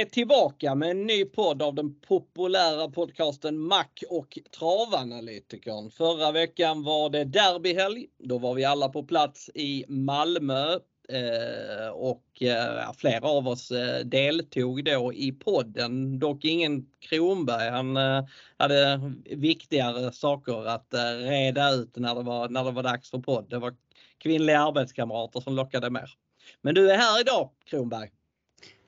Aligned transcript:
är 0.00 0.04
tillbaka 0.04 0.74
med 0.74 0.90
en 0.90 1.06
ny 1.06 1.24
podd 1.24 1.62
av 1.62 1.74
den 1.74 2.00
populära 2.00 2.88
podcasten 2.88 3.58
Mack 3.58 4.02
och 4.10 4.38
Travanalytikern. 4.58 5.90
Förra 5.90 6.32
veckan 6.32 6.82
var 6.82 7.10
det 7.10 7.24
derbyhelg. 7.24 8.06
Då 8.18 8.38
var 8.38 8.54
vi 8.54 8.64
alla 8.64 8.88
på 8.88 9.02
plats 9.02 9.50
i 9.54 9.84
Malmö 9.88 10.72
eh, 11.08 11.88
och 11.92 12.42
eh, 12.42 12.92
flera 12.96 13.28
av 13.28 13.48
oss 13.48 13.70
eh, 13.70 14.04
deltog 14.04 14.84
då 14.84 15.12
i 15.12 15.32
podden. 15.32 16.18
Dock 16.18 16.44
ingen 16.44 16.86
Kronberg. 17.00 17.70
Han 17.70 17.96
eh, 17.96 18.24
hade 18.56 19.00
viktigare 19.24 20.12
saker 20.12 20.66
att 20.68 20.94
eh, 20.94 21.16
reda 21.18 21.70
ut 21.70 21.96
när 21.96 22.14
det, 22.14 22.22
var, 22.22 22.48
när 22.48 22.64
det 22.64 22.70
var 22.70 22.82
dags 22.82 23.10
för 23.10 23.18
podd. 23.18 23.50
Det 23.50 23.58
var 23.58 23.74
kvinnliga 24.18 24.60
arbetskamrater 24.60 25.40
som 25.40 25.54
lockade 25.54 25.90
mer. 25.90 26.10
Men 26.62 26.74
du 26.74 26.90
är 26.90 26.96
här 26.96 27.20
idag 27.20 27.50
Kronberg. 27.64 28.10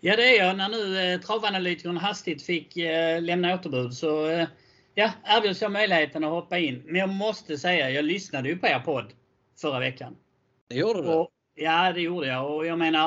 Ja 0.00 0.16
det 0.16 0.38
är 0.38 0.44
jag. 0.44 0.56
När 0.56 0.68
nu 0.68 0.98
eh, 0.98 1.20
travanalytikern 1.20 1.96
hastigt 1.96 2.42
fick 2.42 2.76
eh, 2.76 3.22
lämna 3.22 3.54
återbud 3.54 3.94
så 3.94 4.26
eh, 4.26 4.48
ja, 4.94 5.10
erbjöds 5.24 5.62
jag 5.62 5.72
möjligheten 5.72 6.24
att 6.24 6.30
hoppa 6.30 6.58
in. 6.58 6.82
Men 6.86 6.94
jag 6.94 7.08
måste 7.08 7.58
säga, 7.58 7.90
jag 7.90 8.04
lyssnade 8.04 8.48
ju 8.48 8.58
på 8.58 8.66
er 8.66 8.78
podd 8.84 9.12
förra 9.60 9.78
veckan. 9.78 10.16
Det 10.68 10.74
gjorde 10.74 11.02
du? 11.02 11.08
Och, 11.08 11.30
ja 11.54 11.92
det 11.92 12.00
gjorde 12.00 12.26
jag 12.26 12.54
och 12.56 12.66
jag 12.66 12.78
menar 12.78 13.06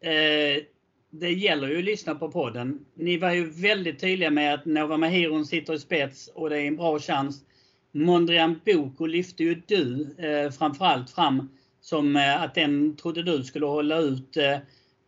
eh, 0.00 0.62
det 1.10 1.30
gäller 1.30 1.68
ju 1.68 1.78
att 1.78 1.84
lyssna 1.84 2.14
på 2.14 2.30
podden. 2.30 2.84
Ni 2.94 3.16
var 3.16 3.32
ju 3.32 3.50
väldigt 3.50 4.00
tydliga 4.00 4.30
med 4.30 4.54
att 4.54 4.64
Nova 4.64 4.96
Mahiron 4.96 5.46
sitter 5.46 5.74
i 5.74 5.78
spets 5.78 6.30
och 6.34 6.50
det 6.50 6.60
är 6.60 6.66
en 6.66 6.76
bra 6.76 6.98
chans. 6.98 7.44
Mondrian 7.92 8.60
Boko 8.64 9.06
lyfte 9.06 9.44
ju 9.44 9.62
du 9.66 10.14
eh, 10.18 10.50
framförallt 10.50 11.10
fram 11.10 11.48
som 11.80 12.16
eh, 12.16 12.42
att 12.42 12.54
den 12.54 12.96
trodde 12.96 13.22
du 13.22 13.44
skulle 13.44 13.66
hålla 13.66 13.98
ut 13.98 14.36
eh, 14.36 14.58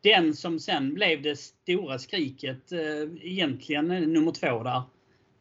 den 0.09 0.34
som 0.34 0.61
sen 0.61 0.95
blev 0.95 1.23
det 1.23 1.37
stora 1.37 1.98
skriket, 1.98 2.73
eh, 2.73 3.03
egentligen 3.20 3.89
nummer 3.89 4.33
två 4.33 4.62
där. 4.62 4.83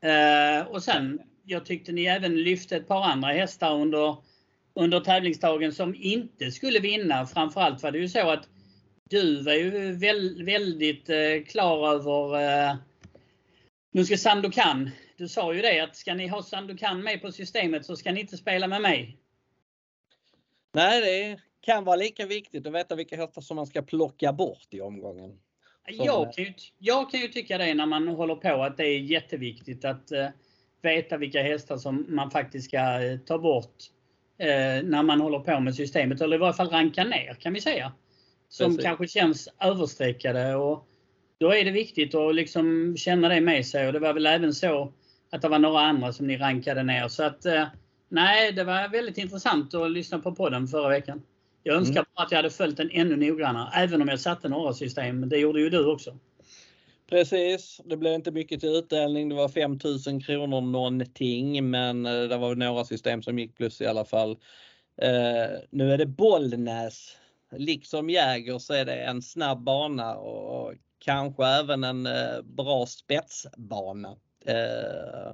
Eh, 0.02 0.68
och 0.68 0.84
sen, 0.84 1.22
jag 1.46 1.66
tyckte 1.66 1.92
ni 1.92 2.06
även 2.06 2.44
lyfte 2.44 2.76
ett 2.76 2.88
par 2.88 3.04
andra 3.04 3.28
hästar 3.28 3.76
under, 3.76 4.18
under 4.73 5.00
tävlingsdagen 5.00 5.73
som 5.73 5.95
inte 5.95 6.52
skulle 6.52 6.80
vinna. 6.80 7.26
Framförallt 7.26 7.84
var 7.84 7.92
det 7.92 8.00
ju 8.00 8.10
så 8.10 8.30
att 8.30 8.50
du 9.10 9.44
var 9.44 9.54
ju 9.54 9.94
väl, 9.94 10.44
väldigt 10.44 11.10
eh, 11.10 11.44
klar 11.48 11.94
över 11.94 12.42
eh, 12.42 12.76
nu 13.92 14.06
ska 14.06 14.18
Sandokan. 14.18 14.90
Du 15.18 15.28
sa 15.28 15.54
ju 15.54 15.62
det 15.62 15.80
att 15.80 15.95
ska 15.95 16.14
ni 16.14 16.28
ha 16.28 16.44
Sandokan 16.44 17.04
med 17.04 17.22
på 17.22 17.32
systemet 17.32 17.86
så 17.86 17.95
ska 17.95 18.12
ni 18.12 18.20
inte 18.22 18.38
spela 18.38 18.68
med 18.68 18.82
mig. 18.82 19.18
Nej, 20.73 21.02
det 21.02 21.40
kan 21.68 21.84
vara 21.84 21.96
lika 21.96 22.26
viktigt 22.26 22.68
att 22.68 22.73
veta 22.73 22.96
vilka 22.96 23.16
hästar 23.16 23.42
som 23.42 23.56
man 23.56 23.68
ska 23.68 23.82
plocka 23.82 24.34
bort 24.34 24.68
i 24.70 24.82
omgången. 24.82 25.40
Jag 25.88 26.34
kan, 26.34 26.44
ju, 26.44 26.54
jag 26.78 27.12
kan 27.12 27.20
ju 27.20 27.28
tycka 27.28 27.58
det 27.58 27.73
när 27.73 27.86
man 27.86 28.08
håller 28.08 28.36
på 28.36 28.64
att 28.64 28.78
det 28.78 28.84
är 28.84 29.00
jätteviktigt 29.00 29.86
att 29.86 30.12
uh, 30.12 30.28
veta 30.82 31.18
vilka 31.18 31.44
hästar 31.44 31.78
som 31.78 32.06
man 32.10 32.32
faktiskt 32.32 32.68
ska 32.68 33.00
uh, 33.00 33.18
ta 33.18 33.38
bort 33.38 33.76
uh, 34.42 34.90
när 34.90 35.04
man 35.04 35.22
håller 35.22 35.40
på 35.40 35.60
med 35.60 35.76
systemet. 35.76 36.22
Eller 36.22 36.36
i 36.36 36.40
varje 36.40 36.54
fall 36.54 36.70
ranka 36.70 37.04
ner 37.04 37.34
kan 37.34 37.54
vi 37.54 37.62
säga. 37.62 37.94
Som 38.50 38.72
Precis. 38.72 38.84
kanske 38.84 39.08
känns 39.08 39.50
överstreckade. 39.60 40.56
Och 40.56 40.88
då 41.38 41.54
är 41.54 41.66
det 41.66 41.72
viktigt 41.72 42.16
att 42.16 42.36
liksom 42.36 42.95
känna 42.98 43.30
det 43.30 43.42
med 43.42 43.66
sig. 43.66 43.88
Och 43.88 43.94
det 43.94 44.00
var 44.00 44.14
väl 44.14 44.26
även 44.26 44.54
så 44.54 44.94
att 45.32 45.42
det 45.42 45.50
var 45.50 45.60
några 45.60 45.80
andra 45.80 46.14
som 46.14 46.28
ni 46.28 46.38
rankade 46.38 46.84
ner. 46.84 47.08
Så 47.08 47.23
att 47.23 47.45
nej, 48.10 48.52
det 48.52 48.64
var 48.64 48.90
väldigt 48.90 49.18
intressant 49.18 49.73
att 49.73 49.92
lyssna 49.92 50.20
på 50.20 50.36
podden 50.36 50.68
förra 50.68 50.90
veckan. 50.90 51.22
Jag 51.68 51.76
önskar 51.76 52.00
mm. 52.00 52.06
bara 52.16 52.26
att 52.26 52.32
jag 52.32 52.38
hade 52.38 52.50
följt 52.50 52.78
den 52.78 52.92
ännu 52.92 53.16
noggrannare, 53.16 53.72
även 53.76 54.02
om 54.02 54.08
jag 54.08 54.20
satte 54.20 54.50
några 54.50 54.73
system. 54.73 55.30
Det 55.30 55.38
gjorde 55.38 55.60
ju 55.60 55.70
du 55.70 55.86
också. 55.86 56.17
Precis, 57.10 57.82
det 57.86 57.98
blev 57.98 58.14
inte 58.14 58.32
mycket 58.32 58.60
till 58.60 58.70
utdelning. 58.70 59.30
Det 59.30 59.36
var 59.36 59.50
5000 59.50 60.22
kronor 60.22 60.61
någonting, 60.61 61.70
men 61.70 62.06
eh, 62.06 62.22
det 62.22 62.38
var 62.38 62.56
några 62.56 62.86
system 62.86 63.23
som 63.23 63.39
gick 63.39 63.56
plus 63.56 63.82
i 63.82 63.86
alla 63.86 64.06
fall. 64.06 64.32
Uh, 64.32 65.60
nu 65.70 65.94
är 65.94 65.98
det 65.98 66.06
Bollnäs. 66.06 67.17
Liksom 67.52 68.10
Jäger 68.10 68.60
så 68.60 68.73
är 68.73 68.86
det 68.86 68.95
en 68.95 69.22
snabb 69.22 69.64
bana 69.64 70.16
och 70.16 70.73
kanske 71.00 71.45
även 71.45 71.83
en 71.83 72.08
uh, 72.08 72.42
bra 72.44 72.86
spetsbana. 72.86 74.10
Uh, 74.50 75.33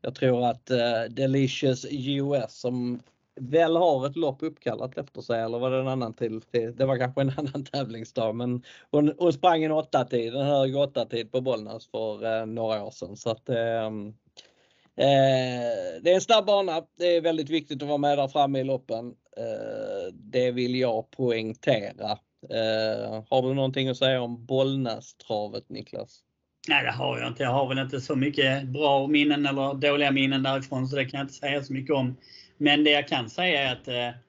jag 0.00 0.14
tror 0.14 0.46
att 0.46 0.66
Delicious 1.10 1.86
US 1.90 2.60
som 2.60 3.00
väl 3.36 3.76
har 3.76 4.06
ett 4.06 4.16
lopp 4.16 4.42
uppkallat 4.42 4.98
efter 4.98 5.20
sig 5.20 5.40
eller 5.40 5.58
var 5.58 5.70
det 5.70 5.80
en 5.80 5.88
annan 5.88 6.14
till? 6.14 6.40
Det 6.50 6.84
var 6.84 6.98
kanske 6.98 7.20
en 7.20 7.32
annan 7.36 7.64
tävlingsdag 7.64 8.34
men 8.34 8.62
hon, 8.90 9.12
hon 9.18 9.32
sprang 9.32 9.64
en 9.64 9.72
åtta 9.72 10.04
tid, 10.04 10.34
en 10.34 10.46
hög 10.46 10.76
åtta 10.76 11.04
tid 11.04 11.32
på 11.32 11.40
Bollnäs 11.40 11.90
för 11.90 12.40
eh, 12.40 12.46
några 12.46 12.84
år 12.84 12.90
sedan. 12.90 13.16
Så 13.16 13.30
att, 13.30 13.48
ehm, 13.48 14.08
eh, 14.96 16.02
det 16.02 16.10
är 16.10 16.14
en 16.14 16.20
snabb 16.20 16.46
bana. 16.46 16.82
Det 16.98 17.16
är 17.16 17.20
väldigt 17.20 17.50
viktigt 17.50 17.82
att 17.82 17.88
vara 17.88 17.98
med 17.98 18.18
där 18.18 18.28
framme 18.28 18.60
i 18.60 18.64
loppen. 18.64 19.14
Eh, 19.36 20.12
det 20.12 20.50
vill 20.50 20.76
jag 20.76 21.10
poängtera. 21.10 22.18
Eh, 22.50 23.24
har 23.30 23.42
du 23.42 23.54
någonting 23.54 23.88
att 23.88 23.96
säga 23.96 24.22
om 24.22 24.46
Bollnästravet, 24.46 25.68
Niklas? 25.68 26.22
Nej 26.68 26.84
det 26.84 26.90
har 26.90 27.18
jag 27.18 27.28
inte. 27.28 27.42
Jag 27.42 27.50
har 27.50 27.68
väl 27.68 27.78
inte 27.78 28.00
så 28.00 28.16
mycket 28.16 28.68
bra 28.68 29.06
minnen 29.06 29.46
eller 29.46 29.74
dåliga 29.74 30.10
minnen 30.10 30.42
därifrån 30.42 30.88
så 30.88 30.96
det 30.96 31.04
kan 31.04 31.18
jag 31.18 31.24
inte 31.24 31.34
säga 31.34 31.62
så 31.62 31.72
mycket 31.72 31.94
om. 31.94 32.16
Men 32.56 32.84
det 32.84 32.90
jag 32.90 33.08
kan 33.08 33.30
säga 33.30 33.62
är 33.62 33.72
att 33.72 33.88
eh, 33.88 34.20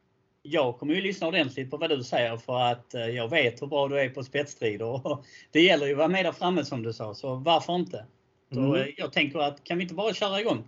jag 0.42 0.78
kommer 0.78 0.94
ju 0.94 1.02
lyssna 1.02 1.28
ordentligt 1.28 1.70
på 1.70 1.78
vad 1.78 1.90
du 1.90 2.04
säger 2.04 2.38
för 2.38 2.60
att 2.60 2.94
eh, 2.94 3.08
jag 3.08 3.30
vet 3.30 3.62
hur 3.62 3.68
bra 3.68 3.88
du 3.88 4.00
är 4.00 4.10
på 4.10 4.24
spetsstrider. 4.24 5.18
Det 5.52 5.62
gäller 5.62 5.86
ju 5.86 5.92
att 5.92 5.98
vara 5.98 6.08
med 6.08 6.26
där 6.26 6.32
framme 6.32 6.66
som 6.66 6.84
du 6.84 6.94
sa, 6.94 7.14
så 7.14 7.36
varför 7.36 7.76
inte? 7.76 8.06
Så 8.54 8.60
mm. 8.60 8.76
Eh, 8.76 8.88
jag 8.98 9.14
tänker 9.14 9.40
att 9.40 9.64
kan 9.64 9.78
vi 9.78 9.84
inte 9.84 9.96
bara 9.96 10.14
köra 10.14 10.42
igång? 10.42 10.64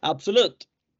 Absolut! 0.00 0.56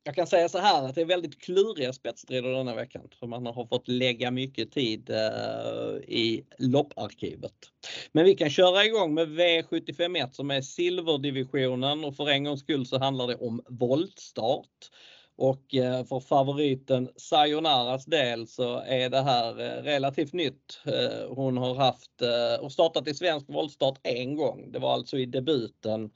Jag 0.07 0.15
kan 0.15 0.27
säga 0.27 0.49
så 0.49 0.59
här 0.59 0.85
att 0.85 0.95
det 0.95 1.01
är 1.01 1.05
väldigt 1.05 1.41
kluriga 1.41 1.93
spetsstrider 1.93 2.51
denna 2.51 2.75
veckan. 2.75 3.09
För 3.19 3.27
man 3.27 3.47
har 3.47 3.67
fått 3.67 3.89
lägga 3.89 4.31
mycket 4.31 4.73
tid 4.73 5.11
i 6.09 6.45
lopparkivet. 6.59 7.55
Men 8.13 8.25
vi 8.25 8.35
kan 8.35 8.51
köra 8.51 8.85
igång 8.85 9.15
med 9.15 9.29
V751 9.29 10.33
som 10.33 10.51
är 10.51 10.63
silverdivisionen 10.63 12.05
och 12.05 12.17
för 12.17 12.29
en 12.29 12.45
gångs 12.45 12.61
skull 12.61 12.87
så 12.87 12.99
handlar 12.99 13.27
det 13.27 13.37
om 13.37 13.63
voltstart. 13.69 14.91
Och 15.37 15.75
eh, 15.75 16.05
för 16.05 16.21
favoriten 16.21 17.09
Sayonaras 17.17 18.05
del 18.05 18.47
så 18.47 18.79
är 18.79 19.11
det 19.11 19.21
här 19.21 19.61
eh, 19.61 19.83
relativt 19.83 20.33
nytt. 20.33 20.81
Eh, 20.87 21.35
hon 21.35 21.57
har 21.57 21.75
haft 21.75 22.11
och 22.61 22.73
startat 22.73 23.09
i 23.09 23.15
svensk 23.15 23.49
voltstart 23.49 23.99
en 24.03 24.37
gång. 24.37 24.73
Det 24.73 24.79
var 24.79 24.93
alltså 24.93 25.19
i 25.19 25.27
debuten. 25.27 26.11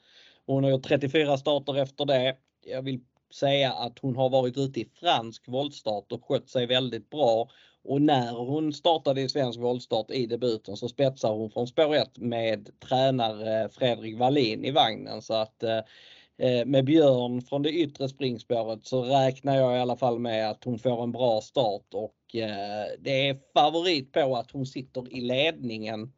Hon 0.47 0.65
har 0.65 0.71
gjort 0.71 0.85
34 0.85 1.39
starter 1.39 1.77
efter 1.77 2.05
det. 2.05 2.37
Jag 2.67 2.83
vill 2.83 3.01
säga 3.35 3.73
att 3.73 3.99
hon 3.99 4.17
har 4.17 4.31
varit 4.31 4.59
ute 4.59 4.81
i 4.81 4.89
fransk 5.01 5.49
voltstart 5.49 6.13
och 6.13 6.25
skött 6.25 6.49
sig 6.49 6.67
väldigt 6.67 7.11
bra. 7.11 7.49
Och 7.85 8.03
när 8.03 8.33
hon 8.33 8.73
startade 8.73 9.21
i 9.21 9.29
svensk 9.29 9.61
voltstart 9.61 10.11
i 10.11 10.27
debuten 10.27 10.77
så 10.77 10.89
spetsar 10.89 11.33
hon 11.33 11.51
från 11.51 11.67
spår 11.67 11.95
1 11.95 12.19
med 12.19 12.71
tränare 12.81 13.69
Fredrik 13.69 14.19
Wallin 14.19 14.65
i 14.65 14.71
vagnen. 14.71 15.23
Så 15.23 15.35
att 15.35 15.63
Eh, 15.63 15.81
Eh, 16.39 16.67
med 16.67 16.85
Björn 16.85 17.43
från 17.43 17.63
det 17.63 17.73
yttre 17.73 18.09
springspåret 18.09 18.87
så 18.87 19.03
räknar 19.03 19.57
jag 19.57 19.77
i 19.77 19.81
alla 19.81 19.97
fall 19.97 20.19
med 20.19 20.51
att 20.51 20.65
hon 20.65 20.79
får 20.79 21.03
en 21.03 21.13
bra 21.13 21.41
start 21.41 21.95
och 21.95 22.37
eh, 22.37 22.87
det 23.01 23.29
är 23.29 23.39
favorit 23.55 24.13
på 24.13 24.37
att 24.37 24.51
hon 24.51 24.67
sitter 24.67 25.17
i 25.17 25.21
ledningen. 25.21 26.13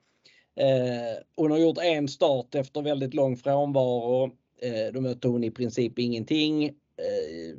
Eh, 0.57 1.23
hon 1.37 1.51
har 1.51 1.59
gjort 1.59 1.79
en 1.83 2.09
start 2.09 2.55
efter 2.55 2.83
väldigt 2.83 3.15
lång 3.15 3.37
frånvaro. 3.37 4.25
Eh, 4.63 4.93
då 4.93 5.01
mötte 5.01 5.29
hon 5.29 5.45
i 5.45 5.51
princip 5.51 5.99
ingenting. 5.99 6.65
Eh, 6.65 7.57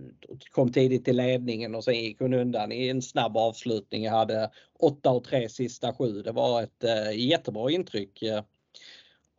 kom 0.51 0.71
tidigt 0.71 1.05
till 1.05 1.17
ledningen 1.17 1.75
och 1.75 1.83
sen 1.83 1.95
gick 1.95 2.19
hon 2.19 2.33
undan 2.33 2.71
i 2.71 2.87
en 2.87 3.01
snabb 3.01 3.37
avslutning. 3.37 4.03
Jag 4.03 4.11
hade 4.11 4.51
8 4.79 5.11
och 5.11 5.23
3 5.23 5.49
sista 5.49 5.93
sju. 5.93 6.21
Det 6.21 6.31
var 6.31 6.63
ett 6.63 6.83
jättebra 7.15 7.71
intryck 7.71 8.23
Eh, 8.23 8.43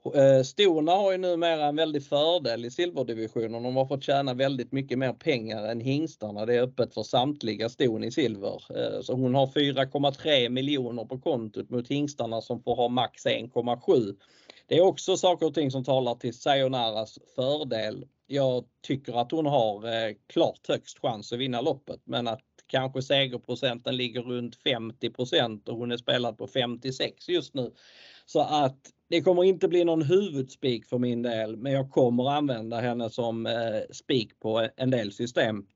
Eh, 0.05 0.43
storna 0.43 0.93
har 0.93 1.13
ju 1.13 1.19
numera 1.19 1.67
en 1.67 1.77
väldig 1.77 2.05
fördel 2.05 2.65
i 2.65 2.71
silverdivisionen. 2.71 3.63
De 3.63 3.77
har 3.77 3.87
fått 3.87 4.03
tjäna 4.03 4.35
väldigt 4.35 4.73
mycket 4.73 4.99
mer 4.99 5.13
pengar 5.13 5.65
än 5.65 5.81
hingstarna. 5.81 6.47
Det 6.47 6.55
är 6.55 6.63
öppet 6.63 6.95
för 6.95 7.03
samtliga 7.03 7.69
ston 7.69 8.05
i 8.05 8.11
silver. 8.11 8.63
Eh, 8.77 9.01
så 9.01 9.15
hon 9.15 9.35
har 9.35 9.47
4,3 9.47 10.49
miljoner 10.49 11.05
på 11.05 11.19
kontot 11.19 11.71
mot 11.71 11.89
hingstarna 11.89 12.41
som 12.41 12.63
får 12.63 12.77
ha 12.77 12.89
max 12.89 13.27
1,7. 13.27 14.17
Det 14.67 14.77
är 14.77 14.83
också 14.83 15.17
saker 15.17 15.47
och 15.47 15.55
ting 15.55 15.71
som 15.71 15.85
talar 15.85 16.15
till 16.15 16.35
Sayonaras 16.35 17.19
fördel. 17.35 18.07
Jag 18.27 18.65
tycker 18.87 19.21
att 19.21 19.33
hon 19.33 19.47
har 19.47 19.87
eh, 19.87 20.15
klart 20.27 20.69
högst 20.69 20.99
chans 20.99 21.33
att 21.33 21.39
vinna 21.39 21.61
loppet 21.61 22.01
men 22.05 22.29
att 22.29 22.45
kanske 22.67 23.03
segerprocenten 23.03 23.97
ligger 23.97 24.23
runt 24.23 24.59
50% 24.65 25.69
och 25.69 25.77
hon 25.77 25.93
är 25.93 25.97
spelad 25.97 26.39
på 26.39 26.47
56 26.47 27.29
just 27.29 27.55
nu. 27.55 27.73
Så 28.27 28.41
att 28.41 28.79
det 29.13 29.23
kommer 29.23 29.45
inte 29.45 29.69
bli 29.69 29.85
någon 29.85 30.03
huvudspik 30.03 30.87
för 30.87 30.99
min 30.99 31.23
del, 31.23 31.57
men 31.57 31.73
jag 31.73 31.91
kommer 31.91 32.31
använda 32.31 32.81
henne 32.81 33.11
som 33.11 33.47
eh, 33.47 33.53
spik 33.91 34.41
på 34.41 34.69
en 34.77 34.91
del 34.91 35.13
system. 35.13 35.67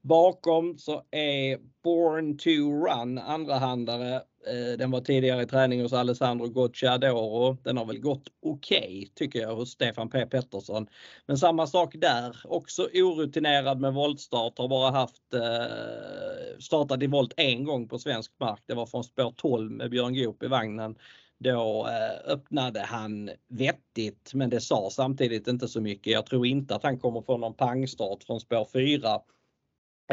Bakom 0.00 0.78
så 0.78 1.02
är 1.10 1.58
Born 1.82 2.38
to 2.38 2.50
Run 2.50 3.18
andrahandare 3.18 4.22
Eh, 4.46 4.78
den 4.78 4.90
var 4.90 5.00
tidigare 5.00 5.42
i 5.42 5.46
träning 5.46 5.82
hos 5.82 5.92
Alessandro 5.92 6.48
Gocciadoro. 6.48 7.56
Den 7.62 7.76
har 7.76 7.84
väl 7.84 7.98
gått 7.98 8.28
okej 8.42 8.78
okay, 8.78 9.06
tycker 9.14 9.40
jag 9.40 9.56
hos 9.56 9.70
Stefan 9.70 10.10
P 10.10 10.26
Pettersson. 10.26 10.86
Men 11.26 11.38
samma 11.38 11.66
sak 11.66 11.94
där, 11.98 12.36
också 12.44 12.88
orutinerad 12.94 13.80
med 13.80 13.94
voltstart, 13.94 14.58
har 14.58 14.68
bara 14.68 14.90
haft 14.90 15.34
eh, 15.34 16.58
startat 16.58 17.02
i 17.02 17.06
volt 17.06 17.34
en 17.36 17.64
gång 17.64 17.88
på 17.88 17.98
svensk 17.98 18.32
mark. 18.40 18.60
Det 18.66 18.74
var 18.74 18.86
från 18.86 19.04
spår 19.04 19.34
12 19.36 19.70
med 19.70 19.90
Björn 19.90 20.14
Goop 20.14 20.42
i 20.42 20.46
vagnen. 20.46 20.94
Då 21.42 21.88
eh, 21.88 22.32
öppnade 22.32 22.80
han 22.80 23.30
vettigt 23.48 24.34
men 24.34 24.50
det 24.50 24.60
sa 24.60 24.88
samtidigt 24.92 25.48
inte 25.48 25.68
så 25.68 25.80
mycket. 25.80 26.12
Jag 26.12 26.26
tror 26.26 26.46
inte 26.46 26.74
att 26.74 26.82
han 26.82 26.98
kommer 26.98 27.22
få 27.22 27.36
någon 27.36 27.54
pangstart 27.54 28.24
från 28.24 28.40
spår 28.40 28.68
4. 28.72 29.20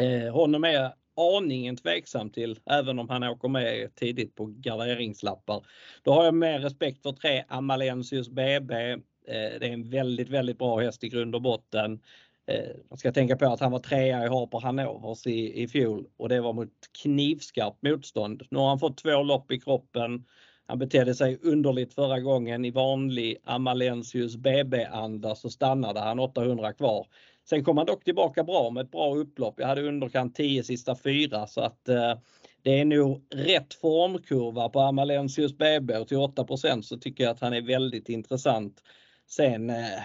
Eh, 0.00 0.32
honom 0.32 0.64
är 0.64 0.92
aningen 1.16 1.76
tveksam 1.76 2.30
till, 2.30 2.58
även 2.70 2.98
om 2.98 3.08
han 3.08 3.22
åker 3.22 3.48
med 3.48 3.94
tidigt 3.94 4.34
på 4.34 4.46
garderingslappar. 4.46 5.66
Då 6.02 6.12
har 6.12 6.24
jag 6.24 6.34
mer 6.34 6.58
respekt 6.58 7.02
för 7.02 7.12
tre 7.12 7.44
Amalensius 7.48 8.28
BB. 8.28 8.74
Eh, 8.92 8.98
det 9.26 9.66
är 9.66 9.72
en 9.72 9.90
väldigt, 9.90 10.28
väldigt 10.28 10.58
bra 10.58 10.80
häst 10.80 11.04
i 11.04 11.08
grund 11.08 11.34
och 11.34 11.42
botten. 11.42 12.00
Eh, 12.46 12.76
man 12.90 12.98
ska 12.98 13.12
tänka 13.12 13.36
på 13.36 13.46
att 13.46 13.60
han 13.60 13.72
var 13.72 13.78
trea 13.78 14.24
i 14.24 14.28
Harper 14.28 14.60
Hanovers 14.60 15.26
i, 15.26 15.62
i 15.62 15.68
fjol 15.68 16.06
och 16.16 16.28
det 16.28 16.40
var 16.40 16.52
mot 16.52 16.72
knivskarpt 17.02 17.82
motstånd. 17.82 18.42
Nu 18.50 18.58
har 18.58 18.68
han 18.68 18.78
fått 18.78 18.98
två 18.98 19.22
lopp 19.22 19.52
i 19.52 19.60
kroppen. 19.60 20.24
Han 20.70 20.78
betedde 20.78 21.14
sig 21.14 21.38
underligt 21.42 21.94
förra 21.94 22.20
gången. 22.20 22.64
I 22.64 22.70
vanlig 22.70 23.36
Amalensius 23.44 24.36
BB-anda 24.36 25.34
så 25.34 25.50
stannade 25.50 26.00
han 26.00 26.18
800 26.18 26.72
kvar. 26.72 27.06
Sen 27.48 27.64
kom 27.64 27.76
han 27.76 27.86
dock 27.86 28.04
tillbaka 28.04 28.44
bra 28.44 28.70
med 28.70 28.84
ett 28.84 28.90
bra 28.90 29.14
upplopp. 29.14 29.54
Jag 29.56 29.66
hade 29.66 29.82
underkant 29.82 30.34
10 30.34 30.62
sista 30.62 30.96
fyra 30.96 31.46
så 31.46 31.60
att 31.60 31.88
eh, 31.88 32.14
det 32.62 32.80
är 32.80 32.84
nog 32.84 33.22
rätt 33.34 33.74
formkurva 33.74 34.68
på 34.68 34.80
Amalensius 34.80 35.58
BB 35.58 35.96
och 35.96 36.08
till 36.08 36.16
8% 36.16 36.82
så 36.82 36.96
tycker 36.96 37.24
jag 37.24 37.30
att 37.30 37.40
han 37.40 37.52
är 37.52 37.62
väldigt 37.62 38.08
intressant. 38.08 38.82
Sen 39.26 39.70
eh, 39.70 40.02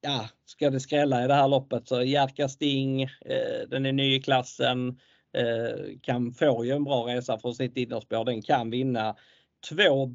ja, 0.00 0.28
ska 0.46 0.70
det 0.70 0.80
skrälla 0.80 1.24
i 1.24 1.26
det 1.26 1.34
här 1.34 1.48
loppet 1.48 1.88
så 1.88 2.02
Jerka 2.02 2.48
Sting, 2.48 3.02
eh, 3.02 3.68
den 3.68 3.86
är 3.86 3.92
ny 3.92 4.14
i 4.14 4.22
klassen, 4.22 4.88
eh, 5.32 5.98
kan 6.02 6.32
få 6.32 6.64
ju 6.64 6.70
en 6.70 6.84
bra 6.84 7.06
resa 7.06 7.38
från 7.38 7.54
sitt 7.54 7.76
innerspår. 7.76 8.24
Den 8.24 8.42
kan 8.42 8.70
vinna. 8.70 9.16
Två 9.68 10.06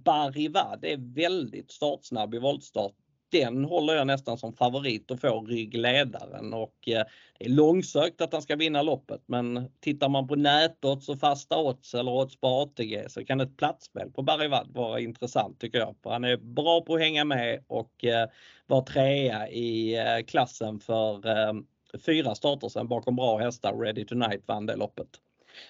det 0.81 0.93
är 0.93 1.15
väldigt 1.15 1.71
startsnabb 1.71 2.35
i 2.35 2.39
voltstart 2.39 2.93
den 3.31 3.65
håller 3.65 3.93
jag 3.93 4.07
nästan 4.07 4.37
som 4.37 4.53
favorit 4.53 5.11
att 5.11 5.21
få 5.21 5.41
ryggledaren 5.41 6.53
och 6.53 6.87
eh, 6.87 7.03
det 7.39 7.45
är 7.45 7.49
långsökt 7.49 8.21
att 8.21 8.33
han 8.33 8.41
ska 8.41 8.55
vinna 8.55 8.81
loppet 8.81 9.21
men 9.25 9.71
tittar 9.79 10.09
man 10.09 10.27
på 10.27 10.35
nätodds 10.35 11.09
och 11.09 11.19
fasta 11.19 11.57
odds 11.57 11.93
eller 11.93 12.11
odds 12.11 12.35
på 12.35 12.47
ATG 12.47 13.05
så 13.09 13.25
kan 13.25 13.41
ett 13.41 13.57
platsspel 13.57 14.11
på 14.11 14.21
Barivad 14.21 14.67
vara 14.73 14.99
intressant 14.99 15.59
tycker 15.59 15.79
jag. 15.79 15.95
För 16.03 16.09
han 16.09 16.23
är 16.23 16.37
bra 16.37 16.81
på 16.81 16.95
att 16.95 17.01
hänga 17.01 17.25
med 17.25 17.63
och 17.67 18.05
eh, 18.05 18.29
var 18.67 18.81
trea 18.81 19.49
i 19.49 19.97
eh, 19.97 20.25
klassen 20.27 20.79
för 20.79 21.27
eh, 21.27 21.53
fyra 22.05 22.35
starter 22.35 22.69
sedan 22.69 22.87
bakom 22.87 23.15
bra 23.15 23.37
hästar. 23.37 23.73
Ready 23.73 24.05
Tonight 24.05 24.43
vann 24.47 24.65
det 24.65 24.75
loppet. 24.75 25.09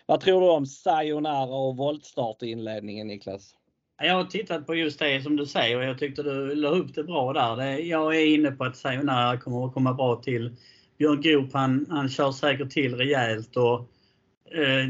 Vad 0.06 0.20
tror 0.20 0.42
du 0.42 0.50
om 0.50 0.66
Sayonara 0.66 1.56
och 1.56 1.78
voltstart 1.78 2.44
i 2.44 2.48
inledningen 2.48 3.08
Niklas? 3.08 3.56
Jag 4.04 4.16
har 4.16 4.24
tittat 4.24 4.68
på 4.68 4.76
just 4.76 5.00
det 5.00 5.24
som 5.24 5.36
du 5.36 5.46
säger 5.46 5.78
och 5.78 5.84
jag 5.84 6.00
tyckte 6.00 6.24
du 6.24 6.56
la 6.56 6.70
upp 6.70 6.96
det 6.96 7.04
bra 7.04 7.34
där. 7.34 7.78
Jag 7.78 8.16
är 8.16 8.26
inne 8.26 8.52
på 8.52 8.64
att 8.64 8.78
Sayonara 8.78 9.38
kommer 9.38 9.66
att 9.66 9.74
komma 9.74 9.94
bra 9.94 10.16
till. 10.16 10.56
Björn 10.98 11.22
Goop 11.22 11.54
han, 11.54 11.86
han 11.90 12.10
kör 12.10 12.32
säkert 12.32 12.70
till 12.70 12.96
rejält 12.96 13.58
och 13.58 13.80
eh, 14.56 14.90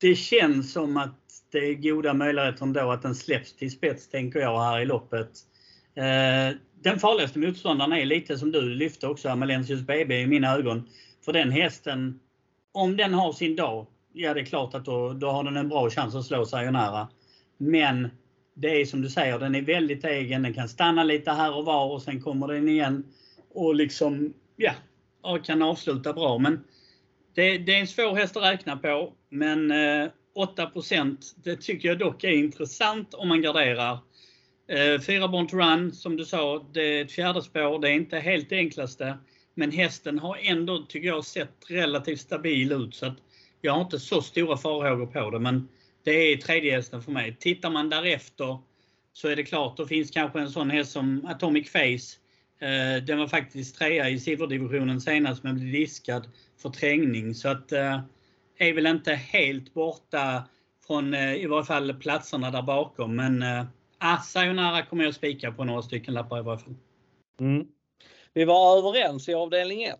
det 0.00 0.14
känns 0.14 0.72
som 0.72 0.96
att 0.96 1.18
det 1.52 1.58
är 1.58 1.74
goda 1.74 2.14
möjligheter 2.14 2.62
ändå 2.62 2.90
att 2.90 3.02
den 3.02 3.14
släpps 3.14 3.56
till 3.56 3.70
spets 3.70 4.08
tänker 4.08 4.40
jag 4.40 4.60
här 4.60 4.80
i 4.80 4.84
loppet. 4.84 5.30
Eh, 5.94 6.56
den 6.82 6.98
farligaste 6.98 7.38
motståndaren 7.38 7.92
är 7.92 8.04
lite 8.04 8.38
som 8.38 8.52
du 8.52 8.60
lyfte 8.60 9.06
också, 9.06 9.28
Amalensius 9.28 9.80
BB 9.80 10.20
i 10.20 10.26
mina 10.26 10.54
ögon. 10.54 10.88
För 11.24 11.32
den 11.32 11.50
hästen, 11.50 12.20
om 12.72 12.96
den 12.96 13.14
har 13.14 13.32
sin 13.32 13.56
dag, 13.56 13.86
ja 14.12 14.34
det 14.34 14.40
är 14.40 14.44
klart 14.44 14.74
att 14.74 14.84
då, 14.84 15.12
då 15.12 15.30
har 15.30 15.44
den 15.44 15.56
en 15.56 15.68
bra 15.68 15.90
chans 15.90 16.14
att 16.14 16.24
slå 16.24 16.46
Sayonara. 16.46 17.08
Men 17.62 18.08
det 18.54 18.80
är 18.80 18.84
som 18.84 19.02
du 19.02 19.08
säger, 19.08 19.38
den 19.38 19.54
är 19.54 19.62
väldigt 19.62 20.04
egen. 20.04 20.42
Den 20.42 20.54
kan 20.54 20.68
stanna 20.68 21.04
lite 21.04 21.30
här 21.30 21.56
och 21.56 21.64
var 21.64 21.92
och 21.92 22.02
sen 22.02 22.20
kommer 22.20 22.48
den 22.48 22.68
igen 22.68 23.04
och 23.50 23.74
liksom, 23.74 24.34
ja, 24.56 24.72
och 25.20 25.44
kan 25.44 25.62
avsluta 25.62 26.12
bra. 26.12 26.38
Men 26.38 26.64
det, 27.34 27.58
det 27.58 27.74
är 27.74 27.80
en 27.80 27.86
svår 27.86 28.14
häst 28.14 28.36
att 28.36 28.42
räkna 28.42 28.76
på. 28.76 29.12
Men 29.28 29.70
eh, 29.70 30.08
8% 30.56 31.16
det 31.44 31.56
tycker 31.56 31.88
jag 31.88 31.98
dock 31.98 32.24
är 32.24 32.30
intressant 32.30 33.14
om 33.14 33.28
man 33.28 33.42
garderar. 33.42 33.98
Eh, 34.68 35.00
fyra 35.00 35.28
Bont 35.28 35.52
Run, 35.52 35.92
som 35.92 36.16
du 36.16 36.24
sa, 36.24 36.66
det 36.72 36.98
är 36.98 37.04
ett 37.04 37.12
fjärde 37.12 37.42
spår. 37.42 37.78
Det 37.78 37.88
är 37.88 37.94
inte 37.94 38.18
helt 38.18 38.48
det 38.48 38.56
enklaste. 38.56 39.18
Men 39.54 39.70
hästen 39.70 40.18
har 40.18 40.38
ändå, 40.42 40.86
tycker 40.88 41.08
jag, 41.08 41.24
sett 41.24 41.56
relativt 41.68 42.20
stabil 42.20 42.72
ut. 42.72 42.94
Så 42.94 43.06
att 43.06 43.16
jag 43.60 43.72
har 43.72 43.80
inte 43.80 43.98
så 43.98 44.22
stora 44.22 44.56
farhågor 44.56 45.06
på 45.06 45.30
det. 45.30 45.38
Men 45.38 45.68
det 46.04 46.10
är 46.10 46.36
tredje 46.36 46.76
hästen 46.76 47.02
för 47.02 47.12
mig. 47.12 47.36
Tittar 47.40 47.70
man 47.70 47.90
därefter 47.90 48.58
så 49.12 49.28
är 49.28 49.36
det 49.36 49.44
klart, 49.44 49.76
då 49.76 49.86
finns 49.86 50.10
kanske 50.10 50.40
en 50.40 50.50
sån 50.50 50.70
häst 50.70 50.92
som 50.92 51.26
Atomic 51.26 51.70
Face. 51.70 52.18
Eh, 52.66 53.04
den 53.04 53.18
var 53.18 53.28
faktiskt 53.28 53.76
trea 53.76 54.08
i 54.08 54.20
silverdivisionen 54.20 55.00
senast 55.00 55.42
men 55.42 55.54
blev 55.54 55.72
diskad 55.72 56.28
för 56.58 56.70
trängning. 56.70 57.34
Så 57.34 57.48
att 57.48 57.72
eh, 57.72 58.00
är 58.58 58.72
väl 58.72 58.86
inte 58.86 59.14
helt 59.14 59.74
borta 59.74 60.44
från 60.86 61.14
eh, 61.14 61.34
i 61.34 61.46
varje 61.46 61.64
fall 61.64 61.94
platserna 61.94 62.50
där 62.50 62.62
bakom. 62.62 63.16
Men 63.16 63.42
eh, 63.42 63.64
ah, 63.98 64.18
Sayonara 64.18 64.86
kommer 64.86 65.04
jag 65.04 65.14
spika 65.14 65.52
på 65.52 65.64
några 65.64 65.82
stycken 65.82 66.14
lappar 66.14 66.38
i 66.38 66.42
varje 66.42 66.58
fall. 66.58 66.74
Mm. 67.40 67.66
Vi 68.34 68.44
var 68.44 68.78
överens 68.78 69.28
i 69.28 69.34
avdelning 69.34 69.82
1. 69.82 69.96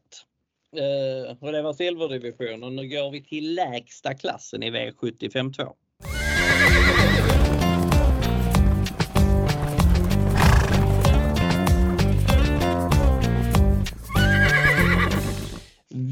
Eh, 0.76 1.36
och 1.40 1.52
det 1.52 1.62
var 1.62 1.72
silverdivisionen. 1.72 2.76
Nu 2.76 2.88
går 2.88 3.10
vi 3.10 3.24
till 3.24 3.54
lägsta 3.54 4.14
klassen 4.14 4.62
i 4.62 4.70
V75 4.70 5.52
2. 5.52 5.76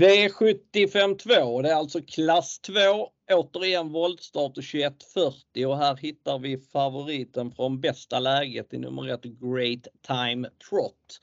V75 0.00 1.16
2, 1.18 1.62
det 1.62 1.70
är 1.70 1.74
alltså 1.74 2.00
klass 2.02 2.60
2, 2.60 2.74
återigen 3.32 3.92
voltstart 3.92 4.58
och 4.58 4.64
2140 4.64 5.66
och 5.66 5.78
här 5.78 5.96
hittar 5.96 6.38
vi 6.38 6.58
favoriten 6.58 7.52
från 7.52 7.80
bästa 7.80 8.20
läget 8.20 8.74
i 8.74 8.78
nummer 8.78 9.08
1 9.08 9.20
Great 9.22 9.86
Time 10.06 10.48
Trot. 10.68 11.20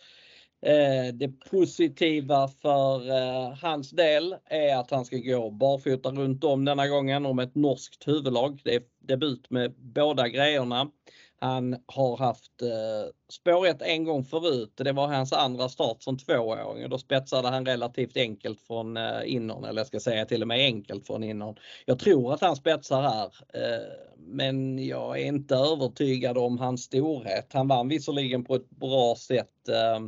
Eh, 0.62 1.13
det 1.13 1.27
positiva 1.27 2.48
för 2.48 3.10
eh, 3.10 3.53
hans 3.62 3.91
del 3.91 4.36
är 4.46 4.75
att 4.75 4.91
han 4.91 5.05
ska 5.05 5.17
gå 5.17 5.50
barfota 5.50 6.10
runt 6.10 6.43
om 6.43 6.65
denna 6.65 6.88
gången 6.88 7.25
om 7.25 7.39
ett 7.39 7.55
norskt 7.55 8.07
huvudlag. 8.07 8.62
Det 8.63 8.75
är 8.75 8.84
debut 9.00 9.50
med 9.50 9.74
båda 9.77 10.27
grejerna. 10.27 10.91
Han 11.39 11.77
har 11.86 12.17
haft 12.17 12.62
eh, 12.62 13.12
spår 13.29 13.67
ett 13.67 13.82
en 13.82 14.03
gång 14.03 14.24
förut. 14.24 14.74
Det 14.75 14.91
var 14.91 15.08
hans 15.08 15.34
andra 15.34 15.70
start 15.70 16.03
som 16.03 16.17
tvååring 16.17 16.84
och 16.84 16.89
då 16.89 16.98
spetsade 16.98 17.48
han 17.48 17.65
relativt 17.65 18.17
enkelt 18.17 18.62
från 18.62 18.98
eh, 18.98 19.22
innan, 19.25 19.63
eller 19.63 19.79
jag 19.79 19.88
ska 19.88 20.00
säga 20.00 20.25
till 20.25 20.41
och 20.41 20.48
med 20.48 20.60
enkelt 20.60 21.08
från 21.08 21.24
innan. 21.24 21.56
Jag 21.86 22.00
tror 22.00 22.34
att 22.34 22.41
han 22.41 22.56
spetsar 22.56 23.01
här, 23.01 23.25
eh, 23.53 23.88
men 24.17 24.86
jag 24.86 25.20
är 25.20 25.25
inte 25.25 25.56
övertygad 25.56 26.38
om 26.38 26.58
hans 26.58 26.84
storhet. 26.84 27.53
Han 27.53 27.67
vann 27.67 27.88
visserligen 27.88 28.44
på 28.44 28.56
ett 28.56 28.70
bra 28.70 29.15
sätt 29.15 29.70
eh, 29.70 30.00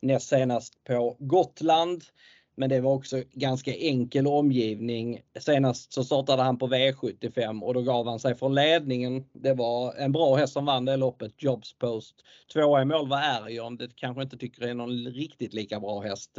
näst 0.00 0.28
senast 0.28 0.84
på 0.84 1.16
Gotland. 1.18 2.02
Men 2.56 2.70
det 2.70 2.80
var 2.80 2.92
också 2.94 3.22
ganska 3.32 3.74
enkel 3.74 4.26
omgivning. 4.26 5.20
Senast 5.40 5.92
så 5.92 6.04
startade 6.04 6.42
han 6.42 6.58
på 6.58 6.68
V75 6.68 7.62
och 7.62 7.74
då 7.74 7.82
gav 7.82 8.06
han 8.08 8.20
sig 8.20 8.34
från 8.34 8.54
ledningen. 8.54 9.24
Det 9.32 9.54
var 9.54 9.94
en 9.94 10.12
bra 10.12 10.36
häst 10.36 10.52
som 10.52 10.66
vann 10.66 10.84
det 10.84 10.96
loppet, 10.96 11.42
Jobs 11.42 11.78
Post. 11.78 12.14
Tvåa 12.52 12.82
i 12.82 12.84
mål 12.84 13.08
var 13.08 13.18
Erion. 13.18 13.76
Det 13.76 13.96
kanske 13.96 14.22
inte 14.22 14.36
tycker 14.36 14.62
är 14.62 14.74
någon 14.74 15.06
riktigt 15.06 15.54
lika 15.54 15.80
bra 15.80 16.00
häst. 16.00 16.38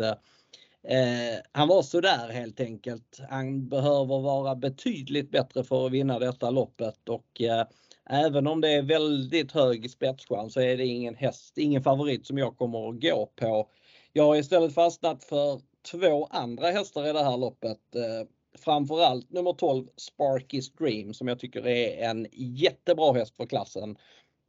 Eh, 0.83 1.39
han 1.51 1.67
var 1.67 1.81
sådär 1.81 2.29
helt 2.29 2.59
enkelt. 2.59 3.19
Han 3.29 3.69
behöver 3.69 4.19
vara 4.19 4.55
betydligt 4.55 5.31
bättre 5.31 5.63
för 5.63 5.86
att 5.86 5.91
vinna 5.91 6.19
detta 6.19 6.50
loppet 6.50 7.09
och 7.09 7.41
eh, 7.41 7.65
även 8.09 8.47
om 8.47 8.62
det 8.62 8.69
är 8.69 8.81
väldigt 8.81 9.51
hög 9.51 9.91
spetschans 9.91 10.53
så 10.53 10.62
är 10.62 10.77
det 10.77 10.86
ingen 10.86 11.15
häst, 11.15 11.57
ingen 11.57 11.83
favorit 11.83 12.27
som 12.27 12.38
jag 12.38 12.57
kommer 12.57 12.89
att 12.89 13.01
gå 13.01 13.29
på. 13.36 13.69
Jag 14.13 14.24
har 14.24 14.36
istället 14.36 14.74
fastnat 14.74 15.24
för 15.24 15.62
två 15.91 16.27
andra 16.32 16.67
hästar 16.67 17.10
i 17.10 17.13
det 17.13 17.24
här 17.24 17.38
loppet. 17.38 17.96
Eh, 17.96 18.27
framförallt 18.60 19.32
nummer 19.32 19.53
12 19.53 19.88
Sparky's 19.88 20.77
Dream 20.77 21.13
som 21.13 21.27
jag 21.27 21.39
tycker 21.39 21.67
är 21.67 22.10
en 22.10 22.27
jättebra 22.32 23.13
häst 23.13 23.38
för 23.38 23.46
klassen. 23.46 23.98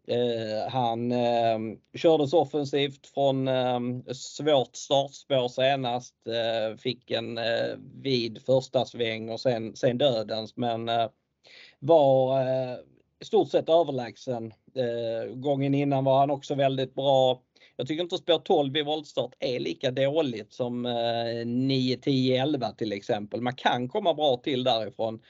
Eh, 0.08 0.70
han 0.70 1.12
eh, 1.12 1.58
kördes 1.94 2.32
offensivt 2.32 3.06
från 3.06 3.48
eh, 3.48 3.80
svårt 4.12 4.76
startspår 4.76 5.48
senast. 5.48 6.14
Eh, 6.26 6.76
fick 6.76 7.10
en 7.10 7.38
eh, 7.38 7.76
vid 7.94 8.42
första 8.42 8.84
sväng 8.84 9.28
och 9.30 9.40
sen, 9.40 9.76
sen 9.76 9.98
dödens 9.98 10.56
men 10.56 10.88
eh, 10.88 11.08
var 11.78 12.40
eh, 12.40 12.76
i 13.20 13.24
stort 13.24 13.50
sett 13.50 13.68
överlägsen. 13.68 14.52
Gången 15.34 15.74
innan 15.74 16.04
var 16.04 16.18
han 16.18 16.30
också 16.30 16.54
väldigt 16.54 16.94
bra. 16.94 17.42
Jag 17.80 17.86
tycker 17.86 18.02
inte 18.02 18.18
spår 18.18 18.38
12 18.38 18.76
i 18.76 18.82
voltstart 18.82 19.34
är 19.38 19.60
lika 19.60 19.90
dåligt 19.90 20.52
som 20.52 20.82
9, 21.46 21.96
10, 21.96 22.42
11 22.42 22.72
till 22.72 22.92
exempel. 22.92 23.40
Man 23.40 23.54
kan 23.54 23.88
komma 23.88 24.14
bra 24.14 24.36
till 24.36 24.64
därifrån. 24.64 25.20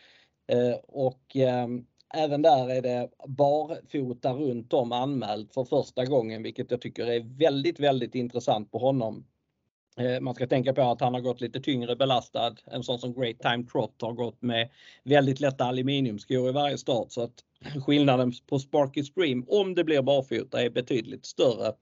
Eh, 0.52 0.76
och 0.83 1.37
ehm, 1.37 1.85
även 2.14 2.43
där 2.43 2.71
är 2.71 2.83
det 2.83 3.09
barfota 3.26 4.33
runt 4.33 4.73
om 4.73 4.93
anmält 4.93 5.55
för 5.55 5.64
första 5.64 6.05
gången 6.05 6.43
vilket 6.43 6.71
jag 6.71 6.81
tycker 6.81 7.07
är 7.07 7.38
väldigt, 7.38 7.81
väldigt 7.81 8.14
intressant 8.14 8.73
på 8.73 8.78
honom. 8.78 9.26
Eh, 9.99 10.21
man 10.21 10.35
ska 10.35 10.47
tänka 10.47 10.75
på 10.75 10.83
att 10.83 11.00
han 11.00 11.14
har 11.14 11.21
gått 11.21 11.40
lite 11.40 11.61
tyngre 11.61 11.97
belastad. 11.97 12.57
En 12.64 12.83
sån 12.83 12.99
som 12.99 13.21
Great 13.21 13.38
Time 13.38 13.64
Trot 13.64 14.02
har 14.02 14.12
gått 14.12 14.43
med 14.43 14.71
väldigt 15.05 15.40
lätta 15.40 15.64
aluminiumskor 15.64 16.49
i 16.49 16.52
varje 16.52 16.78
start 16.78 17.12
så 17.12 17.23
att 17.23 17.45
skillnaden 17.87 18.33
på 18.47 18.59
Sparky 18.59 19.05
Stream 19.05 19.45
om 19.49 19.75
det 19.75 19.85
blir 19.85 20.02
barfota 20.02 20.62
är 20.62 20.71
betydligt 20.71 21.26
större. 21.26 21.73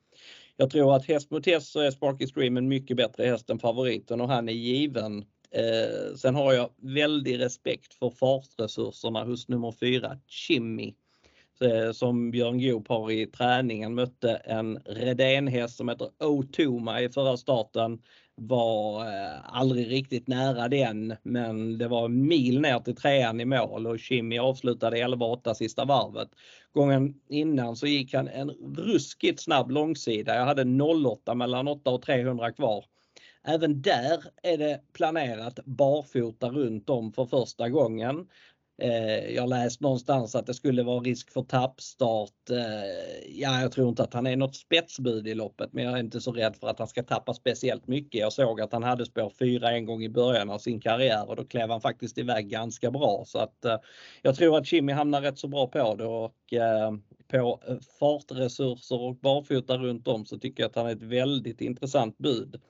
Jag 0.56 0.70
tror 0.70 0.96
att 0.96 1.06
häst 1.06 1.30
mot 1.30 1.46
häst 1.46 1.72
så 1.72 1.80
är 1.80 1.90
Sparky 1.90 2.26
Stream 2.26 2.56
en 2.56 2.68
mycket 2.68 2.96
bättre 2.96 3.24
häst 3.24 3.50
än 3.50 3.58
favoriten 3.58 4.20
och 4.20 4.28
han 4.28 4.48
är 4.48 4.52
given. 4.52 5.24
Eh, 5.50 6.16
sen 6.16 6.34
har 6.34 6.52
jag 6.52 6.70
väldig 6.76 7.38
respekt 7.38 7.94
för 7.94 8.10
fartresurserna 8.10 9.24
hos 9.24 9.48
nummer 9.48 9.72
4, 9.72 10.18
Chimmy. 10.26 10.94
Eh, 11.60 11.92
som 11.92 12.30
Björn 12.30 12.60
Goop 12.60 12.88
har 12.88 13.10
i 13.10 13.26
träningen 13.26 13.94
mötte 13.94 14.34
en 14.34 14.78
Redén-häst 14.84 15.76
som 15.76 15.88
heter 15.88 16.08
Otoma 16.18 17.00
i 17.00 17.08
förra 17.08 17.36
starten. 17.36 18.02
Var 18.36 19.00
eh, 19.06 19.56
aldrig 19.56 19.90
riktigt 19.90 20.28
nära 20.28 20.68
den 20.68 21.16
men 21.22 21.78
det 21.78 21.88
var 21.88 22.04
en 22.04 22.26
mil 22.26 22.60
ner 22.60 22.78
till 22.78 22.96
trean 22.96 23.40
i 23.40 23.44
mål 23.44 23.86
och 23.86 23.98
Kimi 23.98 24.38
avslutade 24.38 24.96
11-8 24.96 25.54
sista 25.54 25.84
varvet. 25.84 26.28
Gången 26.72 27.14
innan 27.28 27.76
så 27.76 27.86
gick 27.86 28.14
han 28.14 28.28
en 28.28 28.50
ruskigt 28.76 29.40
snabb 29.40 29.70
långsida. 29.70 30.34
Jag 30.34 30.44
hade 30.44 30.82
08 31.06 31.34
mellan 31.34 31.68
8 31.68 31.90
och 31.90 32.02
300 32.02 32.52
kvar. 32.52 32.84
Även 33.48 33.82
där 33.82 34.24
är 34.42 34.58
det 34.58 34.80
planerat 34.92 35.58
barfota 35.64 36.48
runt 36.48 36.90
om 36.90 37.12
för 37.12 37.26
första 37.26 37.68
gången. 37.68 38.28
Eh, 38.78 39.34
jag 39.34 39.48
läst 39.48 39.80
någonstans 39.80 40.34
att 40.34 40.46
det 40.46 40.54
skulle 40.54 40.82
vara 40.82 41.00
risk 41.00 41.30
för 41.30 41.42
tappstart. 41.42 42.50
Eh, 42.50 43.28
ja, 43.28 43.60
jag 43.60 43.72
tror 43.72 43.88
inte 43.88 44.02
att 44.02 44.14
han 44.14 44.26
är 44.26 44.36
något 44.36 44.56
spetsbud 44.56 45.28
i 45.28 45.34
loppet, 45.34 45.72
men 45.72 45.84
jag 45.84 45.94
är 45.94 45.98
inte 45.98 46.20
så 46.20 46.32
rädd 46.32 46.56
för 46.56 46.68
att 46.68 46.78
han 46.78 46.88
ska 46.88 47.02
tappa 47.02 47.34
speciellt 47.34 47.86
mycket. 47.86 48.20
Jag 48.20 48.32
såg 48.32 48.60
att 48.60 48.72
han 48.72 48.82
hade 48.82 49.06
spår 49.06 49.32
4 49.38 49.70
en 49.70 49.86
gång 49.86 50.02
i 50.02 50.08
början 50.08 50.50
av 50.50 50.58
sin 50.58 50.80
karriär 50.80 51.28
och 51.28 51.36
då 51.36 51.44
klev 51.44 51.70
han 51.70 51.80
faktiskt 51.80 52.18
iväg 52.18 52.48
ganska 52.48 52.90
bra. 52.90 53.24
Så 53.26 53.38
att 53.38 53.64
eh, 53.64 53.78
jag 54.22 54.36
tror 54.36 54.58
att 54.58 54.72
Jimmy 54.72 54.92
hamnar 54.92 55.20
rätt 55.20 55.38
så 55.38 55.48
bra 55.48 55.66
på 55.66 55.94
det 55.94 56.04
och 56.04 56.32
på 57.28 57.60
fartresurser 58.00 59.00
och 59.00 59.16
barfota 59.16 59.78
runt 59.78 60.08
om 60.08 60.26
så 60.26 60.38
tycker 60.38 60.62
jag 60.62 60.68
att 60.68 60.76
han 60.76 60.86
är 60.86 60.92
ett 60.92 61.02
väldigt 61.02 61.60
intressant 61.60 62.18
bud. 62.18 62.60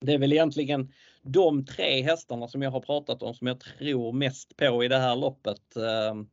Det 0.00 0.12
är 0.12 0.18
väl 0.18 0.32
egentligen 0.32 0.92
de 1.26 1.64
tre 1.64 2.02
hästarna 2.02 2.48
som 2.48 2.62
jag 2.62 2.70
har 2.70 2.80
pratat 2.80 3.22
om 3.22 3.34
som 3.34 3.46
jag 3.46 3.60
tror 3.60 4.12
mest 4.12 4.56
på 4.56 4.84
i 4.84 4.88
det 4.88 4.98
här 4.98 5.16
loppet. 5.16 5.76
Ehm, 5.76 6.28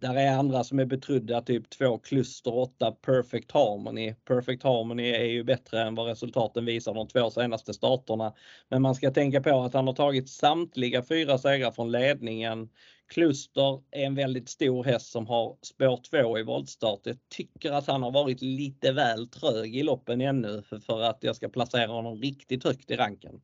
där 0.00 0.14
är 0.14 0.30
andra 0.30 0.64
som 0.64 0.78
är 0.78 0.84
betrodda, 0.84 1.42
typ 1.42 1.70
två 1.70 1.98
kluster 1.98 2.54
8 2.54 2.92
Perfect 2.92 3.52
Harmony. 3.52 4.14
Perfect 4.24 4.62
Harmony 4.62 5.10
är 5.10 5.24
ju 5.24 5.44
bättre 5.44 5.82
än 5.82 5.94
vad 5.94 6.06
resultaten 6.06 6.64
visar 6.64 6.94
de 6.94 7.08
två 7.08 7.30
senaste 7.30 7.74
starterna. 7.74 8.34
Men 8.68 8.82
man 8.82 8.94
ska 8.94 9.10
tänka 9.10 9.40
på 9.40 9.60
att 9.60 9.74
han 9.74 9.86
har 9.86 9.94
tagit 9.94 10.28
samtliga 10.28 11.02
fyra 11.02 11.38
segrar 11.38 11.70
från 11.70 11.92
ledningen. 11.92 12.68
Kluster 13.06 13.82
är 13.90 14.06
en 14.06 14.14
väldigt 14.14 14.48
stor 14.48 14.84
häst 14.84 15.12
som 15.12 15.26
har 15.26 15.56
spår 15.62 16.00
2 16.10 16.38
i 16.38 16.42
voltstart. 16.42 17.00
Jag 17.04 17.16
tycker 17.28 17.72
att 17.72 17.86
han 17.86 18.02
har 18.02 18.10
varit 18.10 18.42
lite 18.42 18.92
väl 18.92 19.28
trög 19.28 19.76
i 19.76 19.82
loppen 19.82 20.20
ännu 20.20 20.62
för 20.62 21.02
att 21.02 21.18
jag 21.20 21.36
ska 21.36 21.48
placera 21.48 21.92
honom 21.92 22.16
riktigt 22.16 22.64
högt 22.64 22.90
i 22.90 22.96
ranken. 22.96 23.40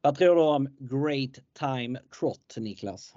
Vad 0.00 0.18
tror 0.18 0.34
du 0.34 0.42
om 0.42 0.68
Great 0.78 1.38
Time 1.58 1.98
Trot 2.18 2.54
Niklas? 2.56 3.14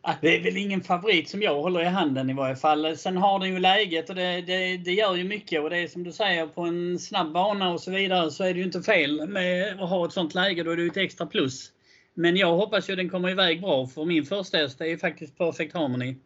Ah, 0.00 0.14
det 0.20 0.36
är 0.36 0.42
väl 0.42 0.56
ingen 0.56 0.80
favorit 0.80 1.28
som 1.28 1.42
jag 1.42 1.62
håller 1.62 1.80
i 1.80 1.84
handen 1.84 2.30
i 2.30 2.32
varje 2.32 2.56
fall. 2.56 2.96
Sen 2.96 3.16
har 3.16 3.38
den 3.38 3.48
ju 3.48 3.58
läget 3.58 4.10
och 4.10 4.16
det, 4.16 4.40
det, 4.40 4.76
det 4.76 4.92
gör 4.92 5.14
ju 5.14 5.24
mycket 5.24 5.62
och 5.62 5.70
det 5.70 5.78
är 5.78 5.88
som 5.88 6.04
du 6.04 6.12
säger 6.12 6.46
på 6.46 6.62
en 6.62 6.98
snabb 6.98 7.32
bana 7.32 7.72
och 7.72 7.80
så 7.80 7.90
vidare 7.90 8.30
så 8.30 8.44
är 8.44 8.54
det 8.54 8.58
ju 8.58 8.64
inte 8.64 8.82
fel 8.82 9.28
med 9.28 9.80
att 9.80 9.88
ha 9.88 10.06
ett 10.06 10.12
sånt 10.12 10.34
läge. 10.34 10.62
Då 10.62 10.70
är 10.70 10.76
det 10.76 10.82
ju 10.82 10.88
ett 10.88 10.96
extra 10.96 11.26
plus. 11.26 11.72
Men 12.14 12.36
jag 12.36 12.56
hoppas 12.56 12.90
ju 12.90 12.96
den 12.96 13.10
kommer 13.10 13.30
iväg 13.30 13.60
bra 13.60 13.86
för 13.86 14.04
min 14.04 14.24
första 14.24 14.58
häst 14.58 14.80
är 14.80 14.86
ju 14.86 14.98
faktiskt 14.98 15.38
Perfect 15.38 15.74
Harmony. 15.74 16.16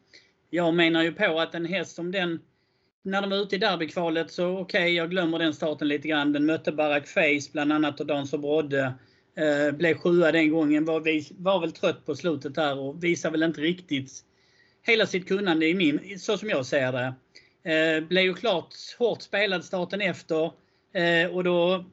Jag 0.50 0.74
menar 0.74 1.02
ju 1.02 1.12
på 1.12 1.40
att 1.40 1.54
en 1.54 1.66
häst 1.66 1.94
som 1.94 2.12
den 2.12 2.40
när 3.02 3.20
de 3.20 3.30
var 3.30 3.36
ute 3.36 3.56
i 3.56 3.58
derbykvalet 3.58 4.30
så 4.30 4.58
okej, 4.58 4.60
okay, 4.60 4.90
jag 4.90 5.10
glömmer 5.10 5.38
den 5.38 5.54
starten 5.54 5.88
lite 5.88 6.08
grann. 6.08 6.32
Den 6.32 6.46
mötte 6.46 6.72
Barack 6.72 7.08
Face 7.08 7.52
bland 7.52 7.72
annat 7.72 8.00
och 8.00 8.06
Dan 8.06 8.26
Brodde. 8.32 8.94
Eh, 9.34 9.72
blev 9.72 9.94
sjua 9.94 10.32
den 10.32 10.50
gången, 10.50 10.84
var, 10.84 11.02
var 11.42 11.60
väl 11.60 11.72
trött 11.72 12.06
på 12.06 12.14
slutet 12.14 12.54
där 12.54 12.78
och 12.78 13.04
visar 13.04 13.30
väl 13.30 13.42
inte 13.42 13.60
riktigt 13.60 14.24
hela 14.82 15.06
sitt 15.06 15.28
kunnande 15.28 15.66
i 15.66 15.74
min, 15.74 16.18
så 16.18 16.38
som 16.38 16.48
jag 16.48 16.66
ser 16.66 16.92
det. 16.92 17.14
Eh, 17.70 18.00
blev 18.04 18.24
ju 18.24 18.34
klart 18.34 18.74
hårt 18.98 19.22
spelad 19.22 19.64
starten 19.64 20.00
efter 20.00 20.52
eh, 20.94 21.30
och 21.30 21.44
då 21.44 21.84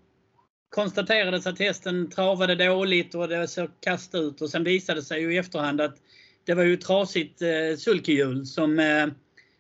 konstaterades 0.70 1.48
att 1.48 1.60
hästen 1.60 2.10
travade 2.10 2.56
dåligt 2.56 3.16
och 3.16 3.28
det 3.28 3.48
såg 3.48 3.70
kast 3.80 4.16
ut 4.16 4.42
och 4.42 4.50
sen 4.50 4.64
visade 4.64 5.00
det 5.00 5.04
sig 5.04 5.22
ju 5.22 5.34
i 5.34 5.38
efterhand 5.38 5.82
att 5.82 5.98
det 6.46 6.54
var 6.54 6.64
ju 6.64 6.78
trasigt 6.78 7.42
eh, 7.42 7.78
sulkehjul 7.78 8.46
som 8.46 8.80
eh, 8.80 9.08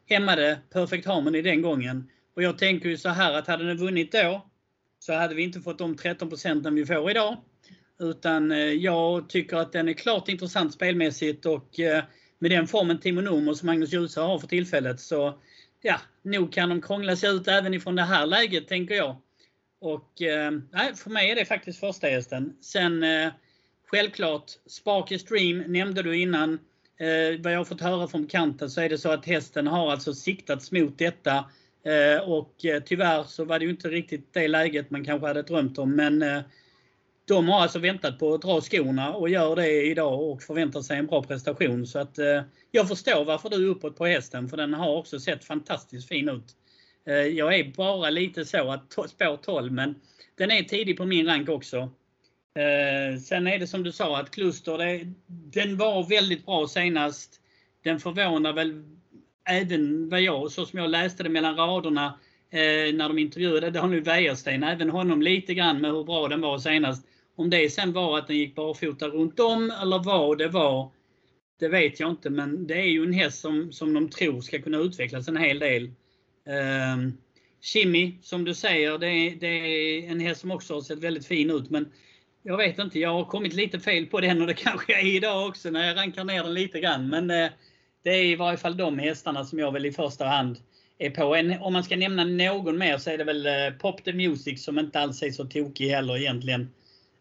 hämmade 0.09 0.59
Perfect 0.73 1.05
Harmony 1.05 1.41
den 1.41 1.61
gången. 1.61 2.09
Och 2.35 2.43
jag 2.43 2.57
tänker 2.57 2.89
ju 2.89 2.97
så 2.97 3.09
här 3.09 3.33
att 3.33 3.47
hade 3.47 3.67
den 3.67 3.77
vunnit 3.77 4.11
då 4.11 4.45
så 4.99 5.13
hade 5.13 5.35
vi 5.35 5.43
inte 5.43 5.61
fått 5.61 5.77
de 5.77 5.95
13 5.95 6.29
procenten 6.29 6.75
vi 6.75 6.85
får 6.85 7.11
idag. 7.11 7.37
Utan 7.99 8.51
eh, 8.51 8.57
jag 8.57 9.29
tycker 9.29 9.57
att 9.57 9.71
den 9.71 9.89
är 9.89 9.93
klart 9.93 10.29
intressant 10.29 10.73
spelmässigt 10.73 11.45
och 11.45 11.79
eh, 11.79 12.03
med 12.39 12.51
den 12.51 12.67
formen 12.67 12.99
Timo 12.99 13.21
Nomo 13.21 13.55
som 13.55 13.65
Magnus 13.65 13.93
Djuse 13.93 14.21
har 14.21 14.39
för 14.39 14.47
tillfället 14.47 14.99
så 14.99 15.39
ja, 15.81 16.01
nog 16.21 16.53
kan 16.53 16.69
de 16.69 16.81
krångla 16.81 17.15
sig 17.15 17.29
ut 17.29 17.47
även 17.47 17.73
ifrån 17.73 17.95
det 17.95 18.03
här 18.03 18.25
läget 18.25 18.67
tänker 18.67 18.95
jag. 18.95 19.15
Och 19.81 20.21
eh, 20.21 20.51
nej, 20.71 20.95
för 20.95 21.09
mig 21.09 21.31
är 21.31 21.35
det 21.35 21.45
faktiskt 21.45 21.79
första 21.79 22.07
hästen. 22.07 22.57
Sen 22.61 23.05
självklart 23.87 24.51
Sparky 24.65 25.19
Stream 25.19 25.57
nämnde 25.67 26.03
du 26.03 26.17
innan. 26.17 26.59
vad 27.39 27.53
jag 27.53 27.57
har 27.57 27.65
fått 27.65 27.81
höra 27.81 28.07
från 28.07 28.27
kanten 28.27 28.69
så 28.69 28.81
är 28.81 28.89
det 28.89 28.97
så 28.97 29.11
att 29.11 29.25
hästen 29.25 29.67
har 29.67 29.91
alltså 29.91 30.13
siktats 30.13 30.71
mot 30.71 30.97
detta. 30.97 31.45
och 32.25 32.55
tyvärr 32.85 33.23
så 33.23 33.45
var 33.45 33.59
det 33.59 33.65
ju 33.65 33.71
inte 33.71 33.89
riktigt 33.89 34.33
det 34.33 34.47
läget 34.47 34.89
man 34.89 35.05
kanske 35.05 35.27
hade 35.27 35.41
drömt 35.41 35.77
om. 35.77 35.95
Men 35.95 36.43
de 37.27 37.47
har 37.47 37.61
alltså 37.61 37.79
väntat 37.79 38.19
på 38.19 38.33
att 38.33 38.41
dra 38.41 38.61
skorna 38.61 39.13
och 39.13 39.29
gör 39.29 39.55
det 39.55 39.81
idag 39.85 40.21
och 40.21 40.43
förväntar 40.43 40.81
sig 40.81 40.97
en 40.97 41.07
bra 41.07 41.23
prestation. 41.23 41.87
Så 41.87 41.99
att 41.99 42.19
eh, 42.19 42.41
jag 42.71 42.87
förstår 42.87 43.25
varför 43.25 43.49
du 43.49 43.65
är 43.65 43.69
uppåt 43.69 43.97
på 43.97 44.05
hästen 44.05 44.49
för 44.49 44.57
den 44.57 44.73
har 44.73 44.97
också 44.97 45.19
sett 45.19 45.45
fantastiskt 45.45 46.07
fin 46.07 46.29
ut. 46.29 46.55
Eh, 47.07 47.15
jag 47.15 47.59
är 47.59 47.73
bara 47.75 48.09
lite 48.09 48.45
så 48.45 48.71
att 48.71 48.91
spår 48.91 49.37
12 49.37 49.71
men 49.71 49.95
den 50.37 50.51
är 50.51 50.63
tidig 50.63 50.97
på 50.97 51.05
min 51.05 51.25
rank 51.25 51.49
också. 51.49 51.77
Eh, 52.57 53.19
sen 53.19 53.47
är 53.47 53.59
det 53.59 53.67
som 53.67 53.83
du 53.83 53.91
sa 53.91 54.19
att 54.19 54.31
Kluster, 54.31 54.77
det, 54.77 55.13
den 55.27 55.77
var 55.77 56.09
väldigt 56.09 56.45
bra 56.45 56.67
senast. 56.67 57.41
Den 57.83 57.99
förvånar 57.99 58.53
väl 58.53 58.83
även 59.49 60.09
vad 60.09 60.21
jag, 60.21 60.51
så 60.51 60.65
som 60.65 60.79
jag 60.79 60.89
läste 60.89 61.23
det 61.23 61.29
mellan 61.29 61.55
raderna 61.55 62.19
eh, 62.49 62.93
när 62.95 63.07
de 63.07 63.17
intervjuade 63.17 63.69
Daniel 63.69 64.03
Wäjersten, 64.03 64.63
även 64.63 64.89
honom 64.89 65.21
lite 65.21 65.53
grann 65.53 65.81
med 65.81 65.91
hur 65.91 66.03
bra 66.03 66.27
den 66.27 66.41
var 66.41 66.59
senast. 66.59 67.07
Om 67.37 67.49
det 67.49 67.69
sen 67.69 67.93
var 67.93 68.17
att 68.17 68.27
den 68.27 68.37
gick 68.37 68.55
barfota 68.55 69.07
runt 69.07 69.39
om 69.39 69.73
eller 69.81 70.03
vad 70.03 70.37
det 70.37 70.47
var, 70.47 70.91
det 71.59 71.67
vet 71.67 71.99
jag 71.99 72.09
inte. 72.09 72.29
Men 72.29 72.67
det 72.67 72.73
är 72.73 72.85
ju 72.85 73.03
en 73.03 73.13
häst 73.13 73.39
som, 73.41 73.71
som 73.71 73.93
de 73.93 74.09
tror 74.09 74.41
ska 74.41 74.61
kunna 74.61 74.77
utvecklas 74.77 75.27
en 75.27 75.37
hel 75.37 75.59
del. 75.59 75.83
Eh, 76.47 77.11
Chimmy, 77.61 78.15
som 78.21 78.45
du 78.45 78.53
säger, 78.53 78.97
det 78.97 79.07
är, 79.07 79.35
det 79.35 79.47
är, 79.47 80.11
en 80.11 80.19
häst 80.19 80.41
som 80.41 80.51
också 80.51 80.73
har 80.73 80.81
sett 80.81 80.99
väldigt 80.99 81.27
fin 81.27 81.49
ut. 81.49 81.69
Men 81.69 81.91
jag 82.43 82.57
vet 82.57 82.79
inte, 82.79 82.99
jag 82.99 83.13
har 83.13 83.25
kommit 83.25 83.53
lite 83.53 83.79
fel 83.79 84.05
på 84.05 84.19
den 84.21 84.41
och 84.41 84.47
det 84.47 84.53
kanske 84.63 84.91
jag 84.93 85.01
är 85.01 85.15
idag 85.15 85.47
också 85.47 85.69
när 85.69 85.87
jag 85.87 85.97
rankar 85.97 86.23
ner 86.23 86.43
den 86.43 86.53
lite 86.53 86.79
grann. 86.79 87.09
Men 87.09 87.31
eh, 87.31 87.49
det 88.03 88.09
är 88.09 88.25
i 88.25 88.35
varje 88.35 88.57
fall 88.57 88.77
de 88.77 88.99
hästarna 88.99 89.45
som 89.45 89.59
jag 89.59 89.71
väl 89.71 89.85
i 89.85 89.91
första 89.91 90.25
hand 90.25 90.57
är 90.97 91.09
på. 91.09 91.35
En, 91.35 91.61
om 91.61 91.73
man 91.73 91.83
ska 91.83 91.95
nämna 91.95 92.23
någon 92.23 92.77
mer 92.77 92.97
så 92.97 93.09
är 93.09 93.17
det 93.17 93.23
väl 93.23 93.45
eh, 93.45 93.69
Pop 93.79 94.03
the 94.03 94.13
Music 94.13 94.63
som 94.63 94.79
inte 94.79 94.99
alls 94.99 95.23
är 95.23 95.31
så 95.31 95.45
tokig 95.45 95.89
heller 95.89 96.17
egentligen. 96.17 96.69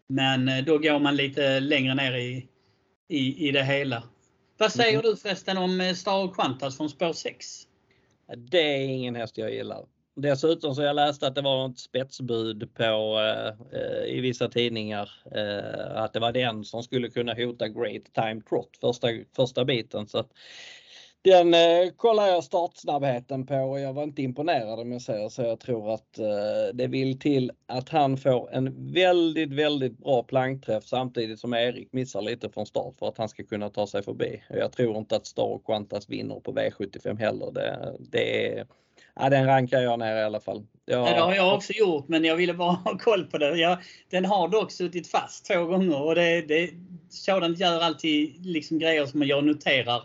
Men 0.07 0.47
eh, 0.47 0.63
då 0.65 0.77
går 0.77 0.99
man 0.99 1.15
lite 1.15 1.59
längre 1.59 1.95
ner 1.95 2.17
i, 2.17 2.47
i, 3.07 3.47
i 3.47 3.51
det 3.51 3.63
hela. 3.63 4.03
Vad 4.57 4.71
säger 4.71 4.99
mm. 4.99 5.01
du 5.01 5.17
förresten 5.17 5.57
om 5.57 5.81
eh, 5.81 5.93
Star 5.93 6.33
Quantas 6.33 6.77
från 6.77 6.89
spår 6.89 7.13
6? 7.13 7.45
Det 8.37 8.57
är 8.57 8.79
ingen 8.79 9.15
häst 9.15 9.37
jag 9.37 9.53
gillar. 9.53 9.85
Dessutom 10.15 10.75
så 10.75 10.81
jag 10.81 10.95
läst 10.95 11.23
att 11.23 11.35
det 11.35 11.41
var 11.41 11.69
ett 11.69 11.79
spetsbud 11.79 12.73
på 12.73 13.19
eh, 13.73 14.15
i 14.15 14.19
vissa 14.21 14.49
tidningar 14.49 15.09
eh, 15.35 16.01
att 16.01 16.13
det 16.13 16.19
var 16.19 16.31
den 16.31 16.63
som 16.63 16.83
skulle 16.83 17.09
kunna 17.09 17.33
hota 17.33 17.67
Great 17.67 18.03
Time 18.13 18.41
Trot 18.49 18.77
första, 18.81 19.07
första 19.35 19.65
biten. 19.65 20.07
Så 20.07 20.17
att, 20.17 20.31
den 21.21 21.53
eh, 21.53 21.91
kollar 21.95 22.27
jag 22.27 22.43
startsnabbheten 22.43 23.45
på 23.45 23.55
och 23.55 23.79
jag 23.79 23.93
var 23.93 24.03
inte 24.03 24.21
imponerad 24.21 24.79
om 24.79 24.91
jag 24.91 25.01
säger 25.01 25.29
så. 25.29 25.41
Jag 25.41 25.59
tror 25.59 25.93
att 25.93 26.19
eh, 26.19 26.73
det 26.73 26.87
vill 26.87 27.19
till 27.19 27.51
att 27.65 27.89
han 27.89 28.17
får 28.17 28.53
en 28.53 28.93
väldigt, 28.93 29.53
väldigt 29.53 29.97
bra 29.97 30.23
plankträff 30.23 30.83
samtidigt 30.83 31.39
som 31.39 31.53
Erik 31.53 31.93
missar 31.93 32.21
lite 32.21 32.49
från 32.49 32.65
start 32.65 32.95
för 32.99 33.07
att 33.07 33.17
han 33.17 33.29
ska 33.29 33.43
kunna 33.43 33.69
ta 33.69 33.87
sig 33.87 34.03
förbi. 34.03 34.43
Jag 34.49 34.71
tror 34.71 34.97
inte 34.97 35.15
att 35.15 35.25
Star 35.25 35.43
och 35.43 35.65
Qantas 35.65 36.09
vinner 36.09 36.39
på 36.39 36.53
V75 36.53 37.19
heller. 37.19 37.51
Det, 37.51 37.95
det 37.99 38.47
är, 38.57 38.67
ja, 39.15 39.29
den 39.29 39.45
rankar 39.45 39.81
jag 39.81 39.99
ner 39.99 40.15
i 40.15 40.23
alla 40.23 40.39
fall. 40.39 40.65
Jag... 40.85 41.05
Det 41.05 41.19
har 41.19 41.35
jag 41.35 41.55
också 41.55 41.73
gjort 41.73 42.07
men 42.07 42.23
jag 42.23 42.35
ville 42.35 42.53
bara 42.53 42.71
ha 42.85 42.97
koll 42.97 43.25
på 43.25 43.37
det. 43.37 43.57
Jag, 43.57 43.77
den 44.09 44.25
har 44.25 44.47
dock 44.47 44.71
suttit 44.71 45.07
fast 45.07 45.45
två 45.45 45.65
gånger 45.65 46.01
och 46.01 46.15
det, 46.15 46.41
det, 46.41 46.69
sådant 47.09 47.59
gör 47.59 47.81
alltid 47.81 48.45
liksom 48.45 48.79
grejer 48.79 49.05
som 49.05 49.23
jag 49.23 49.43
noterar 49.43 50.01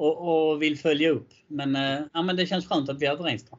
och, 0.00 0.50
och 0.50 0.62
vill 0.62 0.78
följa 0.78 1.10
upp. 1.10 1.28
Men, 1.46 1.76
eh, 1.76 2.00
ja, 2.12 2.22
men 2.22 2.36
det 2.36 2.46
känns 2.46 2.66
skönt 2.66 2.88
att 2.88 3.02
vi 3.02 3.06
är 3.06 3.12
överens 3.12 3.44
Då. 3.44 3.58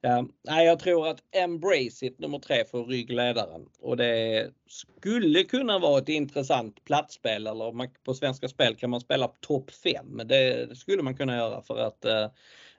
Ja, 0.00 0.26
jag 0.62 0.78
tror 0.78 1.08
att 1.08 1.20
Embrace 1.32 2.06
It 2.06 2.18
nummer 2.18 2.38
tre 2.38 2.64
för 2.64 2.84
ryggledaren 2.84 3.68
och 3.78 3.96
det 3.96 4.50
skulle 4.66 5.44
kunna 5.44 5.78
vara 5.78 5.98
ett 5.98 6.08
intressant 6.08 6.84
platsspel 6.84 7.46
eller 7.46 8.04
på 8.04 8.14
Svenska 8.14 8.48
Spel 8.48 8.76
kan 8.76 8.90
man 8.90 9.00
spela 9.00 9.28
topp 9.28 9.70
5. 9.70 10.20
Det 10.24 10.76
skulle 10.78 11.02
man 11.02 11.16
kunna 11.16 11.36
göra 11.36 11.62
för 11.62 11.78
att 11.78 12.04
eh, 12.04 12.30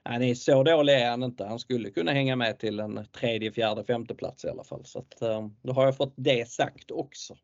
han 0.04 0.22
är 0.22 0.36
så 0.36 0.64
dålig 0.64 0.94
är 0.94 1.10
han 1.10 1.24
inte. 1.24 1.46
Han 1.46 1.60
skulle 1.60 1.90
kunna 1.90 2.12
hänga 2.12 2.36
med 2.36 2.60
till 2.60 2.80
en 2.80 3.06
tredje, 3.12 3.52
fjärde, 3.52 3.84
femte 3.84 4.16
plats 4.16 4.46
i 4.46 4.50
alla 4.50 4.64
fall. 4.64 4.86
Så 4.86 5.00
att, 5.00 5.22
eh, 5.22 5.48
då 5.62 5.74
har 5.74 5.86
jag 5.86 5.98
fått 5.98 6.14
det 6.16 6.50
sagt 6.50 6.92
också. 6.92 7.38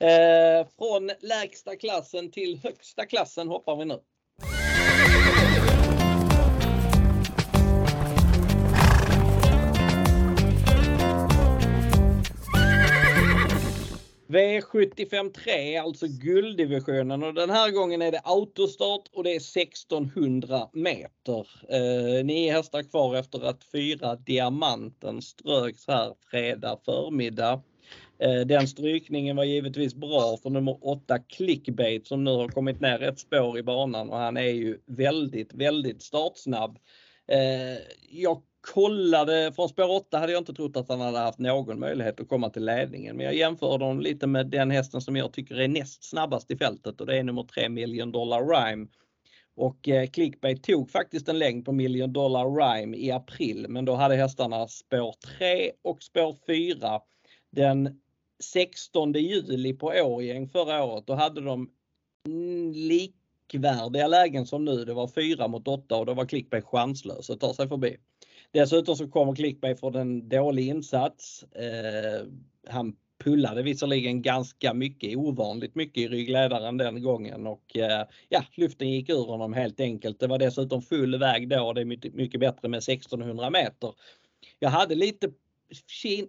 Eh, 0.00 0.66
från 0.78 1.10
lägsta 1.20 1.76
klassen 1.76 2.30
till 2.30 2.60
högsta 2.62 3.06
klassen 3.06 3.48
hoppar 3.48 3.76
vi 3.76 3.84
nu. 3.84 3.98
V75 14.28 15.32
3, 15.32 15.76
alltså 15.76 16.06
gulddivisionen 16.06 17.22
och 17.22 17.34
den 17.34 17.50
här 17.50 17.70
gången 17.70 18.02
är 18.02 18.12
det 18.12 18.20
autostart 18.24 19.08
och 19.12 19.24
det 19.24 19.30
är 19.30 19.40
1600 19.40 20.68
meter. 20.72 21.48
Eh, 21.68 22.24
nio 22.24 22.52
hästar 22.52 22.82
kvar 22.82 23.16
efter 23.16 23.44
att 23.44 23.64
fyra 23.64 24.16
Diamanten 24.16 25.22
ströks 25.22 25.88
här 25.88 26.14
fredag 26.30 26.78
förmiddag. 26.84 27.62
Eh, 28.24 28.46
den 28.46 28.68
strykningen 28.68 29.36
var 29.36 29.44
givetvis 29.44 29.94
bra 29.94 30.36
för 30.42 30.50
nummer 30.50 30.78
8 30.80 31.18
Clickbait 31.18 32.06
som 32.06 32.24
nu 32.24 32.30
har 32.30 32.48
kommit 32.48 32.80
ner 32.80 33.02
ett 33.02 33.18
spår 33.18 33.58
i 33.58 33.62
banan 33.62 34.10
och 34.10 34.16
han 34.16 34.36
är 34.36 34.42
ju 34.42 34.78
väldigt, 34.86 35.54
väldigt 35.54 36.02
startsnabb. 36.02 36.78
Eh, 37.28 37.78
jag 38.10 38.42
kollade, 38.74 39.52
från 39.56 39.68
spår 39.68 39.90
8 39.90 40.18
hade 40.18 40.32
jag 40.32 40.40
inte 40.40 40.54
trott 40.54 40.76
att 40.76 40.88
han 40.88 41.00
hade 41.00 41.18
haft 41.18 41.38
någon 41.38 41.80
möjlighet 41.80 42.20
att 42.20 42.28
komma 42.28 42.50
till 42.50 42.64
ledningen. 42.64 43.16
Men 43.16 43.26
jag 43.26 43.34
jämförde 43.34 43.84
honom 43.84 44.00
lite 44.00 44.26
med 44.26 44.46
den 44.46 44.70
hästen 44.70 45.00
som 45.00 45.16
jag 45.16 45.32
tycker 45.32 45.54
är 45.54 45.68
näst 45.68 46.04
snabbast 46.04 46.50
i 46.50 46.56
fältet 46.56 47.00
och 47.00 47.06
det 47.06 47.18
är 47.18 47.22
nummer 47.22 47.42
3 47.42 47.68
Million 47.68 48.12
Dollar 48.12 48.44
Rhyme. 48.46 48.86
Och 49.56 49.88
eh, 49.88 50.06
Clickbait 50.06 50.62
tog 50.62 50.90
faktiskt 50.90 51.28
en 51.28 51.38
längd 51.38 51.64
på 51.64 51.72
Million 51.72 52.12
Dollar 52.12 52.44
Rhyme 52.44 52.96
i 52.96 53.10
april 53.10 53.66
men 53.68 53.84
då 53.84 53.94
hade 53.94 54.16
hästarna 54.16 54.68
spår 54.68 55.14
3 55.38 55.70
och 55.82 56.02
spår 56.02 56.36
4. 56.46 57.00
Den 57.52 58.00
16 58.52 59.12
juli 59.12 59.74
på 59.74 59.86
Årjäng 59.86 60.48
förra 60.48 60.84
året, 60.84 61.06
då 61.06 61.14
hade 61.14 61.40
de 61.40 61.70
likvärdiga 62.74 64.06
lägen 64.06 64.46
som 64.46 64.64
nu. 64.64 64.84
Det 64.84 64.94
var 64.94 65.08
4 65.08 65.48
mot 65.48 65.68
8 65.68 65.96
och 65.96 66.06
då 66.06 66.14
var 66.14 66.26
Clickbay 66.26 66.62
chanslös 66.62 67.30
att 67.30 67.40
ta 67.40 67.54
sig 67.54 67.68
förbi. 67.68 67.96
Dessutom 68.50 68.96
så 68.96 69.08
kommer 69.08 69.34
Clickbay 69.34 69.76
från 69.76 69.94
en 69.94 70.28
dålig 70.28 70.68
insats. 70.68 71.42
Eh, 71.42 72.26
han 72.68 72.96
pullade 73.24 73.62
visserligen 73.62 74.22
ganska 74.22 74.74
mycket, 74.74 75.16
ovanligt 75.16 75.74
mycket 75.74 76.02
i 76.02 76.08
ryggledaren 76.08 76.76
den 76.76 77.02
gången 77.02 77.46
och 77.46 77.76
eh, 77.76 78.06
ja, 78.28 78.44
luften 78.54 78.90
gick 78.90 79.08
ur 79.08 79.26
honom 79.26 79.52
helt 79.52 79.80
enkelt. 79.80 80.20
Det 80.20 80.26
var 80.26 80.38
dessutom 80.38 80.82
full 80.82 81.18
väg 81.18 81.48
då. 81.48 81.66
och 81.66 81.74
Det 81.74 81.80
är 81.80 81.84
mycket, 81.84 82.14
mycket 82.14 82.40
bättre 82.40 82.68
med 82.68 82.78
1600 82.78 83.50
meter. 83.50 83.94
Jag 84.58 84.70
hade 84.70 84.94
lite 84.94 85.30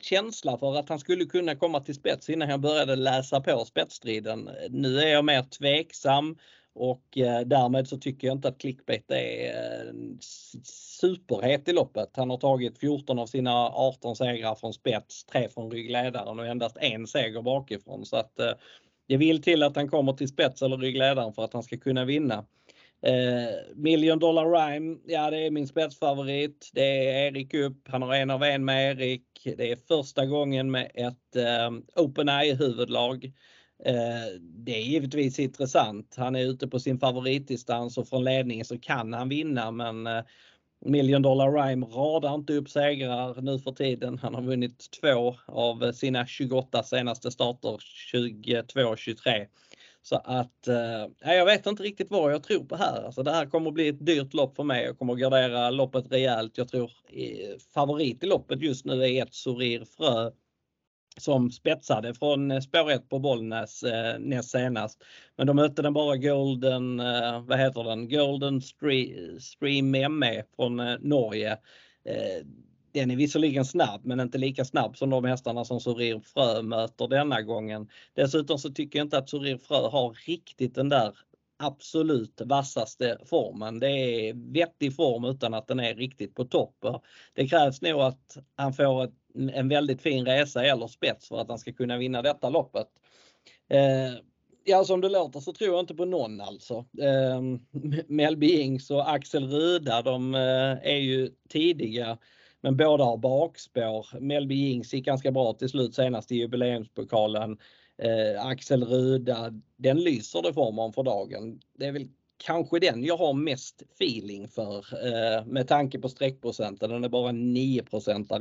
känsla 0.02 0.58
för 0.58 0.76
att 0.76 0.90
han 0.90 1.00
skulle 1.00 1.26
kunna 1.26 1.56
komma 1.56 1.80
till 1.80 1.96
spets 1.96 2.30
innan 2.30 2.50
jag 2.50 2.60
började 2.60 2.96
läsa 2.96 3.42
på 3.42 3.66
spetsstriden. 3.66 4.50
Nu 4.70 5.00
är 5.00 5.08
jag 5.08 5.26
mer 5.26 5.44
tveksam 5.44 6.38
och 6.76 7.18
eh, 7.18 7.40
därmed 7.40 7.88
så 7.88 7.98
tycker 7.98 8.28
jag 8.28 8.38
inte 8.38 8.48
att 8.48 8.58
clickbait 8.58 9.12
är 9.12 9.86
eh, 9.86 9.94
superhet 11.00 11.68
i 11.70 11.74
loppet. 11.74 12.10
Han 12.16 12.30
har 12.30 12.38
tagit 12.38 12.78
14 12.80 13.20
av 13.20 13.26
sina 13.28 13.70
18 13.70 14.16
segrar 14.16 14.56
från 14.56 14.74
spets, 14.74 15.26
3 15.26 15.50
från 15.50 15.72
ryggledaren 15.72 16.40
och 16.40 16.48
endast 16.48 16.78
en 16.78 17.08
seger 17.08 17.42
bakifrån. 17.42 18.06
Så 18.06 18.18
att 18.18 18.40
eh, 18.40 18.52
det 19.08 19.18
vill 19.18 19.42
till 19.42 19.64
att 19.64 19.76
han 19.76 19.90
kommer 19.90 20.14
till 20.14 20.28
spets 20.28 20.62
eller 20.62 20.78
ryggledaren 20.78 21.34
för 21.34 21.44
att 21.44 21.54
han 21.54 21.64
ska 21.64 21.78
kunna 21.78 22.06
vinna. 22.06 22.46
Eh, 23.02 23.76
Million 23.76 24.20
Dollar 24.20 24.46
Rhyme, 24.46 24.98
ja 25.06 25.30
det 25.30 25.38
är 25.38 25.52
min 25.52 25.68
spetsfavorit. 25.68 26.70
Det 26.74 27.10
är 27.10 27.28
Erik 27.28 27.54
upp, 27.54 27.88
han 27.88 28.02
har 28.02 28.16
en 28.16 28.30
av 28.30 28.44
en 28.44 28.66
med 28.66 28.92
Erik. 28.92 29.48
Det 29.58 29.72
är 29.72 29.76
första 29.88 30.26
gången 30.26 30.72
med 30.72 30.92
ett 30.94 31.36
eh, 31.36 32.04
Open 32.04 32.30
Eye 32.30 32.56
huvudlag. 32.56 33.26
Eh, 33.86 34.42
det 34.42 34.76
är 34.76 34.82
givetvis 34.82 35.40
intressant. 35.40 36.16
Han 36.18 36.36
är 36.36 36.44
ute 36.44 36.68
på 36.68 36.80
sin 36.80 37.00
favoritdistans 37.00 37.98
och 37.98 38.08
från 38.08 38.24
ledningen 38.24 38.66
så 38.66 38.80
kan 38.80 39.14
han 39.14 39.30
vinna 39.30 39.72
men 39.72 40.08
eh, 40.08 40.24
Million 40.86 41.22
Dollar 41.22 41.52
Rhyme 41.52 41.86
radar 41.86 42.36
inte 42.36 42.54
upp 42.54 42.70
segrar 42.70 43.42
nu 43.42 43.60
för 43.60 43.72
tiden. 43.72 44.20
Han 44.22 44.36
har 44.36 44.42
vunnit 44.42 44.92
två 45.02 45.36
av 45.46 45.92
sina 45.92 46.28
28 46.28 46.84
senaste 46.84 47.32
starter 47.32 47.78
22-23. 48.14 49.48
Så 50.06 50.16
att 50.16 50.68
eh, 50.68 51.36
jag 51.36 51.46
vet 51.46 51.66
inte 51.66 51.84
riktigt 51.84 52.12
vad 52.12 52.34
jag 52.34 52.44
tror 52.44 52.66
på 52.66 52.76
här. 52.76 53.04
Alltså 53.06 53.24
det 53.24 53.32
här 53.32 53.46
kommer 53.46 53.68
att 53.68 53.74
bli 53.74 53.88
ett 53.88 54.06
dyrt 54.06 54.34
lopp 54.34 54.56
för 54.56 54.64
mig. 54.64 54.84
Jag 54.84 55.00
kommer 55.00 55.14
att 55.14 55.20
gardera 55.20 55.70
loppet 55.70 56.12
rejält. 56.12 56.58
Jag 56.58 56.68
tror 56.68 56.92
eh, 57.10 57.58
favorit 57.74 58.24
i 58.24 58.26
loppet 58.26 58.62
just 58.62 58.86
nu 58.86 59.04
är 59.04 59.24
ett 59.24 59.34
Sorir 59.34 59.86
Frö 59.98 60.32
som 61.18 61.52
spetsade 61.52 62.14
från 62.14 62.52
eh, 62.52 62.60
spår 62.60 62.92
1 62.92 63.10
på 63.10 63.20
Bollnäs 63.20 63.84
eh, 63.84 64.20
näst 64.20 64.50
senast. 64.50 65.04
Men 65.36 65.48
de 65.48 65.56
mötte 65.56 65.82
den 65.82 65.94
bara 65.94 66.18
Golden, 66.18 67.00
eh, 67.00 67.42
vad 67.42 67.60
heter 67.60 67.84
den, 67.84 68.10
Golden 68.10 68.62
Stream 69.40 69.92
ME 70.20 70.44
från 70.56 70.80
eh, 70.80 70.98
Norge. 71.00 71.52
Eh, 72.06 72.46
den 72.96 73.12
är 73.12 73.16
visserligen 73.16 73.66
snabb 73.66 74.06
men 74.06 74.20
inte 74.20 74.38
lika 74.38 74.66
snabb 74.66 74.98
som 74.98 75.10
de 75.10 75.26
hästarna 75.26 75.66
som 75.66 75.80
Sorir 75.80 76.20
Frö 76.20 76.62
möter 76.62 77.08
denna 77.08 77.42
gången. 77.42 77.90
Dessutom 78.14 78.58
så 78.58 78.70
tycker 78.70 79.00
jag 79.00 79.06
inte 79.06 79.18
att 79.18 79.30
Sorir 79.30 79.58
Frö 79.58 79.90
har 79.90 80.18
riktigt 80.28 80.76
den 80.76 80.90
där 80.90 81.18
absolut 81.58 82.42
vassaste 82.46 83.18
formen. 83.26 83.80
Det 83.80 83.90
är 83.90 84.34
vettig 84.54 84.96
form 84.96 85.26
utan 85.26 85.54
att 85.54 85.68
den 85.68 85.80
är 85.80 85.96
riktigt 85.96 86.36
på 86.36 86.46
topp. 86.46 86.86
Det 87.34 87.48
krävs 87.48 87.82
nog 87.82 88.02
att 88.02 88.38
han 88.56 88.74
får 88.74 89.12
en 89.54 89.70
väldigt 89.70 90.02
fin 90.02 90.26
resa 90.26 90.66
eller 90.66 90.88
spets 90.88 91.28
för 91.28 91.42
att 91.42 91.50
han 91.50 91.60
ska 91.60 91.74
kunna 91.74 91.98
vinna 91.98 92.22
detta 92.22 92.50
loppet. 92.50 92.88
Eh, 93.70 94.14
ja, 94.64 94.84
som 94.84 95.02
det 95.02 95.10
låter 95.10 95.40
så 95.40 95.54
tror 95.54 95.70
jag 95.70 95.80
inte 95.80 95.96
på 95.96 96.06
någon 96.06 96.42
alltså. 96.42 96.86
Eh, 97.02 97.42
Melby 98.08 98.62
Ings 98.62 98.92
och 98.92 99.12
Axel 99.12 99.48
Ruda, 99.48 100.02
de 100.02 100.36
eh, 100.36 100.92
är 100.92 100.98
ju 100.98 101.32
tidiga 101.50 102.18
men 102.66 102.78
båda 102.78 103.04
har 103.04 103.18
bakspår. 103.18 104.20
Melby 104.20 104.72
Ings 104.72 104.94
gick 104.94 105.06
ganska 105.06 105.32
bra 105.32 105.54
till 105.54 105.70
slut 105.70 105.96
senast 105.96 106.32
i 106.32 106.36
jubileumspokalen. 106.36 107.58
Eh, 107.98 108.46
Axel 108.46 108.84
Ruda, 108.84 109.54
den 109.78 110.00
lyser 110.00 110.42
det 110.42 110.54
för 110.54 110.80
om 110.80 110.94
för 110.94 111.04
dagen. 111.04 111.60
Det 111.78 111.86
är 111.86 111.92
väl 111.92 112.08
kanske 112.38 112.80
den 112.80 113.04
jag 113.04 113.18
har 113.18 113.34
mest 113.34 113.84
feeling 113.94 114.48
för 114.48 114.78
eh, 114.78 115.46
med 115.46 115.68
tanke 115.68 116.00
på 116.00 116.10
streckprocenten. 116.10 116.90
Den 116.90 117.04
är 117.04 117.10
bara 117.10 117.32
9 117.32 117.84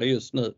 just 0.01 0.35
nu. 0.35 0.55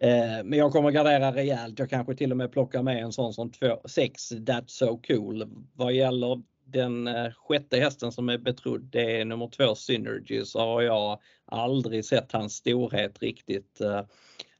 Eh, 0.00 0.44
men 0.44 0.58
jag 0.58 0.72
kommer 0.72 0.90
gardera 0.90 1.34
rejält. 1.34 1.78
Jag 1.78 1.90
kanske 1.90 2.14
till 2.14 2.30
och 2.30 2.36
med 2.36 2.52
plockar 2.52 2.82
med 2.82 3.02
en 3.02 3.12
sån 3.12 3.32
som 3.32 3.52
6 3.84 4.32
That's 4.32 4.68
So 4.68 5.00
Cool. 5.06 5.64
Vad 5.74 5.92
gäller 5.92 6.42
den 6.72 7.06
eh, 7.06 7.32
sjätte 7.32 7.76
hästen 7.76 8.12
som 8.12 8.28
är 8.28 8.38
betrodd, 8.38 8.82
det 8.82 9.20
är 9.20 9.24
nummer 9.24 9.48
två 9.48 9.74
Synergy, 9.74 10.44
så 10.44 10.58
har 10.58 10.82
jag 10.82 11.18
aldrig 11.46 12.04
sett 12.04 12.32
hans 12.32 12.54
storhet 12.54 13.22
riktigt. 13.22 13.80
Eh. 13.80 14.02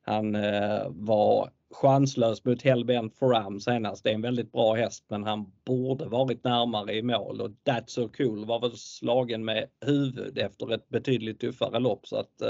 Han 0.04 0.34
eh, 0.34 0.86
var 0.88 1.50
chanslös 1.70 2.44
mot 2.44 2.62
Hellbent 2.62 3.18
Foram 3.18 3.60
senast. 3.60 4.04
Det 4.04 4.10
är 4.10 4.14
en 4.14 4.22
väldigt 4.22 4.52
bra 4.52 4.74
häst 4.74 5.04
men 5.08 5.24
han 5.24 5.52
borde 5.64 6.04
varit 6.04 6.44
närmare 6.44 6.94
i 6.94 7.02
mål 7.02 7.40
och 7.40 7.50
That's 7.64 7.86
So 7.86 8.08
Cool 8.08 8.44
var 8.44 8.60
väl 8.60 8.76
slagen 8.76 9.44
med 9.44 9.68
huvud 9.86 10.38
efter 10.38 10.74
ett 10.74 10.88
betydligt 10.88 11.40
tuffare 11.40 11.78
lopp 11.78 12.06
så 12.06 12.16
att 12.16 12.42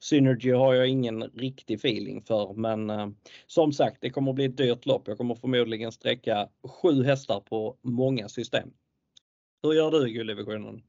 Synergy 0.00 0.52
har 0.52 0.74
jag 0.74 0.88
ingen 0.88 1.22
riktig 1.22 1.74
feeling 1.74 2.22
för 2.22 2.54
men 2.54 2.90
eh, 2.90 3.08
som 3.46 3.72
sagt 3.72 3.98
det 4.00 4.10
kommer 4.10 4.30
att 4.30 4.34
bli 4.34 4.44
ett 4.44 4.56
dyrt 4.56 4.86
lopp. 4.86 5.08
Jag 5.08 5.18
kommer 5.18 5.34
förmodligen 5.34 5.92
sträcka 5.92 6.48
sju 6.82 7.02
hästar 7.04 7.40
på 7.40 7.76
många 7.82 8.28
system. 8.28 8.70
Hur 9.62 9.72
gör 9.72 9.90
du 9.90 10.08
i 10.08 10.12
gulddivisionen? 10.12 10.82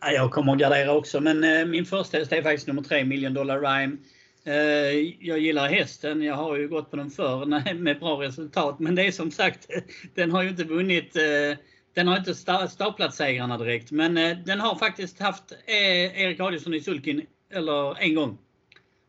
Jag 0.00 0.30
kommer 0.30 0.52
att 0.52 0.58
gardera 0.58 0.92
också, 0.92 1.20
men 1.20 1.44
eh, 1.44 1.66
min 1.66 1.84
första 1.84 2.18
häst 2.18 2.32
är 2.32 2.42
faktiskt 2.42 2.66
nummer 2.66 2.82
3, 2.82 3.04
Million 3.04 3.34
Dollar 3.34 3.60
Rhyme. 3.60 3.96
Eh, 4.44 5.16
jag 5.20 5.38
gillar 5.38 5.68
hästen. 5.68 6.22
Jag 6.22 6.34
har 6.34 6.56
ju 6.56 6.68
gått 6.68 6.90
på 6.90 6.96
den 6.96 7.10
förr 7.10 7.74
med 7.74 8.00
bra 8.00 8.22
resultat. 8.22 8.78
Men 8.78 8.94
det 8.94 9.02
är 9.02 9.12
som 9.12 9.30
sagt, 9.30 9.66
den 10.14 10.30
har 10.30 10.42
ju 10.42 10.48
inte 10.48 10.64
vunnit 10.64 11.16
eh, 11.16 11.58
den 11.94 12.08
har 12.08 12.16
inte 12.16 12.34
staplat 12.68 13.14
segrarna 13.14 13.58
direkt. 13.58 13.90
Men 13.90 14.14
den 14.44 14.60
har 14.60 14.78
faktiskt 14.78 15.20
haft 15.20 15.52
Erik 15.66 16.40
Adielsson 16.40 16.74
i 16.74 16.80
sulkin 16.80 17.26
eller 17.52 18.02
en 18.02 18.14
gång. 18.14 18.38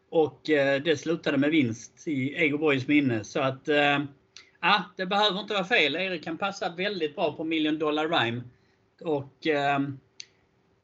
Och 0.10 0.42
det 0.84 1.00
slutade 1.00 1.38
med 1.38 1.50
vinst 1.50 2.08
i 2.08 2.34
Ego 2.36 2.58
Boys 2.58 2.88
minne. 2.88 3.24
Så 3.24 3.40
att 3.40 3.68
ja, 4.62 4.84
det 4.98 5.06
behöver 5.06 5.40
inte 5.40 5.54
vara 5.54 5.66
fel. 5.66 5.96
Erik 5.96 6.24
kan 6.24 6.38
passa 6.38 6.70
väldigt 6.70 7.16
bra 7.16 7.34
på 7.34 7.44
Million 7.44 7.80
Dollar 7.80 8.08
Rhyme. 8.10 8.42
Och 9.02 9.48
ehm, 9.48 10.00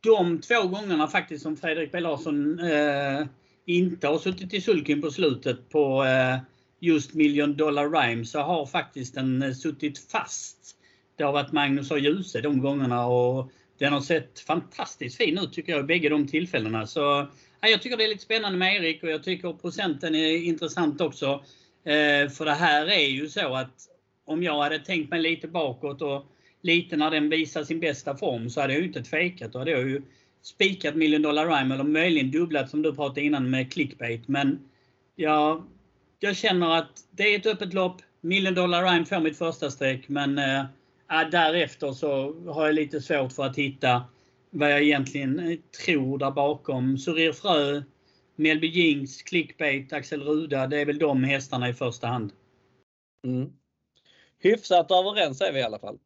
de 0.04 0.42
två 0.42 0.68
gångerna 0.68 1.08
faktiskt 1.08 1.44
som 1.44 1.58
Fredrik 1.58 1.92
B 1.92 2.00
Larsson 2.00 2.60
eh, 2.60 3.26
inte 3.66 4.08
har 4.08 4.18
suttit 4.18 4.54
i 4.54 4.62
sulken 4.62 5.02
på 5.02 5.12
slutet 5.12 5.70
på 5.70 6.04
eh, 6.04 6.38
just 6.80 7.14
Million 7.14 7.58
Dollar 7.58 7.90
Rhyme 7.90 8.26
så 8.26 8.40
har 8.40 8.66
faktiskt 8.66 9.16
den 9.16 9.42
eh, 9.42 9.54
suttit 9.54 10.12
fast. 10.12 10.76
Det 11.16 11.24
har 11.24 11.32
varit 11.32 11.52
Magnus 11.52 11.92
och 11.92 12.00
Ljuse 12.00 12.42
de 12.42 12.62
gångerna 12.62 13.08
och 13.08 13.52
den 13.78 13.94
har 13.94 14.02
sett 14.02 14.40
fantastiskt 14.40 15.18
fin 15.18 15.38
ut 15.38 15.54
tycker 15.54 15.72
jag 15.72 15.82
i 15.82 15.84
bägge 15.84 16.10
de 16.10 16.28
tillfällena. 16.28 16.88
Så 16.88 17.28
ja, 17.62 17.68
Jag 17.68 17.82
tycker 17.82 17.98
det 17.98 18.04
är 18.04 18.10
lite 18.10 18.24
spännande 18.24 18.58
med 18.58 18.76
Erik 18.76 19.04
och 19.04 19.10
jag 19.10 19.24
tycker 19.24 19.54
procenten 19.54 20.16
är 20.16 20.38
intressant 20.38 21.02
också. 21.02 21.44
Eh, 21.86 22.30
för 22.30 22.46
det 22.46 22.54
här 22.54 22.88
är 22.88 23.08
ju 23.08 23.30
så 23.30 23.56
att 23.56 23.88
om 24.26 24.44
jag 24.44 24.62
hade 24.62 24.80
tänkt 24.80 25.10
mig 25.10 25.22
lite 25.22 25.48
bakåt 25.48 26.02
och 26.02 26.26
lite 26.64 26.98
när 26.98 27.12
den 27.12 27.30
visar 27.30 27.64
sin 27.64 27.80
bästa 27.80 28.18
form 28.18 28.50
så 28.50 28.62
hade 28.62 28.74
jag 28.74 28.82
ju 28.82 28.88
inte 28.88 29.04
tvekat. 29.04 29.54
Då 29.54 29.60
hade 29.60 29.72
jag 29.72 29.90
ju 29.90 30.02
spikat 30.42 30.96
Million 30.96 31.22
Dollar 31.22 31.48
Rhyme 31.48 31.74
eller 31.74 31.84
möjligen 31.84 32.32
dubblat 32.32 32.70
som 32.70 32.82
du 32.82 32.96
pratade 32.96 33.22
innan 33.22 33.50
med 33.50 33.74
clickbait. 33.74 34.28
Men 34.28 34.60
jag, 35.16 35.64
jag 36.20 36.36
känner 36.36 36.78
att 36.78 37.04
det 37.12 37.24
är 37.24 37.40
ett 37.40 37.46
öppet 37.46 37.74
lopp. 37.74 38.02
Million 38.22 38.54
Dollar 38.54 38.84
Rhyme 38.84 39.06
får 39.06 39.20
mitt 39.20 39.38
första 39.38 39.72
streck 39.72 40.10
men 40.10 40.38
eh, 40.38 40.60
äh, 41.12 41.30
därefter 41.32 41.92
så 41.92 42.34
har 42.52 42.66
jag 42.66 42.76
lite 42.76 43.02
svårt 43.02 43.32
för 43.32 43.44
att 43.44 43.58
hitta 43.58 44.04
vad 44.50 44.72
jag 44.72 44.84
egentligen 44.84 45.40
eh, 45.40 45.58
tror 45.86 46.18
där 46.18 46.32
bakom. 46.32 46.98
Surir 46.98 47.32
Frö, 47.32 47.84
Melby 48.36 48.68
Jinx, 48.68 49.22
Clickbait, 49.22 49.94
Axel 49.94 50.22
Ruda. 50.22 50.68
Det 50.68 50.82
är 50.82 50.86
väl 50.86 51.00
de 51.00 51.24
hästarna 51.24 51.70
i 51.70 51.74
första 51.74 52.08
hand. 52.08 52.32
Mm. 53.28 53.54
Hyfsat 54.40 54.92
överens 54.92 55.42
är 55.42 55.54
vi 55.54 55.60
i 55.60 55.64
alla 55.64 55.80
fall. 55.80 55.98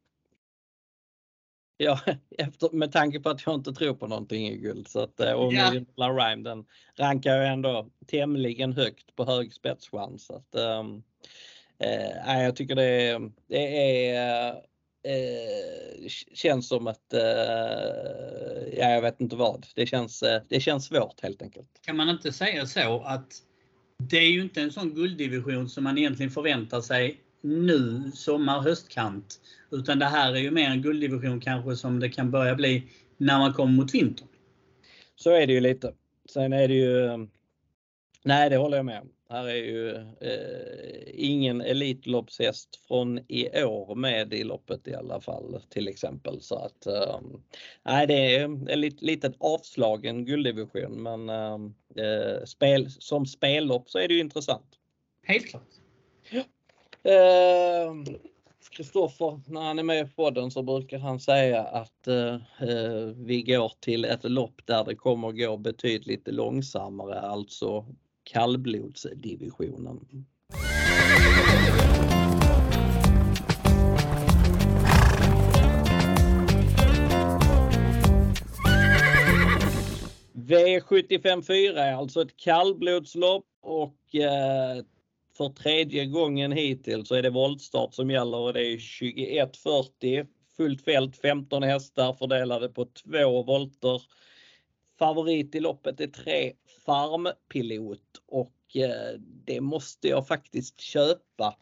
Ja, 1.77 1.99
efter, 2.37 2.69
med 2.73 2.91
tanke 2.91 3.19
på 3.19 3.29
att 3.29 3.45
jag 3.45 3.55
inte 3.55 3.73
tror 3.73 3.93
på 3.93 4.07
någonting 4.07 4.47
i 4.47 4.57
guld. 4.57 4.87
Så 4.87 4.99
att, 4.99 5.19
eh, 5.19 5.31
och 5.31 5.53
ja. 5.53 5.71
Rhyme 5.97 6.49
den 6.49 6.65
rankar 6.95 7.35
jag 7.35 7.47
ändå 7.47 7.89
tämligen 8.07 8.73
högt 8.73 9.15
på 9.15 9.25
hög 9.25 9.53
spetschans. 9.53 10.25
Så 10.25 10.35
att, 10.35 10.55
ähm, 10.55 11.03
äh, 11.79 12.43
jag 12.43 12.55
tycker 12.55 12.75
det, 12.75 13.21
det 13.47 14.07
är 14.09 14.51
äh, 15.03 16.07
känns 16.33 16.67
som 16.67 16.87
att, 16.87 17.13
äh, 17.13 17.19
ja 18.77 18.89
jag 18.89 19.01
vet 19.01 19.21
inte 19.21 19.35
vad. 19.35 19.65
Det 19.75 19.85
känns, 19.85 20.23
det 20.49 20.59
känns 20.59 20.85
svårt 20.85 21.21
helt 21.21 21.41
enkelt. 21.41 21.69
Kan 21.85 21.97
man 21.97 22.09
inte 22.09 22.31
säga 22.31 22.65
så 22.65 23.01
att 23.05 23.33
det 23.97 24.17
är 24.17 24.29
ju 24.29 24.41
inte 24.41 24.61
en 24.61 24.71
sån 24.71 24.95
gulddivision 24.95 25.69
som 25.69 25.83
man 25.83 25.97
egentligen 25.97 26.31
förväntar 26.31 26.81
sig 26.81 27.21
nu 27.47 28.11
sommar 28.13 28.61
höstkant. 28.61 29.39
Utan 29.71 29.99
det 29.99 30.05
här 30.05 30.33
är 30.33 30.39
ju 30.39 30.51
mer 30.51 30.69
en 30.69 30.81
gulddivision 30.81 31.39
kanske 31.39 31.75
som 31.75 31.99
det 31.99 32.09
kan 32.09 32.31
börja 32.31 32.55
bli 32.55 32.83
när 33.17 33.39
man 33.39 33.53
kommer 33.53 33.73
mot 33.73 33.93
vintern. 33.93 34.27
Så 35.15 35.31
är 35.31 35.47
det 35.47 35.53
ju 35.53 35.59
lite. 35.59 35.93
Sen 36.29 36.53
är 36.53 36.67
det 36.67 36.73
ju 36.73 37.27
Nej, 38.27 38.49
det 38.49 38.57
håller 38.57 38.77
jag 38.77 38.85
med 38.85 39.01
om. 39.01 39.09
Här 39.29 39.47
är 39.47 39.55
ju 39.55 39.95
eh, 40.21 41.07
ingen 41.13 41.61
Elitloppshäst 41.61 42.75
från 42.87 43.19
i 43.27 43.63
år 43.63 43.95
med 43.95 44.33
i 44.33 44.43
loppet 44.43 44.87
i 44.87 44.95
alla 44.95 45.21
fall 45.21 45.61
till 45.69 45.87
exempel. 45.87 46.41
Så 46.41 46.55
att 46.55 46.85
eh, 46.85 47.19
nej, 47.83 48.07
det 48.07 48.35
är 48.35 48.43
en 48.43 48.81
lite, 48.81 49.05
lite 49.05 49.33
avslagen 49.39 50.25
gulddivision 50.25 51.03
men 51.03 51.29
eh, 51.29 52.45
spel, 52.45 52.91
som 52.91 53.25
spellopp 53.25 53.89
så 53.89 53.99
är 53.99 54.07
det 54.07 54.13
ju 54.13 54.19
intressant. 54.19 54.79
Helt 55.23 55.47
klart. 55.47 55.76
Eh, 57.07 57.93
Kristoffer, 58.69 59.27
eh, 59.27 59.39
när 59.47 59.61
han 59.61 59.79
är 59.79 59.83
med 59.83 60.07
i 60.07 60.09
podden 60.15 60.51
så 60.51 60.63
brukar 60.63 60.99
han 60.99 61.19
säga 61.19 61.63
att 61.63 62.07
eh, 62.07 62.33
eh, 62.59 63.05
vi 63.15 63.41
går 63.41 63.71
till 63.79 64.05
ett 64.05 64.23
lopp 64.23 64.61
där 64.65 64.83
det 64.83 64.95
kommer 64.95 65.31
gå 65.31 65.57
betydligt 65.57 66.27
långsammare, 66.27 67.19
alltså 67.19 67.85
kallblodsdivisionen. 68.23 70.25
V75 80.33 81.41
4 81.41 81.83
är 81.83 81.93
alltså 81.93 82.21
ett 82.21 82.37
kallblodslopp 82.37 83.45
och 83.61 84.15
eh, 84.15 84.83
för 85.37 85.49
tredje 85.49 86.05
gången 86.05 86.51
hittills 86.51 87.07
så 87.07 87.15
är 87.15 87.21
det 87.21 87.29
voltstart 87.29 87.93
som 87.93 88.09
gäller 88.09 88.37
och 88.37 88.53
det 88.53 88.65
är 88.65 88.77
21.40. 88.77 90.27
Fullt 90.57 90.81
fält, 90.81 91.17
15 91.17 91.63
hästar 91.63 92.13
fördelade 92.13 92.69
på 92.69 92.85
två 92.85 93.43
volter. 93.43 94.01
Favorit 94.99 95.55
i 95.55 95.59
loppet 95.59 96.01
är 96.01 96.07
tre 96.07 96.53
Farmpilot 96.85 98.21
och 98.25 98.75
eh, 98.75 99.19
det 99.19 99.61
måste 99.61 100.07
jag 100.07 100.27
faktiskt 100.27 100.79
köpa. 100.79 101.55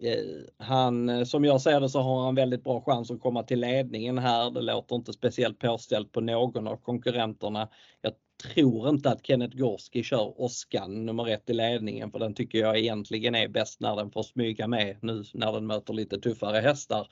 Eh, 0.00 0.66
han, 0.66 1.08
eh, 1.08 1.24
som 1.24 1.44
jag 1.44 1.60
ser 1.60 1.80
det 1.80 1.88
så 1.88 2.00
har 2.00 2.24
han 2.24 2.34
väldigt 2.34 2.64
bra 2.64 2.80
chans 2.80 3.10
att 3.10 3.20
komma 3.20 3.42
till 3.42 3.60
ledningen 3.60 4.18
här. 4.18 4.50
Det 4.50 4.60
låter 4.60 4.96
inte 4.96 5.12
speciellt 5.12 5.58
påställt 5.58 6.12
på 6.12 6.20
någon 6.20 6.68
av 6.68 6.76
konkurrenterna. 6.76 7.68
Jag 8.00 8.12
tror 8.42 8.88
inte 8.88 9.10
att 9.10 9.26
Kenneth 9.26 9.56
Gorski 9.56 10.02
kör 10.02 10.40
Oskan 10.40 11.06
nummer 11.06 11.28
ett 11.28 11.50
i 11.50 11.52
ledningen 11.52 12.10
för 12.10 12.18
den 12.18 12.34
tycker 12.34 12.58
jag 12.58 12.78
egentligen 12.78 13.34
är 13.34 13.48
bäst 13.48 13.80
när 13.80 13.96
den 13.96 14.10
får 14.10 14.22
smyga 14.22 14.68
med 14.68 14.96
nu 15.02 15.24
när 15.34 15.52
den 15.52 15.66
möter 15.66 15.94
lite 15.94 16.18
tuffare 16.18 16.58
hästar. 16.58 17.08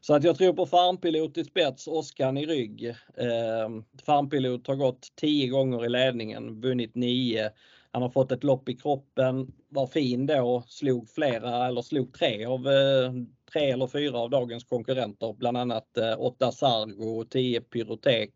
Så 0.00 0.14
att 0.14 0.24
jag 0.24 0.38
tror 0.38 0.52
på 0.52 0.66
Farmpilot 0.66 1.38
i 1.38 1.44
spets, 1.44 1.86
Oskan 1.86 2.38
i 2.38 2.46
rygg. 2.46 2.86
Eh, 3.16 3.68
farmpilot 4.06 4.66
har 4.66 4.76
gått 4.76 5.12
10 5.16 5.48
gånger 5.48 5.84
i 5.84 5.88
ledningen, 5.88 6.60
vunnit 6.60 6.94
9. 6.94 7.50
Han 7.90 8.02
har 8.02 8.10
fått 8.10 8.32
ett 8.32 8.44
lopp 8.44 8.68
i 8.68 8.76
kroppen, 8.76 9.52
var 9.68 9.86
fin 9.86 10.26
då, 10.26 10.62
slog 10.66 11.10
flera 11.10 11.66
eller 11.66 11.82
slog 11.82 12.14
tre 12.14 12.44
av 12.44 12.68
eh, 12.68 13.12
tre 13.52 13.70
eller 13.70 13.86
fyra 13.86 14.18
av 14.18 14.30
dagens 14.30 14.64
konkurrenter, 14.64 15.32
bland 15.32 15.56
annat 15.56 15.96
eh, 15.98 16.20
8 16.20 16.52
Sargo 16.52 17.20
och 17.20 17.30
10 17.30 17.60
Pyrotek 17.60 18.34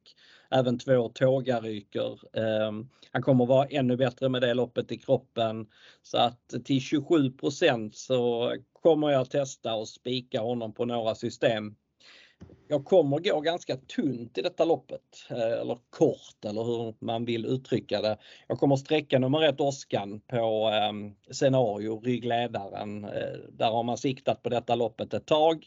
även 0.51 0.79
två 0.79 1.09
tågaryker. 1.09 2.37
Ehm, 2.39 2.89
han 3.13 3.23
kommer 3.23 3.47
vara 3.47 3.67
ännu 3.67 3.97
bättre 3.97 4.29
med 4.29 4.43
det 4.43 4.55
loppet 4.55 4.93
i 4.93 4.99
kroppen. 4.99 5.67
Så 6.03 6.19
att 6.19 6.49
till 6.65 6.81
27% 6.81 7.91
så 7.95 8.53
kommer 8.73 9.11
jag 9.11 9.31
testa 9.31 9.75
och 9.75 9.89
spika 9.89 10.41
honom 10.41 10.73
på 10.73 10.85
några 10.85 11.15
system. 11.15 11.77
Jag 12.69 12.85
kommer 12.85 13.19
gå 13.19 13.41
ganska 13.41 13.77
tunt 13.77 14.39
i 14.39 14.43
detta 14.43 14.65
loppet, 14.65 15.27
eh, 15.31 15.61
eller 15.61 15.79
kort 15.91 16.45
eller 16.45 16.65
hur 16.65 16.95
man 16.99 17.25
vill 17.25 17.47
uttrycka 17.47 18.03
det. 18.03 18.17
Jag 18.47 18.59
kommer 18.59 18.77
sträcka 18.77 19.19
nummer 19.19 19.43
ett 19.43 19.61
Oskan 19.61 20.21
på 20.21 20.71
eh, 20.71 21.33
scenario, 21.33 22.01
ryggledaren. 22.01 23.05
Eh, 23.05 23.39
där 23.49 23.71
har 23.71 23.83
man 23.83 23.99
siktat 23.99 24.43
på 24.43 24.49
detta 24.49 24.75
loppet 24.75 25.15
ett 25.15 25.27
tag. 25.27 25.67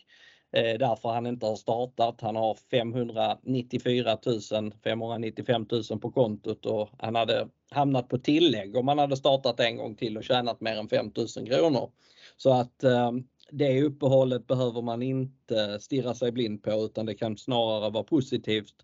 Eh, 0.52 0.78
därför 0.80 1.10
han 1.10 1.28
inte 1.28 1.46
har 1.46 1.56
startat. 1.56 2.22
Han 2.22 2.36
har 2.36 2.58
594 2.72 4.18
000, 4.26 4.74
595 4.84 5.66
000 5.92 6.00
på 6.00 6.12
kontot 6.12 6.66
och 6.66 6.90
han 6.98 7.16
hade 7.16 7.48
hamnat 7.72 8.08
på 8.10 8.18
tillägg 8.18 8.76
om 8.76 8.88
han 8.88 9.00
hade 9.00 9.18
startat 9.18 9.60
en 9.60 9.78
gång 9.78 9.96
till 9.96 10.18
och 10.18 10.24
tjänat 10.24 10.62
mer 10.62 10.78
än 10.78 10.90
5 10.90 11.12
000 11.16 11.48
kronor. 11.48 11.92
Så 12.38 12.54
att 12.54 12.84
eh, 12.84 13.12
det 13.52 13.84
uppehållet 13.84 14.48
behöver 14.48 14.82
man 14.82 15.02
inte 15.02 15.80
stirra 15.80 16.14
sig 16.14 16.32
blind 16.32 16.64
på 16.64 16.72
utan 16.72 17.06
det 17.06 17.16
kan 17.16 17.38
snarare 17.38 17.90
vara 17.90 18.04
positivt. 18.04 18.76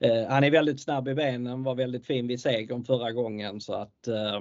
Eh, 0.00 0.26
han 0.28 0.44
är 0.44 0.50
väldigt 0.50 0.80
snabb 0.80 1.08
i 1.08 1.14
benen, 1.14 1.62
var 1.62 1.74
väldigt 1.74 2.06
fin 2.06 2.26
vid 2.26 2.40
segern 2.40 2.84
förra 2.84 3.12
gången 3.12 3.60
så 3.60 3.74
att 3.74 4.08
eh, 4.08 4.40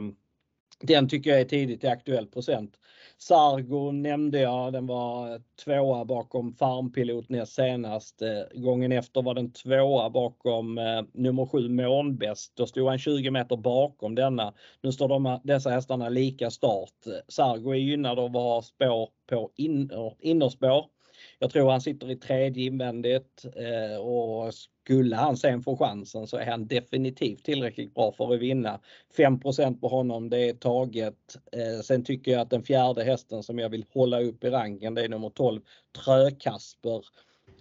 den 0.80 1.10
tycker 1.10 1.30
jag 1.30 1.40
är 1.42 1.46
tidigt 1.46 1.84
i 1.84 1.88
aktuell 1.88 2.28
procent. 2.28 2.78
Sargo 3.18 3.92
nämnde 3.92 4.40
jag, 4.40 4.74
den 4.74 4.88
var 4.88 5.42
tvåa 5.64 6.06
bakom 6.06 6.54
Farmpilot 6.54 7.30
näst 7.30 7.54
senast. 7.54 8.22
Eh, 8.22 8.62
gången 8.62 8.92
efter 8.92 9.22
var 9.22 9.34
den 9.34 9.52
tvåa 9.52 10.10
bakom 10.10 10.78
eh, 10.78 11.02
nummer 11.14 11.46
sju 11.46 11.70
Månbäst. 11.70 12.56
Då 12.56 12.68
stod 12.68 12.88
han 12.88 13.00
20 13.00 13.32
meter 13.32 13.58
bakom 13.58 14.16
denna. 14.16 14.54
Nu 14.82 14.92
står 14.92 15.08
de, 15.08 15.40
dessa 15.44 15.70
hästarna 15.70 16.10
lika 16.10 16.52
start. 16.52 17.08
Eh, 17.08 17.14
Sargo 17.28 17.72
är 17.72 17.76
gynnad 17.76 18.20
av 18.20 18.26
att 18.26 18.44
ha 18.44 18.62
spår 18.62 19.10
på 19.30 19.52
inner, 19.56 20.16
innerspår. 20.20 20.86
Jag 21.40 21.52
tror 21.52 21.72
han 21.72 21.82
sitter 21.82 22.12
i 22.12 22.16
tredje 22.16 22.66
invändigt 22.66 23.46
eh, 23.56 23.98
och 23.98 24.54
skulle 24.54 25.16
han 25.16 25.38
sen 25.38 25.64
få 25.64 25.78
chansen 25.78 26.28
så 26.28 26.38
är 26.38 26.46
han 26.46 26.68
definitivt 26.68 27.44
tillräckligt 27.44 27.94
bra 27.94 28.12
för 28.12 28.34
att 28.34 28.40
vinna. 28.40 28.80
5% 29.18 29.80
på 29.80 29.88
honom, 29.88 30.30
det 30.30 30.50
är 30.50 30.54
taget. 30.54 31.38
Eh, 31.52 31.82
sen 31.84 32.04
tycker 32.04 32.32
jag 32.32 32.42
att 32.42 32.50
den 32.50 32.64
fjärde 32.64 33.04
hästen 33.04 33.44
som 33.44 33.60
jag 33.60 33.70
vill 33.70 33.86
hålla 33.94 34.22
upp 34.22 34.44
i 34.44 34.50
ranken, 34.50 34.94
det 34.94 35.04
är 35.04 35.10
nummer 35.10 35.30
12, 35.30 35.62
Trökasper. 36.06 37.06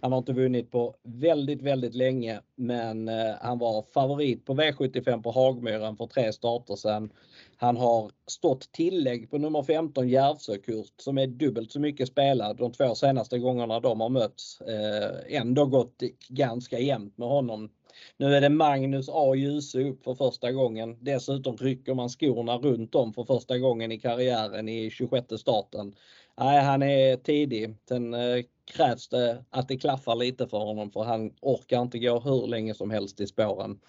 Han 0.01 0.13
har 0.13 0.19
inte 0.19 0.33
vunnit 0.33 0.71
på 0.71 0.95
väldigt, 1.03 1.63
väldigt 1.63 1.95
länge, 1.95 2.41
men 2.55 3.09
eh, 3.09 3.35
han 3.41 3.59
var 3.59 3.83
favorit 3.83 4.45
på 4.47 4.55
V75 4.55 5.23
på 5.23 5.31
Hagmyren 5.31 5.97
för 5.97 6.07
tre 6.07 6.33
starter 6.33 6.77
sedan. 6.77 7.13
Han 7.57 7.77
har 7.77 8.11
stått 8.27 8.73
tillägg 8.73 9.31
på 9.31 9.39
nummer 9.39 9.63
15 9.63 10.09
Järvsökurt 10.09 10.93
som 10.97 11.19
är 11.19 11.27
dubbelt 11.27 11.73
så 11.73 11.81
mycket 11.81 12.09
spelad 12.09 12.57
de 12.57 12.73
två 12.73 12.95
senaste 12.95 13.39
gångerna 13.39 13.81
de 13.81 14.01
har 14.01 14.09
mötts. 14.09 14.61
Eh, 14.61 15.37
ändå 15.41 15.67
gått 15.67 16.03
ganska 16.29 16.79
jämnt 16.79 17.19
med 17.19 17.29
honom. 17.29 17.71
Nu 18.17 18.35
är 18.35 18.41
det 18.41 18.49
Magnus 18.49 19.09
A. 19.13 19.35
Djuse 19.35 19.81
upp 19.81 20.05
för 20.05 20.15
första 20.15 20.53
gången. 20.53 20.97
Dessutom 21.01 21.57
rycker 21.57 21.95
man 21.95 22.09
skorna 22.09 22.59
runt 22.59 22.95
om 22.95 23.13
för 23.13 23.25
första 23.25 23.59
gången 23.59 23.93
i 23.93 24.01
karriären 24.01 24.69
i 24.69 24.91
26 24.91 25.27
starten. 25.41 25.95
Nej, 26.39 26.63
han 26.65 26.83
är 26.83 27.17
tidig. 27.17 27.77
Sen 27.89 28.15
eh, 28.15 28.45
krävs 28.65 29.09
det 29.09 29.45
att 29.51 29.69
det 29.69 29.77
klaffar 29.77 30.17
lite 30.17 30.49
för 30.49 30.59
honom 30.59 30.91
för 30.91 31.05
han 31.05 31.33
orkar 31.41 31.83
inte 31.83 31.99
gå 31.99 32.21
hur 32.21 32.47
länge 32.47 32.75
som 32.75 32.91
helst 32.91 33.21
i 33.21 33.27
spåren. 33.27 33.81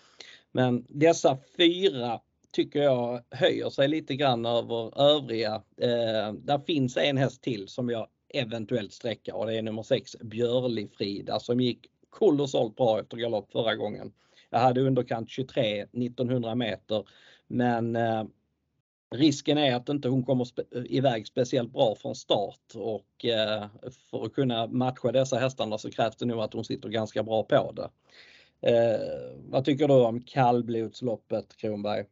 Men 0.52 0.86
dessa 0.90 1.38
fyra 1.58 2.20
tycker 2.52 2.84
jag 2.84 3.24
höjer 3.32 3.70
sig 3.70 3.88
lite 3.88 4.16
grann 4.16 4.46
över 4.46 5.02
övriga. 5.02 5.56
Eh, 5.82 6.34
där 6.34 6.66
finns 6.66 6.98
en 6.98 7.18
häst 7.18 7.42
till 7.42 7.68
som 7.68 7.90
jag 7.90 8.08
eventuellt 8.34 8.94
sträcker 8.94 9.36
och 9.36 9.46
det 9.46 9.58
är 9.58 9.62
nummer 9.62 9.84
6 9.84 10.16
Björli-Frida 10.22 11.40
som 11.40 11.62
gick 11.62 11.88
kolossalt 12.10 12.76
bra 12.76 13.00
efter 13.00 13.18
galopp 13.18 13.52
förra 13.52 13.76
gången. 13.76 14.12
Jag 14.50 14.60
hade 14.60 14.82
underkant 14.82 15.30
23 15.30 15.82
1900 15.82 16.56
meter, 16.56 17.08
men 17.48 17.96
eh, 17.96 18.24
risken 19.12 19.58
är 19.58 19.76
att 19.76 19.90
inte 19.90 20.10
hon 20.10 20.24
kommer 20.24 20.48
iväg 20.90 21.28
speciellt 21.28 21.74
bra 21.74 21.96
från 21.96 22.16
start 22.16 22.76
och 22.76 23.26
eh, 23.26 23.66
för 24.12 24.26
att 24.26 24.34
kunna 24.34 24.68
matcha 24.68 25.12
dessa 25.12 25.38
hästarna 25.38 25.78
så 25.78 25.92
krävs 25.92 26.16
det 26.16 26.26
nog 26.26 26.40
att 26.40 26.54
hon 26.54 26.66
sitter 26.66 26.90
ganska 26.90 27.24
bra 27.24 27.44
på 27.44 27.72
det. 27.72 27.90
Eh, 28.70 29.00
vad 29.50 29.66
tycker 29.66 29.88
du 29.88 29.94
om 29.94 30.22
kallblodsloppet 30.22 31.58
Kronberg? 31.58 32.06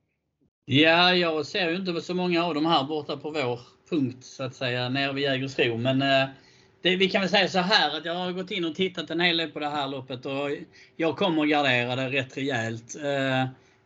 Ja, 0.66 1.16
jag 1.16 1.46
ser 1.46 1.70
ju 1.70 1.76
inte 1.76 2.02
så 2.02 2.14
många 2.14 2.46
av 2.46 2.54
de 2.54 2.66
här 2.66 2.84
borta 2.84 3.18
på 3.18 3.32
vår 3.32 3.60
punkt 3.90 4.26
så 4.26 4.44
att 4.44 4.56
säga 4.56 4.90
nere 4.90 5.14
vid 5.14 5.24
Jägersro. 5.24 5.78
Men 5.78 6.02
eh, 6.02 6.30
det, 6.82 6.96
vi 6.96 7.10
kan 7.10 7.22
väl 7.22 7.30
säga 7.30 7.48
så 7.48 7.60
här 7.60 7.98
att 7.98 8.06
jag 8.06 8.16
har 8.16 8.32
gått 8.32 8.52
in 8.52 8.66
och 8.66 8.76
tittat 8.76 9.10
en 9.10 9.20
hel 9.20 9.38
del 9.38 9.52
på 9.52 9.60
det 9.60 9.70
här 9.70 9.88
loppet 9.88 10.26
och 10.26 10.50
jag 10.96 11.18
kommer 11.18 11.46
gardera 11.46 11.96
det 11.96 12.10
rätt 12.10 12.38
rejält. 12.38 12.96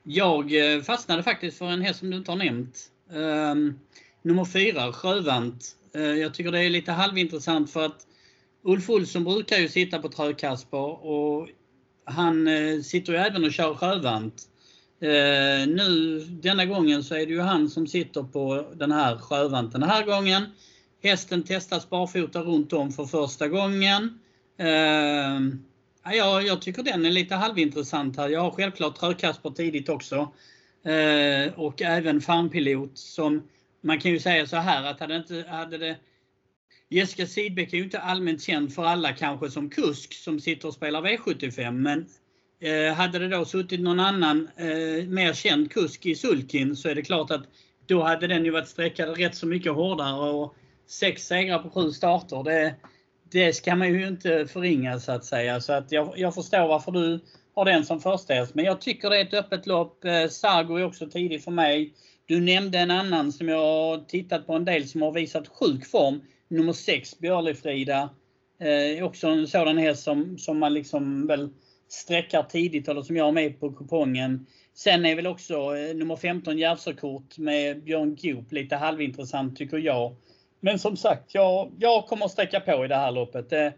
Jag 0.04 0.52
fastnade 0.86 1.24
faktiskt 1.24 1.58
för 1.58 1.65
en 1.65 1.82
häst 1.82 2.00
som 2.00 2.10
du 2.10 2.17
inte 2.17 2.32
har 2.32 2.38
nämnt. 2.38 2.91
Ehm, 3.13 3.80
nummer 4.22 4.46
fyra, 4.46 4.93
Sjövant. 4.93 5.76
Eh, 5.93 6.02
jag 6.02 6.34
tycker 6.34 6.52
det 6.52 6.60
är 6.60 6.70
lite 6.70 6.91
halvintressant 6.91 7.72
för 7.72 7.86
att 7.86 8.08
Ulf 8.63 8.89
Olsson 8.89 9.24
brukar 9.24 9.58
ju 9.58 9.70
sitta 9.70 10.00
på 10.00 10.10
Trökasper 10.10 11.06
och 11.06 11.50
han 12.04 12.48
eh, 12.48 12.82
sitter 12.82 13.13
ju 13.13 13.20
även 13.20 13.43
och 13.43 13.54
kör 13.54 13.76
Sjövant. 13.76 14.50
Eh, 15.00 15.67
nu 15.67 16.20
denna 16.30 16.65
gången 16.65 17.04
så 17.04 17.15
är 17.15 17.26
det 17.26 17.32
ju 17.32 17.41
han 17.41 17.70
som 17.70 17.88
sitter 17.88 18.24
på 18.24 18.65
den 18.76 18.91
här 18.91 19.17
Sjövanten 19.17 19.82
den 19.82 19.89
här 19.89 20.06
gången. 20.06 20.43
Hästen 21.04 21.43
testas 21.43 21.89
barfota 21.89 22.41
runt 22.41 22.74
om 22.74 22.91
för 22.91 23.06
första 23.06 23.48
gången. 23.48 24.20
Ehm, 24.58 25.63
ja, 26.04 26.41
jag 26.41 26.62
tycker 26.62 26.84
den 26.84 27.06
är 27.06 27.12
lite 27.12 27.36
halvintressant 27.36 28.17
här. 28.17 28.30
Jag 28.30 28.41
har 28.41 28.52
självklart 28.52 29.00
Trökasper 29.00 29.50
tidigt 29.50 29.89
också. 29.89 30.32
Eh, 30.88 31.54
och 31.60 31.82
även 31.82 32.21
Farmpilot 32.21 32.97
som 32.97 33.43
man 33.82 34.00
kan 34.00 34.12
ju 34.12 34.19
säga 34.19 34.45
så 34.45 34.58
här 34.58 34.84
att 34.84 35.00
hade 35.00 35.15
inte, 35.15 35.45
hade 35.50 35.78
det 35.78 35.97
Jessica 36.89 37.26
Sidbeck 37.26 37.73
är 37.73 37.78
ju 37.78 37.84
inte 37.84 38.00
allmänt 38.00 38.41
känd 38.41 38.73
för 38.73 38.84
alla 38.84 39.13
kanske 39.13 39.50
som 39.50 39.69
kusk 39.69 40.13
som 40.13 40.39
sitter 40.39 40.67
och 40.67 40.73
spelar 40.73 41.02
V75 41.02 41.71
men 41.71 42.06
eh, 42.60 42.93
hade 42.93 43.19
det 43.19 43.28
då 43.28 43.45
suttit 43.45 43.80
någon 43.80 44.00
annan 44.00 44.50
eh, 44.56 45.08
mer 45.08 45.34
känd 45.34 45.71
kusk 45.71 46.06
i 46.06 46.15
sulkin 46.15 46.76
så 46.76 46.89
är 46.89 46.95
det 46.95 47.02
klart 47.02 47.32
att 47.32 47.43
då 47.86 48.04
hade 48.04 48.28
den 48.28 48.45
ju 48.45 48.52
varit 48.52 48.67
sträckad 48.67 49.17
rätt 49.17 49.36
så 49.36 49.47
mycket 49.47 49.73
hårdare 49.73 50.30
och 50.30 50.56
sex 50.88 51.28
segrar 51.28 51.60
på 51.60 51.69
sju 51.69 51.91
starter. 51.91 52.43
Det, 52.43 52.76
det 53.32 53.54
ska 53.54 53.76
man 53.76 53.93
ju 53.93 54.08
inte 54.08 54.47
förringa 54.47 55.00
så 55.00 55.12
att 55.12 55.26
säga. 55.26 55.62
Så 55.62 55.73
att 55.73 55.91
jag, 55.91 56.13
jag 56.17 56.36
förstår 56.36 56.67
varför 56.67 56.91
du 56.91 57.19
har 57.58 57.65
den 57.65 57.86
som 57.86 58.00
första 58.00 58.34
häst. 58.34 58.56
Men 58.56 58.65
jag 58.65 58.82
tycker 58.82 59.10
det 59.10 59.17
är 59.17 59.26
ett 59.26 59.34
öppet 59.34 59.67
lopp. 59.67 60.06
Eh, 60.06 60.28
Sargo 60.28 60.76
är 60.76 60.84
också 60.84 61.10
tidig 61.10 61.43
för 61.43 61.52
mig. 61.52 61.93
Du 62.26 62.41
nämnde 62.41 62.80
en 62.80 62.91
annan 62.91 63.32
som 63.32 63.50
jag 63.50 63.60
har 63.60 63.98
tittat 63.98 64.48
på 64.48 64.54
en 64.54 64.65
del 64.65 64.88
som 64.88 65.02
har 65.02 65.12
visat 65.12 65.48
sjuk 65.48 65.86
form. 65.86 66.22
Nummer 66.48 66.74
6, 66.74 67.20
Björlefrida. 67.20 68.10
Eh, 68.60 69.06
också 69.06 69.28
en 69.28 69.48
sådan 69.48 69.78
häst 69.78 70.04
som, 70.04 70.38
som 70.38 70.60
man 70.60 70.74
liksom 70.74 71.28
väl 71.28 71.50
sträckar 71.88 72.43
tidigt 72.43 72.88
eller 72.88 73.02
som 73.02 73.15
jag 73.15 73.26
har 73.26 73.32
med 73.32 73.60
på 73.60 73.72
kupongen. 73.72 74.46
Sen 74.74 75.06
är 75.06 75.15
väl 75.15 75.28
också 75.28 75.54
eh, 75.54 75.96
nummer 75.96 76.15
15 76.15 76.58
Järvsökort 76.58 77.38
med 77.38 77.84
Björn 77.84 78.17
Goop 78.22 78.52
lite 78.52 78.76
halvintressant 78.76 79.58
tycker 79.58 79.78
jag. 79.78 80.15
Men 80.60 80.80
som 80.80 80.98
sagt, 80.98 81.34
jag, 81.34 81.72
jag 81.80 82.08
kommer 82.08 82.26
att 82.26 82.32
sträcka 82.32 82.60
på 82.60 82.86
i 82.86 82.88
det 82.88 82.96
här 82.96 83.12
loppet. 83.12 83.50
Det, 83.50 83.74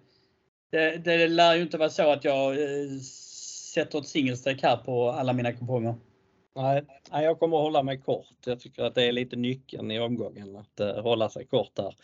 det, 0.71 0.97
det 0.97 1.27
lär 1.27 1.55
ju 1.55 1.61
inte 1.61 1.77
vara 1.77 1.89
så 1.89 2.11
att 2.11 2.23
jag 2.23 2.51
eh, 2.51 2.99
sätter 3.69 3.99
ett 3.99 4.07
singelstreck 4.07 4.63
här 4.63 4.77
på 4.77 5.09
alla 5.09 5.33
mina 5.33 5.53
kuponger. 5.53 5.95
Nej, 6.55 6.83
jag 7.11 7.39
kommer 7.39 7.57
att 7.57 7.63
hålla 7.63 7.83
mig 7.83 7.97
kort. 7.97 8.35
Jag 8.45 8.59
tycker 8.59 8.83
att 8.83 8.95
det 8.95 9.03
är 9.03 9.11
lite 9.11 9.35
nyckeln 9.35 9.91
i 9.91 9.99
omgången 9.99 10.55
att 10.55 10.79
uh, 10.79 11.01
hålla 11.01 11.29
sig 11.29 11.45
kort 11.45 11.77
här. 11.77 11.95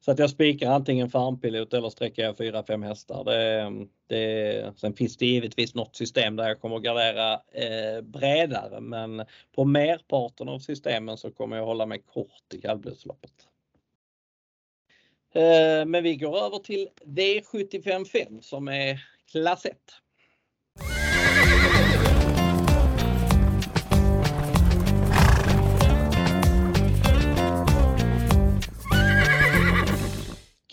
Så 0.00 0.10
att 0.10 0.18
jag 0.18 0.30
spikar 0.30 0.70
antingen 0.70 1.10
farmpilot 1.10 1.74
eller 1.74 1.90
sträcker 1.90 2.22
jag 2.22 2.36
4-5 2.36 2.86
hästar. 2.86 3.24
Det, 3.24 3.60
ehm, 3.60 3.88
det, 4.06 4.78
sen 4.78 4.94
finns 4.94 5.16
det 5.16 5.26
givetvis 5.26 5.74
något 5.74 5.96
system 5.96 6.36
där 6.36 6.48
jag 6.48 6.60
kommer 6.60 6.76
att 6.76 6.82
gardera 6.82 7.32
eh, 7.32 8.00
bredare 8.02 8.80
men 8.80 9.24
på 9.54 9.64
merparten 9.64 10.48
av 10.48 10.58
systemen 10.58 11.16
så 11.16 11.30
kommer 11.30 11.56
jag 11.56 11.64
hålla 11.64 11.86
mig 11.86 12.02
kort 12.02 12.54
i 12.54 12.60
kallblodsloppet. 12.60 13.32
Eh, 15.34 15.86
men 15.86 16.02
vi 16.02 16.16
går 16.16 16.38
över 16.38 16.58
till 16.58 16.88
V755 17.04 18.40
som 18.40 18.68
är 18.68 19.04
klass 19.32 19.66
1. 19.66 19.76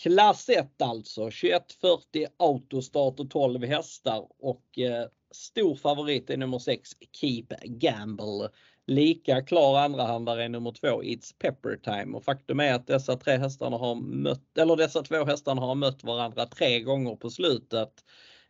Klass 0.07 0.49
1 0.49 0.81
alltså, 0.81 1.21
2140 1.21 2.27
autostart 2.37 3.19
och 3.19 3.29
12 3.29 3.63
hästar 3.63 4.27
och 4.39 4.79
eh, 4.79 5.07
stor 5.31 5.75
favorit 5.75 6.29
är 6.29 6.37
nummer 6.37 6.59
6 6.59 6.89
Keep 7.11 7.45
Gamble. 7.63 8.49
Lika 8.85 9.41
klar 9.41 9.77
andrahandare 9.77 10.43
är 10.43 10.49
nummer 10.49 10.71
2 10.71 11.03
It's 11.03 11.35
Pepper 11.39 11.75
Time 11.75 12.17
och 12.17 12.23
faktum 12.23 12.59
är 12.59 12.73
att 12.73 12.87
dessa 12.87 13.15
tre 13.15 13.37
hästarna 13.37 13.77
har 13.77 13.95
mött, 13.95 14.57
eller 14.57 14.75
dessa 14.75 15.01
två 15.01 15.25
hästarna 15.25 15.61
har 15.61 15.75
mött 15.75 16.03
varandra 16.03 16.45
tre 16.45 16.79
gånger 16.79 17.15
på 17.15 17.29
slutet. 17.29 17.93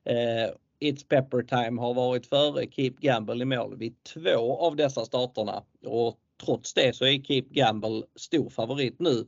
Eh, 0.03 0.51
It's 0.79 1.07
Pepper 1.09 1.41
Time 1.41 1.81
har 1.81 1.93
varit 1.93 2.27
före 2.27 2.71
Keep 2.71 2.93
Gamble 2.99 3.41
i 3.41 3.45
mål 3.45 3.77
vid 3.77 4.03
två 4.03 4.57
av 4.57 4.75
dessa 4.75 5.05
starterna 5.05 5.63
och 5.85 6.19
trots 6.45 6.73
det 6.73 6.95
så 6.95 7.05
är 7.05 7.23
Keep 7.23 7.45
Gamble 7.49 8.03
stor 8.15 8.49
favorit 8.49 8.99
nu. 8.99 9.27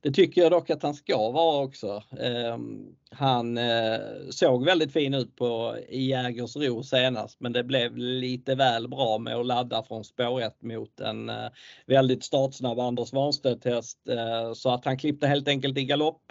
Det 0.00 0.10
tycker 0.10 0.42
jag 0.42 0.52
dock 0.52 0.70
att 0.70 0.82
han 0.82 0.94
ska 0.94 1.30
vara 1.30 1.64
också. 1.64 2.02
Ehm, 2.20 2.96
han 3.10 3.58
eh, 3.58 3.98
såg 4.30 4.64
väldigt 4.64 4.92
fin 4.92 5.14
ut 5.14 5.36
på 5.36 5.76
Jägersro 5.90 6.82
senast 6.82 7.40
men 7.40 7.52
det 7.52 7.64
blev 7.64 7.96
lite 7.96 8.54
väl 8.54 8.88
bra 8.88 9.18
med 9.18 9.36
att 9.36 9.46
ladda 9.46 9.82
från 9.82 10.04
spår 10.04 10.42
1 10.42 10.62
mot 10.62 11.00
en 11.00 11.28
eh, 11.28 11.48
väldigt 11.86 12.24
startsnabb 12.24 12.78
Anders 12.78 13.12
Warnstedt 13.12 13.64
häst 13.64 13.98
eh, 14.08 14.52
så 14.52 14.70
att 14.70 14.84
han 14.84 14.98
klippte 14.98 15.26
helt 15.26 15.48
enkelt 15.48 15.78
i 15.78 15.84
galopp. 15.84 16.22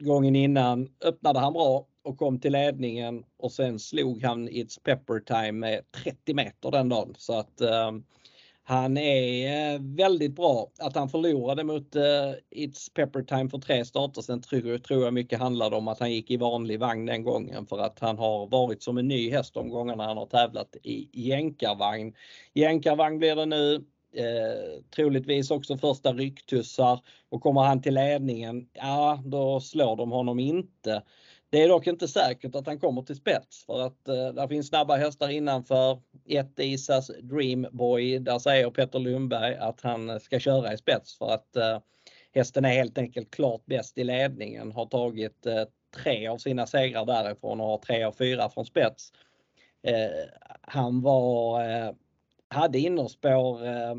Gången 0.00 0.36
innan 0.36 0.88
öppnade 1.04 1.38
han 1.40 1.52
bra 1.52 1.86
och 2.04 2.18
kom 2.18 2.40
till 2.40 2.52
ledningen 2.52 3.24
och 3.38 3.52
sen 3.52 3.78
slog 3.78 4.22
han 4.22 4.48
It's 4.48 4.80
Pepper 4.84 5.20
Time 5.20 5.52
med 5.52 5.80
30 6.04 6.34
meter 6.34 6.70
den 6.70 6.88
dagen. 6.88 7.14
Så 7.18 7.38
att 7.38 7.60
ehm, 7.60 8.04
han 8.66 8.96
är 8.96 9.74
eh, 9.74 9.80
väldigt 9.80 10.36
bra. 10.36 10.70
Att 10.78 10.96
han 10.96 11.08
förlorade 11.08 11.64
mot 11.64 11.96
eh, 11.96 12.02
It's 12.50 12.92
Pepper 12.94 13.22
Time 13.22 13.48
för 13.50 13.58
tre 13.58 13.84
starter 13.84 14.22
sen 14.22 14.42
tror, 14.42 14.78
tror 14.78 15.04
jag 15.04 15.14
mycket 15.14 15.38
handlade 15.38 15.76
om 15.76 15.88
att 15.88 16.00
han 16.00 16.12
gick 16.12 16.30
i 16.30 16.36
vanlig 16.36 16.80
vagn 16.80 17.06
den 17.06 17.24
gången 17.24 17.66
för 17.66 17.78
att 17.78 17.98
han 18.00 18.18
har 18.18 18.46
varit 18.46 18.82
som 18.82 18.98
en 18.98 19.08
ny 19.08 19.30
häst 19.30 19.54
de 19.54 19.68
gångerna 19.68 20.04
han 20.04 20.16
har 20.16 20.26
tävlat 20.26 20.76
i 20.82 21.08
jänkarvagn. 21.12 22.14
Jänkarvagn 22.54 23.18
blir 23.18 23.36
det 23.36 23.46
nu. 23.46 23.84
Eh, 24.16 24.82
troligtvis 24.96 25.50
också 25.50 25.76
första 25.76 26.12
rycktussar 26.12 27.00
och 27.28 27.42
kommer 27.42 27.60
han 27.60 27.82
till 27.82 27.94
ledningen, 27.94 28.68
ja 28.72 29.22
då 29.24 29.60
slår 29.60 29.96
de 29.96 30.10
honom 30.10 30.38
inte. 30.38 31.02
Det 31.54 31.62
är 31.62 31.68
dock 31.68 31.86
inte 31.86 32.08
säkert 32.08 32.54
att 32.54 32.66
han 32.66 32.78
kommer 32.78 33.02
till 33.02 33.16
spets 33.16 33.66
för 33.66 33.80
att 33.86 34.08
eh, 34.08 34.28
där 34.28 34.48
finns 34.48 34.68
snabba 34.68 34.96
hästar 34.96 35.28
innanför. 35.28 36.02
Ett 36.28 36.58
Isas 36.58 37.10
Dreamboy, 37.22 38.18
där 38.18 38.38
säger 38.38 38.70
Petter 38.70 38.98
Lundberg 38.98 39.56
att 39.56 39.80
han 39.80 40.20
ska 40.20 40.38
köra 40.38 40.72
i 40.72 40.76
spets 40.76 41.18
för 41.18 41.30
att 41.30 41.56
eh, 41.56 41.78
hästen 42.32 42.64
är 42.64 42.68
helt 42.68 42.98
enkelt 42.98 43.30
klart 43.30 43.66
bäst 43.66 43.98
i 43.98 44.04
ledningen, 44.04 44.72
har 44.72 44.86
tagit 44.86 45.46
eh, 45.46 45.64
tre 45.96 46.26
av 46.26 46.38
sina 46.38 46.66
segrar 46.66 47.04
därifrån 47.04 47.60
och 47.60 47.66
har 47.66 47.78
tre 47.78 48.04
av 48.04 48.12
fyra 48.12 48.48
från 48.48 48.66
spets. 48.66 49.12
Eh, 49.82 50.28
han 50.60 51.02
var, 51.02 51.64
eh, 51.70 51.92
hade 52.48 52.78
innerspår 52.78 53.66
eh, 53.66 53.94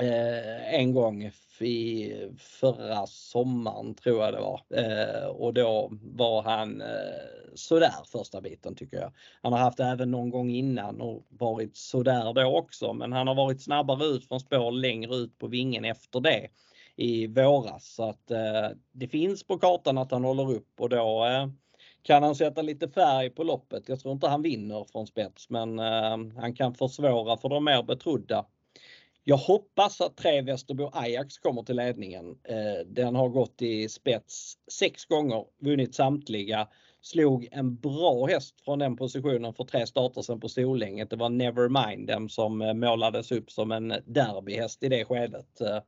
Eh, 0.00 0.74
en 0.74 0.94
gång 0.94 1.30
i 1.60 2.12
förra 2.38 3.06
sommaren 3.06 3.94
tror 3.94 4.24
jag 4.24 4.34
det 4.34 4.40
var. 4.40 4.60
Eh, 4.70 5.26
och 5.26 5.54
då 5.54 5.88
var 6.02 6.42
han 6.42 6.80
eh, 6.80 6.86
sådär 7.54 7.92
första 8.12 8.40
biten 8.40 8.74
tycker 8.74 8.96
jag. 8.96 9.12
Han 9.42 9.52
har 9.52 9.60
haft 9.60 9.80
även 9.80 10.10
någon 10.10 10.30
gång 10.30 10.50
innan 10.50 11.00
och 11.00 11.26
varit 11.28 11.76
sådär 11.76 12.32
då 12.32 12.58
också 12.58 12.92
men 12.92 13.12
han 13.12 13.28
har 13.28 13.34
varit 13.34 13.62
snabbare 13.62 14.04
ut 14.04 14.28
från 14.28 14.40
spår 14.40 14.72
längre 14.72 15.14
ut 15.14 15.38
på 15.38 15.46
vingen 15.46 15.84
efter 15.84 16.20
det 16.20 16.48
i 16.96 17.26
våras. 17.26 17.94
Så 17.94 18.08
att 18.08 18.30
eh, 18.30 18.68
det 18.92 19.08
finns 19.08 19.44
på 19.44 19.58
kartan 19.58 19.98
att 19.98 20.10
han 20.10 20.24
håller 20.24 20.52
upp 20.52 20.80
och 20.80 20.88
då 20.88 21.24
eh, 21.26 21.48
kan 22.02 22.22
han 22.22 22.34
sätta 22.34 22.62
lite 22.62 22.88
färg 22.88 23.30
på 23.30 23.44
loppet. 23.44 23.88
Jag 23.88 24.00
tror 24.00 24.14
inte 24.14 24.28
han 24.28 24.42
vinner 24.42 24.84
från 24.92 25.06
spets 25.06 25.50
men 25.50 25.78
eh, 25.78 26.40
han 26.40 26.54
kan 26.54 26.74
försvåra 26.74 27.36
för 27.36 27.48
de 27.48 27.64
mer 27.64 27.82
betrodda. 27.82 28.46
Jag 29.28 29.36
hoppas 29.36 30.00
att 30.00 30.16
tre 30.16 30.42
Västerbo 30.42 30.90
Ajax 30.92 31.38
kommer 31.38 31.62
till 31.62 31.76
ledningen. 31.76 32.38
Eh, 32.44 32.86
den 32.86 33.14
har 33.14 33.28
gått 33.28 33.62
i 33.62 33.88
spets 33.88 34.54
sex 34.72 35.04
gånger, 35.04 35.44
vunnit 35.60 35.94
samtliga. 35.94 36.68
Slog 37.02 37.48
en 37.50 37.76
bra 37.76 38.26
häst 38.26 38.60
från 38.64 38.78
den 38.78 38.96
positionen 38.96 39.54
för 39.54 39.64
tre 39.64 39.86
starter 39.86 40.22
sedan 40.22 40.40
på 40.40 40.48
Solänget. 40.48 41.10
Det 41.10 41.16
var 41.16 41.28
Nevermind 41.28 42.06
den 42.06 42.28
som 42.28 42.62
eh, 42.62 42.74
målades 42.74 43.32
upp 43.32 43.50
som 43.50 43.72
en 43.72 43.88
derbyhäst 44.06 44.82
i 44.82 44.88
det 44.88 45.04
skedet. 45.04 45.60
Eh, 45.60 45.78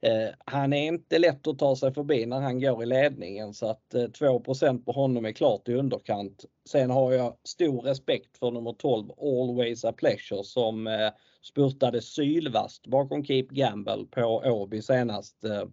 Eh, 0.00 0.34
han 0.44 0.72
är 0.72 0.86
inte 0.86 1.18
lätt 1.18 1.46
att 1.46 1.58
ta 1.58 1.76
sig 1.76 1.94
förbi 1.94 2.26
när 2.26 2.40
han 2.40 2.60
går 2.60 2.82
i 2.82 2.86
ledningen 2.86 3.54
så 3.54 3.66
att 3.66 3.94
eh, 3.94 4.06
2 4.06 4.40
på 4.40 4.92
honom 4.92 5.24
är 5.24 5.32
klart 5.32 5.68
i 5.68 5.74
underkant. 5.74 6.44
Sen 6.68 6.90
har 6.90 7.12
jag 7.12 7.36
stor 7.44 7.82
respekt 7.82 8.38
för 8.38 8.50
nummer 8.50 8.72
12 8.72 9.10
Always 9.20 9.84
a 9.84 9.92
Pleasure 9.92 10.44
som 10.44 10.86
eh, 10.86 11.10
spurtade 11.42 12.02
sylvast 12.02 12.86
bakom 12.86 13.24
Keep 13.24 13.46
Gamble 13.50 14.04
på 14.10 14.22
Åby 14.44 14.82
senast. 14.82 15.44
Eh, 15.44 15.64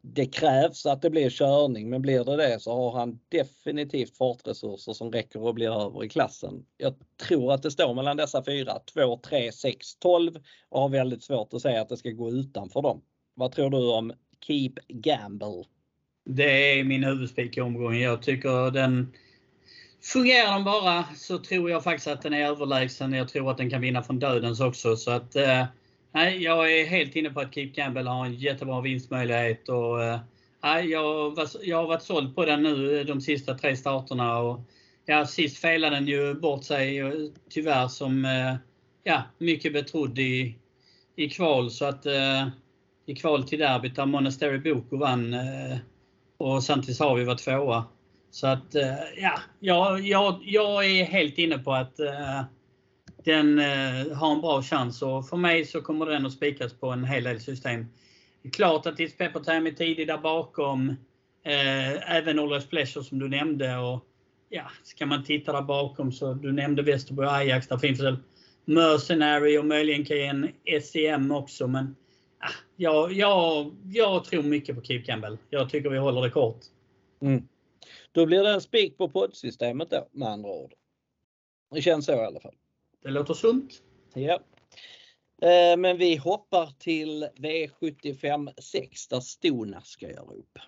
det 0.00 0.26
krävs 0.26 0.86
att 0.86 1.02
det 1.02 1.10
blir 1.10 1.30
körning 1.30 1.90
men 1.90 2.02
blir 2.02 2.24
det 2.24 2.36
det 2.36 2.60
så 2.60 2.72
har 2.72 2.98
han 2.98 3.20
definitivt 3.28 4.16
fartresurser 4.16 4.92
som 4.92 5.12
räcker 5.12 5.42
och 5.42 5.54
blir 5.54 5.86
över 5.86 6.04
i 6.04 6.08
klassen. 6.08 6.66
Jag 6.76 6.94
tror 7.28 7.52
att 7.52 7.62
det 7.62 7.70
står 7.70 7.94
mellan 7.94 8.16
dessa 8.16 8.44
fyra, 8.44 8.78
2, 8.94 9.16
3, 9.16 9.52
6, 9.52 9.96
12 9.96 10.38
och 10.68 10.80
har 10.80 10.88
väldigt 10.88 11.22
svårt 11.22 11.54
att 11.54 11.62
säga 11.62 11.82
att 11.82 11.88
det 11.88 11.96
ska 11.96 12.10
gå 12.10 12.30
utanför 12.30 12.82
dem. 12.82 13.02
Vad 13.38 13.52
tror 13.52 13.70
du 13.70 13.92
om 13.92 14.12
Keep 14.46 14.72
Gamble? 14.88 15.64
Det 16.24 16.78
är 16.78 16.84
min 16.84 17.04
huvudspik 17.04 17.56
i 17.56 17.60
omgången. 17.60 18.00
Jag 18.00 18.22
tycker 18.22 18.70
den 18.70 19.12
Fungerar 20.02 20.52
den 20.52 20.64
bara 20.64 21.04
så 21.16 21.38
tror 21.38 21.70
jag 21.70 21.84
faktiskt 21.84 22.08
att 22.08 22.22
den 22.22 22.34
är 22.34 22.46
överlägsen. 22.46 23.12
Jag 23.12 23.28
tror 23.28 23.50
att 23.50 23.56
den 23.56 23.70
kan 23.70 23.80
vinna 23.80 24.02
från 24.02 24.18
dödens 24.18 24.60
också. 24.60 24.96
Så 24.96 25.10
att, 25.10 25.36
eh, 25.36 25.64
nej, 26.12 26.42
jag 26.42 26.72
är 26.72 26.86
helt 26.86 27.16
inne 27.16 27.30
på 27.30 27.40
att 27.40 27.54
Keep 27.54 27.66
Gamble 27.66 28.10
har 28.10 28.26
en 28.26 28.34
jättebra 28.34 28.80
vinstmöjlighet. 28.80 29.68
Och, 29.68 30.04
eh, 30.04 30.20
jag, 30.84 31.38
jag 31.62 31.76
har 31.76 31.86
varit 31.86 32.02
såld 32.02 32.34
på 32.34 32.44
den 32.44 32.62
nu 32.62 33.00
eh, 33.00 33.06
de 33.06 33.20
sista 33.20 33.54
tre 33.54 33.76
starterna. 33.76 34.38
Och, 34.38 34.60
ja, 35.06 35.26
sist 35.26 35.58
felade 35.58 35.96
den 35.96 36.06
ju 36.06 36.34
bort 36.34 36.64
sig 36.64 36.98
eh, 36.98 37.12
tyvärr 37.50 37.88
som 37.88 38.24
eh, 38.24 38.54
ja, 39.04 39.22
mycket 39.38 39.72
betrodd 39.72 40.18
i, 40.18 40.56
i 41.16 41.28
kval. 41.30 41.70
Så 41.70 41.84
att 41.84 42.06
eh, 42.06 42.48
i 43.06 43.14
kval 43.14 43.48
till 43.48 43.58
derbyt 43.58 43.96
där 43.96 44.06
Monastery 44.06 44.58
Boko 44.58 44.96
vann 44.96 45.34
eh, 45.34 45.78
och 46.36 46.62
samtidigt 46.62 47.00
har 47.00 47.16
vi 47.16 47.24
var 47.24 47.34
tvåa. 47.34 47.84
Så 48.30 48.46
att 48.46 48.74
eh, 48.74 48.94
ja, 49.16 49.40
jag, 49.60 50.00
jag, 50.00 50.38
jag 50.42 50.86
är 50.86 51.04
helt 51.04 51.38
inne 51.38 51.58
på 51.58 51.72
att 51.72 52.00
eh, 52.00 52.42
den 53.24 53.58
har 54.14 54.32
en 54.32 54.40
bra 54.40 54.62
chans 54.62 55.02
och 55.02 55.28
för 55.28 55.36
mig 55.36 55.64
så 55.64 55.80
kommer 55.80 56.06
den 56.06 56.26
att 56.26 56.32
spikas 56.32 56.72
på 56.72 56.90
en 56.90 57.04
hel 57.04 57.24
del 57.24 57.40
system. 57.40 57.86
Det 58.42 58.48
är 58.48 58.52
klart 58.52 58.86
att 58.86 58.98
It's 58.98 59.16
Pepper 59.18 59.40
Time 59.40 59.70
är 59.70 59.74
tidig 59.74 60.06
där 60.06 60.18
bakom. 60.18 60.96
även 62.06 62.38
Always 62.38 62.66
Pleasure 62.66 63.04
som 63.04 63.18
du 63.18 63.28
nämnde. 63.28 63.76
Och, 63.76 64.04
ja, 64.48 64.70
ska 64.82 65.06
man 65.06 65.24
titta 65.24 65.52
där 65.52 65.62
bakom 65.62 66.12
så 66.12 66.34
du 66.34 66.52
nämnde 66.52 66.82
Västerbo 66.82 67.22
Ajax. 67.22 67.68
Där 67.68 67.78
finns 67.78 68.00
väl 68.00 68.16
Mercenary 68.64 69.58
och 69.58 69.66
möjligen 69.66 70.04
kan 70.04 70.16
en 70.16 70.82
SEM 70.82 71.32
också. 71.32 71.66
Men 71.66 71.94
jag, 72.76 73.12
jag, 73.12 73.76
jag 73.84 74.24
tror 74.24 74.42
mycket 74.42 74.76
på 74.76 74.82
Keep 74.82 75.02
Campbell. 75.02 75.38
Jag 75.50 75.70
tycker 75.70 75.90
vi 75.90 75.98
håller 75.98 76.22
det 76.22 76.30
kort. 76.30 76.60
Mm. 77.20 77.48
Då 78.12 78.26
blir 78.26 78.42
det 78.42 78.50
en 78.50 78.60
spik 78.60 78.98
på 78.98 79.08
poddsystemet 79.08 79.90
då 79.90 80.08
med 80.12 80.28
andra 80.28 80.50
ord. 80.50 80.74
Det 81.74 81.82
känns 81.82 82.06
så 82.06 82.12
i 82.12 82.24
alla 82.24 82.40
fall. 82.40 82.54
Det 83.02 83.10
låter 83.10 83.34
sunt. 83.34 83.82
Ja. 84.14 84.40
Eh, 85.42 85.76
men 85.78 85.98
vi 85.98 86.16
hoppar 86.16 86.72
till 86.78 87.28
V75 87.36 88.60
6 88.60 89.08
där 89.08 89.20
Stona 89.20 89.80
ska 89.80 90.10
göra 90.10 90.32
upp. 90.32 90.58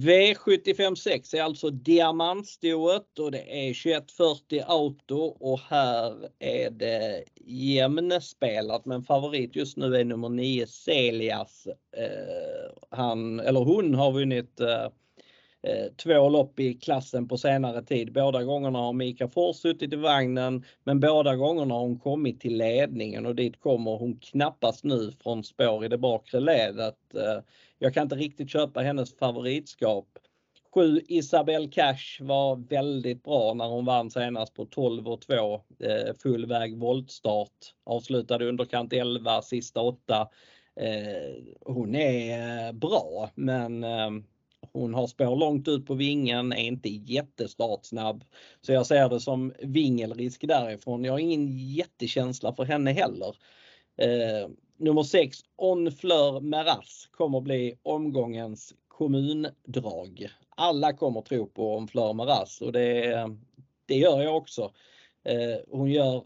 V756 0.00 1.36
är 1.36 1.42
alltså 1.42 1.70
diamantstoet 1.70 3.18
och 3.18 3.30
det 3.30 3.68
är 3.68 3.74
2140 3.74 4.62
auto 4.66 5.16
och 5.16 5.60
här 5.68 6.28
är 6.38 6.70
det 6.70 7.24
jämnspelat 7.46 8.84
men 8.84 9.02
favorit 9.02 9.56
just 9.56 9.76
nu 9.76 9.96
är 9.96 10.04
nummer 10.04 10.28
9 10.28 10.66
Celias. 10.66 11.66
Eh, 11.96 12.72
han 12.90 13.40
eller 13.40 13.60
hon 13.60 13.94
har 13.94 14.12
vunnit 14.12 14.60
eh, 14.60 14.84
eh, 15.62 15.92
två 15.96 16.28
lopp 16.28 16.60
i 16.60 16.74
klassen 16.74 17.28
på 17.28 17.38
senare 17.38 17.82
tid. 17.82 18.12
Båda 18.12 18.44
gångerna 18.44 18.78
har 18.78 18.92
Mika 18.92 19.28
Fors 19.28 19.56
suttit 19.56 19.92
i 19.92 19.96
vagnen 19.96 20.64
men 20.84 21.00
båda 21.00 21.36
gångerna 21.36 21.74
har 21.74 21.80
hon 21.80 21.98
kommit 21.98 22.40
till 22.40 22.56
ledningen 22.56 23.26
och 23.26 23.34
dit 23.34 23.60
kommer 23.60 23.96
hon 23.96 24.16
knappast 24.16 24.84
nu 24.84 25.12
från 25.22 25.44
spår 25.44 25.84
i 25.84 25.88
det 25.88 25.98
bakre 25.98 26.40
ledet. 26.40 27.14
Eh, 27.14 27.42
jag 27.82 27.94
kan 27.94 28.02
inte 28.02 28.16
riktigt 28.16 28.50
köpa 28.50 28.80
hennes 28.80 29.16
favoritskap. 29.16 30.06
7 30.74 31.00
Isabelle 31.08 31.68
Cash 31.68 32.20
var 32.20 32.56
väldigt 32.56 33.24
bra 33.24 33.54
när 33.54 33.68
hon 33.68 33.84
vann 33.84 34.10
senast 34.10 34.54
på 34.54 34.64
12 34.64 35.08
och 35.08 35.20
2 35.20 35.54
eh, 35.78 36.14
full 36.22 36.46
väg 36.46 36.78
voltstart. 36.78 37.74
Avslutade 37.84 38.48
underkant 38.48 38.92
11, 38.92 39.42
sista 39.42 39.80
8. 39.80 40.28
Eh, 40.80 41.42
hon 41.60 41.94
är 41.94 42.66
eh, 42.66 42.72
bra 42.72 43.30
men 43.34 43.84
ehm, 43.84 44.24
hon 44.72 44.94
har 44.94 45.06
spår 45.06 45.36
långt 45.36 45.68
ut 45.68 45.86
på 45.86 45.94
vingen, 45.94 46.52
är 46.52 46.64
inte 46.64 46.88
jättestartsnabb. 46.88 48.24
Så 48.60 48.72
jag 48.72 48.86
ser 48.86 49.08
det 49.08 49.20
som 49.20 49.52
vingelrisk 49.58 50.48
därifrån. 50.48 51.04
Jag 51.04 51.12
har 51.12 51.18
ingen 51.18 51.58
jättekänsla 51.58 52.54
för 52.54 52.64
henne 52.64 52.92
heller. 52.92 53.36
Eh, 53.96 54.48
Nummer 54.80 55.02
6, 55.02 55.38
Onfleur 55.56 56.40
Meras, 56.40 57.08
kommer 57.10 57.40
bli 57.40 57.78
omgångens 57.82 58.74
kommundrag. 58.88 60.28
Alla 60.48 60.92
kommer 60.92 61.20
tro 61.20 61.46
på 61.46 61.76
Onfleur 61.76 62.12
Meras 62.12 62.60
och 62.60 62.72
det, 62.72 63.28
det 63.86 63.94
gör 63.94 64.22
jag 64.22 64.36
också. 64.36 64.72
Eh, 65.24 65.58
hon 65.70 65.90
gör 65.90 66.24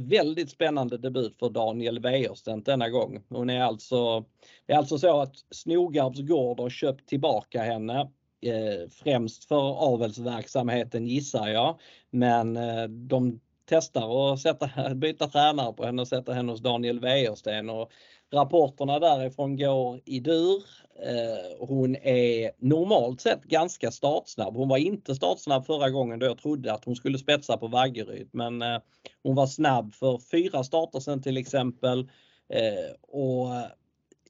väldigt 0.00 0.50
spännande 0.50 0.98
debut 0.98 1.36
för 1.38 1.50
Daniel 1.50 1.98
Wäjersten 1.98 2.62
denna 2.62 2.88
gång. 2.88 3.22
Hon 3.28 3.50
är 3.50 3.60
alltså, 3.60 4.24
det 4.66 4.72
är 4.72 4.76
alltså 4.78 4.98
så 4.98 5.20
att 5.20 5.34
Snogarps 5.50 6.20
gård 6.20 6.60
har 6.60 6.70
köpt 6.70 7.08
tillbaka 7.08 7.62
henne 7.62 8.00
eh, 8.40 8.88
främst 8.90 9.44
för 9.44 9.92
avelsverksamheten 9.92 11.06
gissar 11.06 11.48
jag. 11.48 11.80
Men 12.10 12.56
eh, 12.56 12.84
de 12.84 13.40
testar 13.66 14.32
att 14.32 14.40
sätta, 14.40 14.94
byta 14.94 15.26
tränare 15.26 15.72
på 15.72 15.84
henne 15.84 16.02
och 16.02 16.08
sätta 16.08 16.32
henne 16.32 16.52
hos 16.52 16.60
Daniel 16.60 17.00
Wäjersten 17.00 17.70
och 17.70 17.90
rapporterna 18.32 18.98
därifrån 18.98 19.56
går 19.56 20.00
i 20.04 20.20
dur. 20.20 20.62
Eh, 21.02 21.66
hon 21.66 21.96
är 21.96 22.50
normalt 22.58 23.20
sett 23.20 23.44
ganska 23.44 23.90
startsnabb. 23.90 24.56
Hon 24.56 24.68
var 24.68 24.76
inte 24.76 25.14
startsnabb 25.14 25.66
förra 25.66 25.90
gången 25.90 26.18
då 26.18 26.26
jag 26.26 26.38
trodde 26.38 26.72
att 26.72 26.84
hon 26.84 26.96
skulle 26.96 27.18
spetsa 27.18 27.56
på 27.56 27.66
Vaggeryd 27.66 28.28
men 28.32 28.62
eh, 28.62 28.78
hon 29.22 29.34
var 29.34 29.46
snabb 29.46 29.94
för 29.94 30.18
fyra 30.18 30.64
starter 30.64 31.00
sen 31.00 31.22
till 31.22 31.36
exempel. 31.36 32.10
Eh, 32.48 32.94
och 33.02 33.48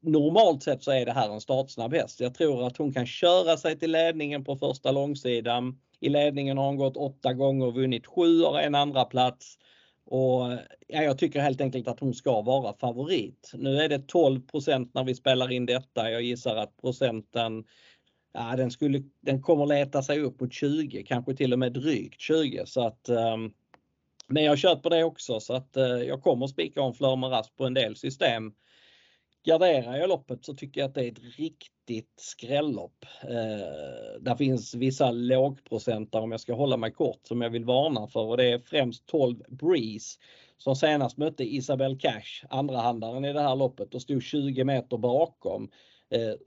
normalt 0.01 0.62
sett 0.62 0.82
så 0.82 0.91
är 0.91 1.07
det 1.07 1.12
här 1.12 1.30
en 1.30 1.41
startsnabb 1.41 1.95
häst. 1.95 2.20
Jag 2.20 2.34
tror 2.34 2.66
att 2.66 2.76
hon 2.76 2.93
kan 2.93 3.07
köra 3.07 3.57
sig 3.57 3.78
till 3.78 3.93
ledningen 3.93 4.45
på 4.45 4.57
första 4.57 4.91
långsidan. 4.91 5.78
I 6.01 6.09
ledningen 6.09 6.59
har 6.59 6.66
hon 6.66 6.76
gått 6.76 6.97
åtta 6.97 7.32
gånger 7.32 7.66
och 7.66 7.74
vunnit 7.74 8.07
sju 8.07 8.42
och 8.42 8.62
en 8.62 8.74
andra 8.74 9.05
plats. 9.05 9.59
Och 10.05 10.53
ja, 10.86 11.03
jag 11.03 11.18
tycker 11.18 11.40
helt 11.40 11.61
enkelt 11.61 11.88
att 11.88 12.01
hon 12.01 12.14
ska 12.14 12.42
vara 12.42 12.72
favorit. 12.72 13.53
Nu 13.55 13.80
är 13.80 13.88
det 13.88 14.12
12% 14.12 14.90
när 14.94 15.05
vi 15.05 15.14
spelar 15.14 15.53
in 15.53 15.66
detta. 15.66 16.11
Jag 16.11 16.22
gissar 16.22 16.57
att 16.57 16.76
procenten 16.80 17.64
ja, 18.36 18.57
den, 18.57 18.70
skulle, 18.70 19.03
den 19.20 19.42
kommer 19.42 19.66
leta 19.66 20.03
sig 20.03 20.20
upp 20.20 20.40
mot 20.40 20.53
20, 20.53 21.03
kanske 21.03 21.34
till 21.34 21.53
och 21.53 21.59
med 21.59 21.72
drygt 21.72 22.20
20. 22.20 22.62
Så 22.66 22.86
att, 22.86 23.09
um, 23.09 23.53
men 24.28 24.44
jag 24.44 24.59
köper 24.59 24.90
det 24.90 25.05
också 25.05 25.40
så 25.40 25.55
att 25.55 25.76
uh, 25.76 25.84
jag 25.84 26.22
kommer 26.22 26.47
spika 26.47 26.82
om 26.82 26.94
Fleur 26.94 27.16
Maras 27.16 27.51
på 27.51 27.64
en 27.64 27.74
del 27.74 27.97
system. 27.97 28.53
Garderar 29.47 29.97
jag 29.97 30.09
loppet 30.09 30.44
så 30.44 30.55
tycker 30.55 30.80
jag 30.80 30.88
att 30.88 30.94
det 30.94 31.05
är 31.05 31.12
ett 31.12 31.38
riktigt 31.38 32.12
skrällopp. 32.16 33.05
Eh, 33.22 34.20
där 34.20 34.36
finns 34.36 34.74
vissa 34.74 35.11
lågprocentare 35.11 36.22
om 36.22 36.30
jag 36.30 36.40
ska 36.40 36.55
hålla 36.55 36.76
mig 36.76 36.92
kort 36.92 37.20
som 37.22 37.42
jag 37.42 37.51
vill 37.51 37.64
varna 37.64 38.07
för 38.07 38.20
och 38.20 38.36
det 38.36 38.44
är 38.44 38.59
främst 38.59 39.07
12 39.07 39.36
Breeze 39.49 40.18
som 40.59 40.76
senast 40.76 41.16
mötte 41.16 41.44
Isabel 41.44 41.99
Cash, 41.99 42.47
andrahandaren 42.51 43.24
i 43.24 43.32
det 43.32 43.40
här 43.40 43.57
loppet 43.57 43.94
och 43.94 44.03
stod 44.03 44.22
20 44.22 44.64
meter 44.64 44.97
bakom 44.97 45.62
eh, 45.62 45.68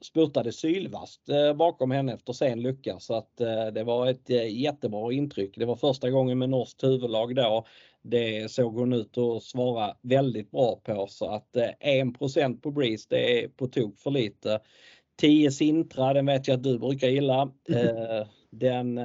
spurtade 0.02 0.52
sylvast 0.52 1.30
eh, 1.30 1.54
bakom 1.54 1.92
henne 1.92 2.14
efter 2.14 2.34
sen 2.34 2.62
lucka 2.62 3.00
så 3.00 3.14
att 3.14 3.42
eh, 3.42 3.66
det 3.66 3.84
var 3.84 4.08
ett 4.08 4.30
eh, 4.30 4.60
jättebra 4.62 5.14
intryck. 5.14 5.58
Det 5.58 5.66
var 5.66 5.76
första 5.76 6.10
gången 6.10 6.40
med 6.40 6.50
norskt 6.50 6.84
huvudlag 6.84 7.36
då. 7.36 7.66
Det 8.02 8.52
såg 8.52 8.76
hon 8.76 8.94
ut 8.94 9.18
att 9.18 9.44
svara 9.44 9.96
väldigt 10.02 10.52
bra 10.52 10.76
på 10.84 11.08
så 11.10 11.26
att 11.26 11.56
1% 11.80 12.62
på 12.62 12.72
Breeze 12.72 13.08
det 13.10 13.44
är 13.44 13.48
på 13.48 13.68
tok 13.68 14.00
för 14.00 14.12
lite. 14.12 14.60
10 15.22 15.52
Sintra, 15.52 16.14
den 16.14 16.26
vet 16.26 16.48
jag 16.48 16.56
att 16.56 16.64
du 16.64 16.80
brukar 16.80 17.08
gilla. 17.08 17.52
Mm. 17.70 18.26
Den 18.52 19.00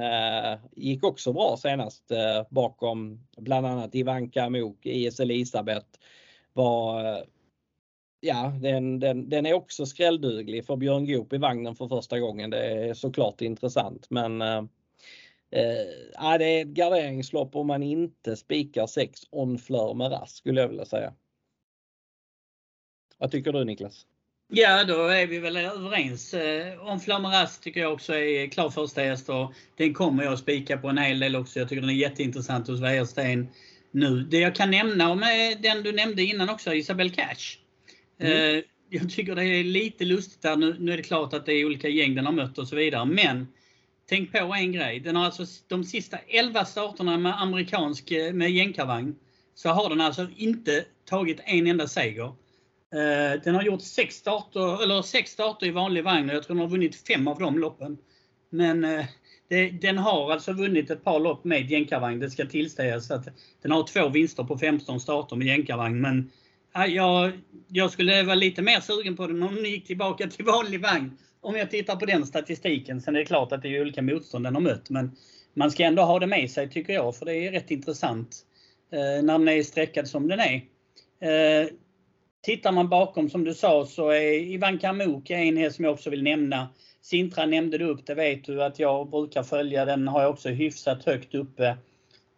gick 0.71 1.03
också 1.03 1.33
bra 1.33 1.57
senast 1.57 2.11
bakom 2.49 3.27
bland 3.37 3.67
annat 3.67 3.95
Ivanka 3.95 4.43
Amok, 4.43 4.85
IS 4.85 5.19
Elisabeth 5.19 5.87
var 6.53 7.23
ja, 8.25 8.53
den, 8.61 8.99
den, 8.99 9.29
den 9.29 9.45
är 9.45 9.53
också 9.53 9.85
skrällduglig 9.85 10.65
för 10.65 10.75
Björn 10.75 11.05
Goop 11.05 11.33
i 11.33 11.37
vagnen 11.37 11.75
för 11.75 11.87
första 11.87 12.19
gången. 12.19 12.49
Det 12.49 12.65
är 12.65 12.93
såklart 12.93 13.41
intressant 13.41 14.07
men 14.09 14.41
eh, 14.41 14.57
eh, 15.51 16.37
det 16.37 16.45
är 16.45 16.61
ett 16.61 16.67
garderingslopp 16.67 17.55
om 17.55 17.67
man 17.67 17.83
inte 17.83 18.35
spikar 18.35 18.87
6 18.87 19.21
on 19.29 19.57
flör 19.57 19.93
med 19.93 20.11
rask 20.11 20.37
skulle 20.37 20.61
jag 20.61 20.67
vilja 20.67 20.85
säga. 20.85 21.13
Vad 23.17 23.31
tycker 23.31 23.53
du 23.53 23.63
Niklas? 23.63 24.05
Ja, 24.47 24.83
då 24.83 25.07
är 25.07 25.27
vi 25.27 25.39
väl 25.39 25.57
överens. 25.57 26.33
Eh, 26.33 26.87
om 26.87 26.99
Flamaras 26.99 27.59
tycker 27.59 27.79
jag 27.79 27.93
också 27.93 28.15
är 28.15 28.47
klar 28.47 28.69
första 28.69 29.01
häst 29.01 29.29
och 29.29 29.53
den 29.77 29.93
kommer 29.93 30.23
jag 30.23 30.39
spika 30.39 30.77
på 30.77 30.87
en 30.87 30.97
hel 30.97 31.19
del 31.19 31.35
också. 31.35 31.59
Jag 31.59 31.69
tycker 31.69 31.81
den 31.81 31.89
är 31.89 31.93
jätteintressant 31.93 32.67
hos 32.67 32.81
Wäjersten 32.81 33.47
nu. 33.91 34.23
Det 34.23 34.39
jag 34.39 34.55
kan 34.55 34.71
nämna 34.71 35.11
om 35.11 35.23
eh, 35.23 35.61
den 35.61 35.83
du 35.83 35.91
nämnde 35.91 36.23
innan 36.23 36.49
också, 36.49 36.73
Isabel 36.73 37.11
Cash. 37.11 37.64
Mm. 38.19 38.57
Eh, 38.57 38.63
jag 38.89 39.09
tycker 39.09 39.35
det 39.35 39.43
är 39.43 39.63
lite 39.63 40.05
lustigt 40.05 40.41
där. 40.41 40.55
Nu, 40.55 40.75
nu 40.79 40.93
är 40.93 40.97
det 40.97 41.03
klart 41.03 41.33
att 41.33 41.45
det 41.45 41.53
är 41.53 41.65
olika 41.65 41.87
gäng 41.89 42.15
den 42.15 42.25
har 42.25 42.33
mött 42.33 42.57
och 42.57 42.67
så 42.67 42.75
vidare. 42.75 43.05
Men 43.05 43.47
tänk 44.09 44.31
på 44.31 44.53
en 44.53 44.71
grej. 44.71 44.99
Den 44.99 45.15
har 45.15 45.25
alltså 45.25 45.45
de 45.67 45.83
sista 45.83 46.17
11 46.17 46.65
starterna 46.65 47.17
med 47.17 47.41
amerikansk 47.41 48.11
eh, 48.11 48.33
med 48.33 48.51
jänkarvagn 48.51 49.15
så 49.55 49.69
har 49.69 49.89
den 49.89 50.01
alltså 50.01 50.27
inte 50.37 50.85
tagit 51.05 51.39
en 51.45 51.67
enda 51.67 51.87
seger. 51.87 52.25
Eh, 52.93 53.41
den 53.43 53.55
har 53.55 53.63
gjort 53.63 53.81
sex 53.81 54.15
starter, 54.15 54.83
eller 54.83 55.01
sex 55.01 55.31
starter 55.31 55.67
i 55.67 55.71
vanlig 55.71 56.03
vagn 56.03 56.29
och 56.29 56.35
jag 56.35 56.43
tror 56.43 56.55
den 56.55 56.61
har 56.61 56.69
vunnit 56.69 57.07
fem 57.07 57.27
av 57.27 57.39
de 57.39 57.59
loppen. 57.59 57.97
Men 58.49 58.81
det, 59.49 59.69
den 59.69 59.97
har 59.97 60.31
alltså 60.31 60.53
vunnit 60.53 60.89
ett 60.89 61.03
par 61.03 61.19
lopp 61.19 61.43
med 61.43 61.71
jänkarvagn. 61.71 62.19
Det 62.19 62.29
ska 62.29 62.45
tillstås. 62.45 63.11
att 63.11 63.27
den 63.61 63.71
har 63.71 63.87
två 63.87 64.09
vinster 64.09 64.43
på 64.43 64.57
15 64.57 64.99
starter 64.99 65.35
med 65.35 65.47
jänkarvagn. 65.47 66.01
Men 66.01 66.31
jag, 66.83 67.31
jag 67.67 67.91
skulle 67.91 68.23
vara 68.23 68.35
lite 68.35 68.61
mer 68.61 68.79
sugen 68.79 69.15
på 69.15 69.27
den 69.27 69.43
om 69.43 69.55
ni 69.55 69.69
gick 69.69 69.87
tillbaka 69.87 70.27
till 70.27 70.45
vanlig 70.45 70.81
vagn. 70.81 71.17
Om 71.41 71.55
jag 71.55 71.71
tittar 71.71 71.95
på 71.95 72.05
den 72.05 72.25
statistiken. 72.25 73.01
Sen 73.01 73.15
är 73.15 73.19
det 73.19 73.25
klart 73.25 73.51
att 73.51 73.61
det 73.61 73.75
är 73.75 73.81
olika 73.81 74.01
motstånd 74.01 74.45
den 74.45 74.55
har 74.55 74.61
mött. 74.61 74.89
Men 74.89 75.11
man 75.53 75.71
ska 75.71 75.83
ändå 75.83 76.03
ha 76.03 76.19
det 76.19 76.27
med 76.27 76.51
sig 76.51 76.69
tycker 76.69 76.93
jag. 76.93 77.15
För 77.15 77.25
det 77.25 77.35
är 77.35 77.51
rätt 77.51 77.71
intressant 77.71 78.37
eh, 78.91 79.23
när 79.23 79.39
den 79.39 79.47
är 79.47 79.63
sträckad 79.63 80.07
som 80.07 80.27
den 80.27 80.39
är. 80.39 80.55
Eh, 81.19 81.67
tittar 82.43 82.71
man 82.71 82.89
bakom 82.89 83.29
som 83.29 83.43
du 83.43 83.53
sa 83.53 83.85
så 83.85 84.09
är 84.09 84.33
Ivan 84.33 84.79
Kamuk 84.79 85.29
en 85.29 85.57
häst 85.57 85.75
som 85.75 85.85
jag 85.85 85.93
också 85.93 86.09
vill 86.09 86.23
nämna. 86.23 86.69
Sintra 87.01 87.45
nämnde 87.45 87.77
du 87.77 87.85
upp, 87.85 88.05
det 88.05 88.15
vet 88.15 88.43
du 88.43 88.63
att 88.63 88.79
jag 88.79 89.09
brukar 89.09 89.43
följa. 89.43 89.85
Den 89.85 90.07
har 90.07 90.21
jag 90.21 90.31
också 90.31 90.49
hyfsat 90.49 91.05
högt 91.05 91.35
uppe. 91.35 91.77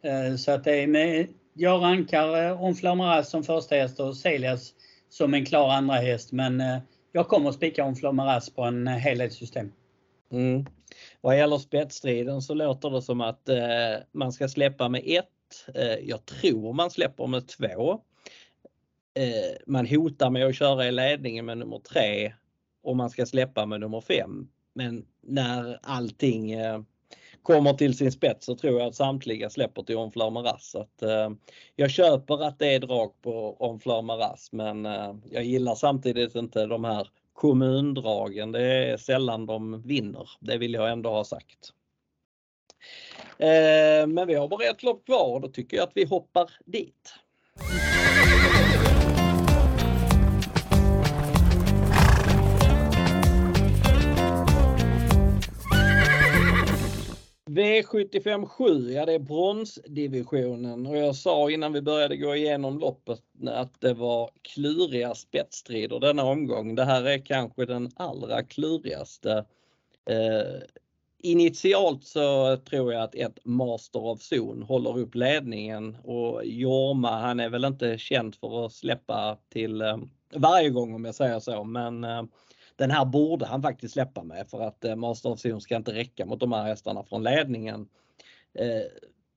Eh, 0.03 0.35
så 0.37 0.51
att 0.51 0.63
det 0.63 0.75
är 0.75 0.87
med 0.87 1.27
jag 1.57 1.81
rankar 1.81 2.45
eh, 2.45 2.63
Onflamaras 2.63 3.29
som 3.29 3.43
första 3.43 3.75
häst 3.75 3.99
och 3.99 4.17
Celias 4.17 4.73
som 5.09 5.33
en 5.33 5.45
klar 5.45 5.69
andra 5.69 5.95
häst. 5.95 6.31
Men 6.31 6.61
eh, 6.61 6.77
jag 7.11 7.27
kommer 7.27 7.49
att 7.49 7.55
spika 7.55 7.85
Onflamaras 7.85 8.49
på 8.49 8.63
en 8.63 8.87
eh, 8.87 8.93
helhetssystem. 8.93 9.71
Mm. 10.31 10.65
Vad 11.21 11.37
gäller 11.37 11.57
spetsstriden 11.57 12.41
så 12.41 12.53
låter 12.53 12.89
det 12.89 13.01
som 13.01 13.21
att 13.21 13.49
eh, 13.49 13.57
man 14.11 14.31
ska 14.31 14.47
släppa 14.47 14.89
med 14.89 15.03
ett. 15.05 15.75
Eh, 15.75 16.07
jag 16.07 16.25
tror 16.25 16.73
man 16.73 16.91
släpper 16.91 17.27
med 17.27 17.47
två. 17.47 17.91
Eh, 19.13 19.57
man 19.67 19.87
hotar 19.87 20.29
med 20.29 20.45
att 20.45 20.55
köra 20.55 20.87
i 20.87 20.91
ledningen 20.91 21.45
med 21.45 21.57
nummer 21.57 21.79
tre 21.79 22.33
och 22.83 22.95
man 22.95 23.09
ska 23.09 23.25
släppa 23.25 23.65
med 23.65 23.79
nummer 23.79 24.01
fem. 24.01 24.47
Men 24.73 25.05
när 25.21 25.79
allting 25.83 26.51
eh, 26.51 26.81
kommer 27.43 27.73
till 27.73 27.97
sin 27.97 28.11
spets 28.11 28.45
så 28.45 28.55
tror 28.55 28.79
jag 28.79 28.87
att 28.87 28.95
samtliga 28.95 29.49
släpper 29.49 29.83
till 29.83 29.97
Onfleur 29.97 30.29
Maras. 30.29 30.75
Att, 30.75 31.01
eh, 31.01 31.29
jag 31.75 31.91
köper 31.91 32.43
att 32.43 32.59
det 32.59 32.73
är 32.73 32.79
drag 32.79 33.21
på 33.21 33.57
Onfleur 33.59 34.01
Maras 34.01 34.49
men 34.51 34.85
eh, 34.85 35.15
jag 35.31 35.43
gillar 35.43 35.75
samtidigt 35.75 36.35
inte 36.35 36.65
de 36.65 36.83
här 36.83 37.07
kommundragen. 37.33 38.51
Det 38.51 38.61
är 38.61 38.97
sällan 38.97 39.45
de 39.45 39.81
vinner. 39.81 40.29
Det 40.39 40.57
vill 40.57 40.73
jag 40.73 40.91
ändå 40.91 41.09
ha 41.09 41.23
sagt. 41.23 41.73
Eh, 43.37 44.07
men 44.07 44.27
vi 44.27 44.33
har 44.33 44.47
bara 44.47 44.63
ett 44.63 44.83
lopp 44.83 45.05
kvar 45.05 45.33
och 45.33 45.41
då 45.41 45.47
tycker 45.47 45.77
jag 45.77 45.83
att 45.83 45.91
vi 45.95 46.05
hoppar 46.05 46.51
dit. 46.65 47.13
V75 57.57 58.45
7, 58.45 58.91
ja 58.91 59.05
det 59.05 59.13
är 59.13 59.19
bronsdivisionen 59.19 60.87
och 60.87 60.97
jag 60.97 61.15
sa 61.15 61.51
innan 61.51 61.73
vi 61.73 61.81
började 61.81 62.17
gå 62.17 62.35
igenom 62.35 62.79
loppet 62.79 63.21
att 63.47 63.81
det 63.81 63.93
var 63.93 64.29
kluriga 64.41 65.15
spetsstrider 65.15 65.99
denna 65.99 66.23
omgång. 66.23 66.75
Det 66.75 66.85
här 66.85 67.03
är 67.03 67.25
kanske 67.25 67.65
den 67.65 67.91
allra 67.95 68.43
klurigaste. 68.43 69.45
Eh, 70.09 70.61
initialt 71.19 72.03
så 72.03 72.57
tror 72.57 72.93
jag 72.93 73.03
att 73.03 73.15
ett 73.15 73.39
Master 73.43 74.05
of 74.05 74.19
Zone 74.31 74.65
håller 74.65 74.99
upp 74.99 75.15
ledningen 75.15 75.97
och 76.03 76.45
Jorma 76.45 77.19
han 77.19 77.39
är 77.39 77.49
väl 77.49 77.65
inte 77.65 77.97
känd 77.97 78.35
för 78.35 78.65
att 78.65 78.73
släppa 78.73 79.37
till 79.49 79.81
eh, 79.81 79.97
varje 80.33 80.69
gång 80.69 80.95
om 80.95 81.05
jag 81.05 81.15
säger 81.15 81.39
så 81.39 81.63
men 81.63 82.03
eh, 82.03 82.23
den 82.77 82.91
här 82.91 83.05
borde 83.05 83.45
han 83.45 83.61
faktiskt 83.61 83.93
släppa 83.93 84.23
med 84.23 84.47
för 84.47 84.61
att 84.61 84.85
eh, 84.85 84.95
Master 84.95 85.31
of 85.31 85.45
Zone 85.45 85.61
ska 85.61 85.75
inte 85.75 85.93
räcka 85.93 86.25
mot 86.25 86.39
de 86.39 86.51
här 86.51 86.63
hästarna 86.63 87.03
från 87.03 87.23
ledningen. 87.23 87.87
Eh, 88.53 88.85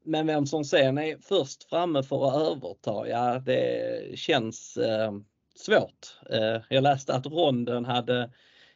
men 0.05 0.27
vem 0.27 0.47
som 0.47 0.65
sen 0.65 0.99
är 0.99 1.17
först 1.17 1.65
framme 1.65 2.03
för 2.03 2.29
att 2.29 2.57
överta, 2.57 3.09
ja 3.09 3.39
det 3.39 4.19
känns 4.19 4.77
eh, 4.77 5.13
svårt. 5.57 6.19
Eh, 6.31 6.63
jag 6.69 6.83
läste 6.83 7.15
att 7.15 7.27
ronden 7.27 7.85
hade 7.85 8.31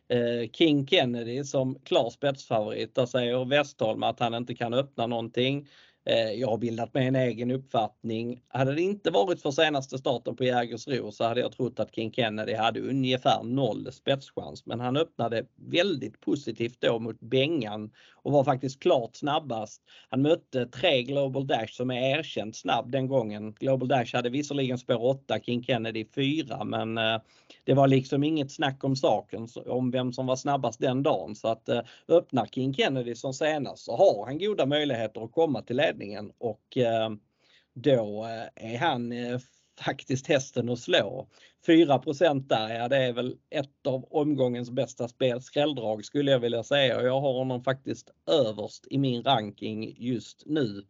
eh, 0.08 0.50
King 0.52 0.86
Kennedy 0.86 1.44
som 1.44 1.78
klar 1.84 2.10
spetsfavorit. 2.10 2.94
Där 2.94 3.06
säger 3.06 3.44
Westholm 3.44 4.02
att 4.02 4.20
han 4.20 4.34
inte 4.34 4.54
kan 4.54 4.74
öppna 4.74 5.06
någonting. 5.06 5.68
Eh, 6.06 6.32
jag 6.32 6.48
har 6.48 6.58
bildat 6.58 6.94
mig 6.94 7.06
en 7.06 7.16
egen 7.16 7.50
uppfattning. 7.50 8.42
Hade 8.48 8.74
det 8.74 8.82
inte 8.82 9.10
varit 9.10 9.42
för 9.42 9.50
senaste 9.50 9.98
starten 9.98 10.36
på 10.36 10.44
Jägersro 10.44 11.12
så 11.12 11.24
hade 11.24 11.40
jag 11.40 11.52
trott 11.52 11.80
att 11.80 11.94
King 11.94 12.12
Kennedy 12.12 12.54
hade 12.54 12.80
ungefär 12.80 13.42
noll 13.42 13.92
spetschans. 13.92 14.66
Men 14.66 14.80
han 14.80 14.96
öppnade 14.96 15.46
väldigt 15.56 16.20
positivt 16.20 16.80
då 16.80 16.98
mot 16.98 17.20
Bengan 17.20 17.90
och 18.24 18.32
var 18.32 18.44
faktiskt 18.44 18.80
klart 18.82 19.16
snabbast. 19.16 19.82
Han 20.10 20.22
mötte 20.22 20.66
tre 20.66 21.02
Global 21.02 21.46
Dash 21.46 21.72
som 21.72 21.90
är 21.90 22.18
erkänt 22.18 22.56
snabb 22.56 22.90
den 22.90 23.08
gången. 23.08 23.52
Global 23.52 23.88
Dash 23.88 24.16
hade 24.16 24.30
visserligen 24.30 24.78
spår 24.78 25.04
8, 25.04 25.40
King 25.40 25.62
Kennedy 25.62 26.04
4 26.14 26.64
men 26.64 26.98
eh, 26.98 27.20
det 27.64 27.74
var 27.74 27.88
liksom 27.88 28.24
inget 28.24 28.52
snack 28.52 28.84
om 28.84 28.96
saken 28.96 29.48
om 29.66 29.90
vem 29.90 30.12
som 30.12 30.26
var 30.26 30.36
snabbast 30.36 30.80
den 30.80 31.02
dagen. 31.02 31.34
Så 31.34 31.48
att 31.48 31.68
eh, 31.68 31.80
öppnar 32.08 32.46
King 32.46 32.74
Kennedy 32.74 33.14
som 33.14 33.34
senast 33.34 33.84
så 33.84 33.96
har 33.96 34.26
han 34.26 34.38
goda 34.38 34.66
möjligheter 34.66 35.24
att 35.24 35.32
komma 35.32 35.62
till 35.62 35.76
ledningen 35.76 36.32
och 36.38 36.76
eh, 36.76 37.10
då 37.74 38.24
är 38.54 38.78
han 38.78 39.12
faktiskt 39.80 40.26
hästen 40.26 40.68
att 40.68 40.78
slå. 40.78 41.28
4 41.66 42.00
där, 42.36 42.74
ja 42.74 42.88
det 42.88 42.96
är 42.96 43.12
väl 43.12 43.36
ett 43.50 43.86
av 43.86 44.04
omgångens 44.10 44.70
bästa 44.70 45.08
spel, 45.08 45.42
skrälldrag 45.42 46.04
skulle 46.04 46.30
jag 46.30 46.38
vilja 46.38 46.62
säga 46.62 46.98
och 46.98 47.06
jag 47.06 47.20
har 47.20 47.32
honom 47.32 47.64
faktiskt 47.64 48.10
överst 48.26 48.86
i 48.90 48.98
min 48.98 49.22
ranking 49.22 49.96
just 49.98 50.42
nu. 50.46 50.84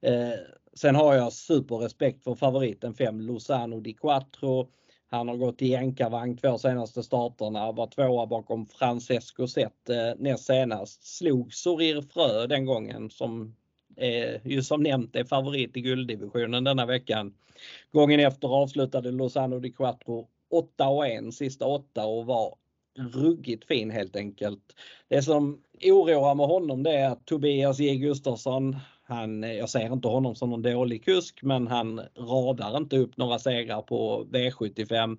Eh, 0.00 0.38
sen 0.74 0.94
har 0.94 1.14
jag 1.14 1.32
superrespekt 1.32 2.24
för 2.24 2.34
favoriten 2.34 2.94
5 2.94 3.20
Lozano 3.20 3.80
di 3.80 3.92
Quattro. 3.92 4.70
Han 5.10 5.28
har 5.28 5.36
gått 5.36 5.62
i 5.62 5.66
jänkarvagn 5.66 6.36
två 6.36 6.58
senaste 6.58 7.02
starterna, 7.02 7.72
var 7.72 7.86
tvåa 7.86 8.26
bakom 8.26 8.66
Francesco 8.66 9.48
Zet 9.48 9.88
eh, 9.88 10.12
näst 10.18 10.44
senast. 10.44 11.16
Slog 11.16 11.54
Sorir 11.54 12.02
Frö 12.02 12.46
den 12.46 12.66
gången 12.66 13.10
som 13.10 13.56
Eh, 13.96 14.46
ju 14.46 14.62
som 14.62 14.82
nämnt 14.82 15.16
är 15.16 15.24
favorit 15.24 15.76
i 15.76 15.80
gulddivisionen 15.80 16.64
denna 16.64 16.86
veckan. 16.86 17.34
Gången 17.92 18.20
efter 18.20 18.48
avslutade 18.48 19.10
Lozano 19.10 19.58
di 19.58 19.72
Quattro 19.72 20.28
8 20.50 20.88
och 20.88 21.06
1 21.06 21.34
sista 21.34 21.66
8 21.66 22.06
och 22.06 22.26
var 22.26 22.54
ruggigt 22.98 23.64
fin 23.64 23.90
helt 23.90 24.16
enkelt. 24.16 24.76
Det 25.08 25.22
som 25.22 25.62
oroar 25.84 26.34
med 26.34 26.46
honom 26.46 26.82
det 26.82 26.90
är 26.90 27.10
att 27.10 27.26
Tobias 27.26 27.78
J 27.78 27.96
Gustafsson, 27.96 28.76
han, 29.04 29.42
jag 29.42 29.70
ser 29.70 29.92
inte 29.92 30.08
honom 30.08 30.34
som 30.34 30.50
någon 30.50 30.62
dålig 30.62 31.04
kusk 31.04 31.42
men 31.42 31.66
han 31.66 32.00
radar 32.16 32.76
inte 32.76 32.96
upp 32.96 33.16
några 33.16 33.38
segrar 33.38 33.82
på 33.82 34.26
V75. 34.30 35.18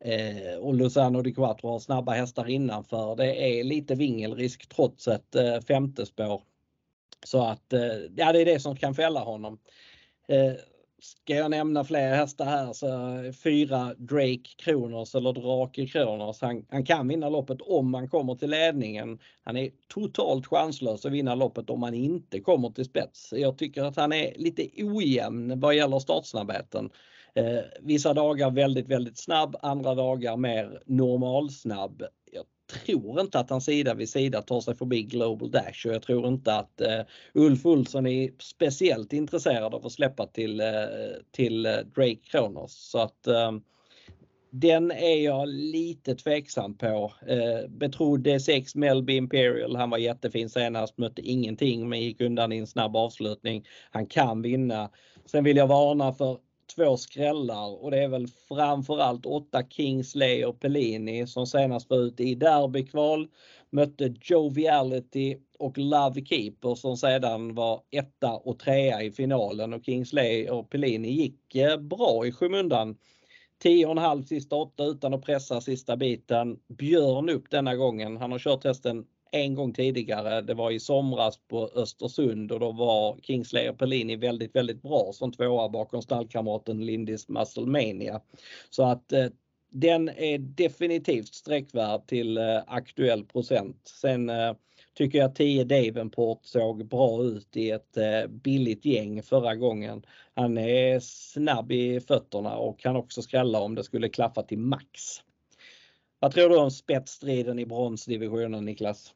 Eh, 0.00 0.58
och 0.58 0.74
Luzano 0.74 1.22
di 1.22 1.34
Quattro 1.34 1.68
har 1.68 1.78
snabba 1.78 2.12
hästar 2.12 2.48
innanför. 2.48 3.16
Det 3.16 3.60
är 3.60 3.64
lite 3.64 3.94
vingelrisk 3.94 4.68
trots 4.68 5.08
ett 5.08 5.34
eh, 5.34 5.60
femte 5.60 6.06
spår. 6.06 6.42
Så 7.26 7.42
att 7.44 7.72
eh, 7.72 7.80
ja, 8.16 8.32
det 8.32 8.40
är 8.40 8.44
det 8.44 8.60
som 8.60 8.76
kan 8.76 8.94
fälla 8.94 9.20
honom. 9.20 9.58
Eh, 10.28 10.52
ska 11.00 11.34
jag 11.34 11.50
nämna 11.50 11.84
fler 11.84 12.14
hästar 12.14 12.44
här 12.44 12.72
så 12.72 12.88
fyra 13.42 13.94
Drake 13.94 14.48
Kronos 14.56 15.14
eller 15.14 15.32
Drake 15.32 15.86
Kronos. 15.86 16.40
Han, 16.40 16.66
han 16.70 16.84
kan 16.84 17.08
vinna 17.08 17.28
loppet 17.28 17.62
om 17.62 17.90
man 17.90 18.08
kommer 18.08 18.34
till 18.34 18.50
ledningen. 18.50 19.18
Han 19.44 19.56
är 19.56 19.70
totalt 19.88 20.46
chanslös 20.46 21.06
att 21.06 21.12
vinna 21.12 21.34
loppet 21.34 21.70
om 21.70 21.80
man 21.80 21.94
inte 21.94 22.40
kommer 22.40 22.70
till 22.70 22.84
spets. 22.84 23.32
Jag 23.36 23.58
tycker 23.58 23.82
att 23.82 23.96
han 23.96 24.12
är 24.12 24.32
lite 24.36 24.68
ojämn 24.78 25.60
vad 25.60 25.74
gäller 25.74 25.98
startsnabbheten. 25.98 26.90
Eh, 27.34 27.60
vissa 27.80 28.14
dagar 28.14 28.50
väldigt, 28.50 28.88
väldigt 28.88 29.18
snabb, 29.18 29.56
andra 29.62 29.94
dagar 29.94 30.36
mer 30.36 30.82
normalsnabb. 30.86 32.02
Tror 32.84 33.20
inte 33.20 33.38
att 33.38 33.50
han 33.50 33.60
sida 33.60 33.94
vid 33.94 34.08
sida 34.08 34.42
tar 34.42 34.60
sig 34.60 34.74
förbi 34.74 35.02
Global 35.02 35.50
Dash 35.50 35.86
och 35.86 35.94
jag 35.94 36.02
tror 36.02 36.28
inte 36.28 36.54
att 36.54 36.80
eh, 36.80 37.00
Ulf 37.34 37.66
Olsson 37.66 38.06
är 38.06 38.30
speciellt 38.38 39.12
intresserad 39.12 39.74
av 39.74 39.86
att 39.86 39.92
släppa 39.92 40.26
till, 40.26 40.60
eh, 40.60 40.66
till 41.30 41.66
eh, 41.66 41.72
Drake 41.72 42.20
Kronos. 42.30 42.90
Så 42.90 42.98
att 42.98 43.26
eh, 43.26 43.52
den 44.50 44.90
är 44.90 45.24
jag 45.24 45.48
lite 45.48 46.14
tveksam 46.14 46.78
på. 46.78 47.12
Eh, 47.26 47.68
betrodd 47.68 48.26
D6 48.26 48.78
Melby 48.78 49.16
Imperial, 49.16 49.76
han 49.76 49.90
var 49.90 49.98
jättefin 49.98 50.48
senast, 50.50 50.98
mötte 50.98 51.22
ingenting 51.22 51.88
men 51.88 52.00
gick 52.00 52.20
undan 52.20 52.52
i 52.52 52.58
en 52.58 52.66
snabb 52.66 52.96
avslutning. 52.96 53.64
Han 53.90 54.06
kan 54.06 54.42
vinna. 54.42 54.90
Sen 55.26 55.44
vill 55.44 55.56
jag 55.56 55.66
varna 55.66 56.12
för 56.12 56.38
två 56.76 56.96
skrällar 56.96 57.84
och 57.84 57.90
det 57.90 57.98
är 57.98 58.08
väl 58.08 58.28
framförallt 58.48 59.26
åtta 59.26 59.62
Kingsley 59.68 60.44
och 60.44 60.60
Pellini 60.60 61.26
som 61.26 61.46
senast 61.46 61.90
var 61.90 61.98
ute 61.98 62.22
i 62.22 62.34
derbykval. 62.34 63.28
Mötte 63.70 64.14
Joviality 64.22 65.36
och 65.58 65.78
Love 65.78 66.24
Keeper 66.24 66.74
som 66.74 66.96
sedan 66.96 67.54
var 67.54 67.82
etta 67.90 68.32
och 68.32 68.58
trea 68.58 69.02
i 69.02 69.10
finalen 69.10 69.74
och 69.74 69.84
Kingsley 69.84 70.48
och 70.48 70.70
Pellini 70.70 71.10
gick 71.10 71.54
eh, 71.54 71.76
bra 71.76 72.26
i 72.26 72.32
skymundan. 72.32 72.96
10,5 73.64 74.22
sista 74.22 74.56
åtta 74.56 74.84
utan 74.84 75.14
att 75.14 75.22
pressa 75.22 75.60
sista 75.60 75.96
biten. 75.96 76.58
Björn 76.68 77.28
upp 77.28 77.50
denna 77.50 77.76
gången. 77.76 78.16
Han 78.16 78.32
har 78.32 78.38
kört 78.38 78.64
hästen 78.64 79.06
en 79.32 79.54
gång 79.54 79.72
tidigare. 79.72 80.40
Det 80.40 80.54
var 80.54 80.70
i 80.70 80.80
somras 80.80 81.38
på 81.48 81.70
Östersund 81.74 82.52
och 82.52 82.60
då 82.60 82.72
var 82.72 83.18
Kingslayer 83.22 83.72
Pellini 83.72 84.16
väldigt, 84.16 84.56
väldigt 84.56 84.82
bra 84.82 85.10
som 85.12 85.32
tvåa 85.32 85.68
bakom 85.68 86.02
stallkamraten 86.02 86.86
Lindis 86.86 87.28
Musclemania. 87.28 88.20
Så 88.70 88.82
att 88.82 89.12
eh, 89.12 89.26
den 89.70 90.08
är 90.08 90.38
definitivt 90.38 91.34
sträckvärd 91.34 92.06
till 92.06 92.38
eh, 92.38 92.62
aktuell 92.66 93.24
procent. 93.24 93.88
Sen 94.00 94.30
eh, 94.30 94.54
tycker 94.94 95.18
jag 95.18 95.34
10 95.34 95.64
Davenport 95.64 96.44
såg 96.44 96.86
bra 96.86 97.22
ut 97.22 97.56
i 97.56 97.70
ett 97.70 97.96
eh, 97.96 98.26
billigt 98.30 98.84
gäng 98.84 99.22
förra 99.22 99.54
gången. 99.54 100.02
Han 100.34 100.58
är 100.58 101.00
snabb 101.00 101.72
i 101.72 102.00
fötterna 102.00 102.56
och 102.56 102.80
kan 102.80 102.96
också 102.96 103.22
skrälla 103.22 103.60
om 103.60 103.74
det 103.74 103.84
skulle 103.84 104.08
klaffa 104.08 104.42
till 104.42 104.58
max. 104.58 104.86
Vad 106.20 106.32
tror 106.32 106.48
du 106.48 106.56
om 106.56 106.70
spetsstriden 106.70 107.58
i 107.58 107.66
bronsdivisionen 107.66 108.64
Niklas? 108.64 109.14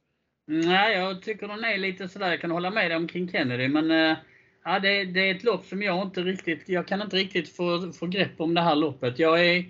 Nej, 0.55 0.97
jag 0.97 1.23
tycker 1.23 1.49
den 1.49 1.65
är 1.65 1.79
lite 1.79 2.09
sådär, 2.09 2.31
jag 2.31 2.41
kan 2.41 2.51
hålla 2.51 2.71
med 2.71 2.91
dig 2.91 2.97
om 2.97 3.09
King 3.09 3.33
Kennedy, 3.33 3.69
men 3.69 3.91
äh, 3.91 4.17
ja, 4.65 4.79
det, 4.79 5.05
det, 5.05 5.21
är 5.21 5.35
ett 5.35 5.45
lopp 5.45 5.67
som 5.67 5.83
jag 5.83 6.03
inte 6.03 6.21
riktigt, 6.21 6.69
jag 6.69 6.89
kan 6.89 7.03
inte 7.03 7.17
riktigt 7.17 7.57
få, 7.57 7.93
få 7.93 8.07
grepp 8.07 8.41
om 8.41 8.55
det 8.55 8.61
här 8.61 8.75
loppet. 8.75 9.19
Jag 9.19 9.47
är 9.47 9.65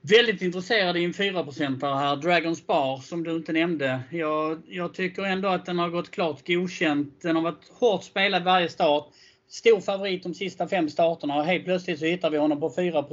väldigt 0.00 0.42
intresserad 0.42 0.96
i 0.96 1.04
en 1.04 1.12
4% 1.12 1.98
här, 1.98 2.16
Dragon 2.16 2.56
Spar, 2.56 2.96
som 2.98 3.24
du 3.24 3.36
inte 3.36 3.52
nämnde. 3.52 4.00
Jag, 4.10 4.62
jag 4.68 4.94
tycker 4.94 5.22
ändå 5.22 5.48
att 5.48 5.66
den 5.66 5.78
har 5.78 5.88
gått 5.88 6.10
klart 6.10 6.46
godkänt. 6.46 7.22
Den 7.22 7.36
har 7.36 7.42
varit 7.42 7.68
hårt 7.68 8.04
spelad 8.04 8.44
varje 8.44 8.68
start. 8.68 9.06
Stor 9.48 9.80
favorit 9.80 10.22
de 10.22 10.34
sista 10.34 10.68
fem 10.68 10.88
starterna 10.88 11.36
och 11.36 11.44
helt 11.44 11.64
plötsligt 11.64 11.98
så 11.98 12.04
hittar 12.04 12.30
vi 12.30 12.38
honom 12.38 12.60
på 12.60 12.72
4 12.76 13.04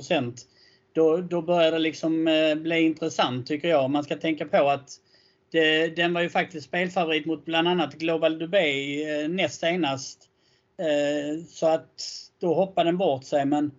då, 0.93 1.17
då 1.17 1.41
börjar 1.41 1.71
det 1.71 1.79
liksom 1.79 2.27
eh, 2.27 2.55
bli 2.55 2.81
intressant 2.81 3.47
tycker 3.47 3.67
jag. 3.67 3.89
Man 3.89 4.03
ska 4.03 4.15
tänka 4.15 4.45
på 4.45 4.69
att 4.69 4.99
det, 5.53 5.95
den 5.95 6.13
var 6.13 6.21
ju 6.21 6.29
faktiskt 6.29 6.67
spelfavorit 6.67 7.25
mot 7.25 7.45
bland 7.45 7.67
annat 7.67 7.93
Global 7.93 8.39
Dubai 8.39 9.03
eh, 9.03 9.29
näst 9.29 9.59
senast. 9.59 10.29
Eh, 10.77 11.45
så 11.45 11.67
att 11.67 12.03
då 12.39 12.53
hoppade 12.53 12.87
den 12.87 12.97
bort 12.97 13.23
sig. 13.23 13.45
Men 13.45 13.71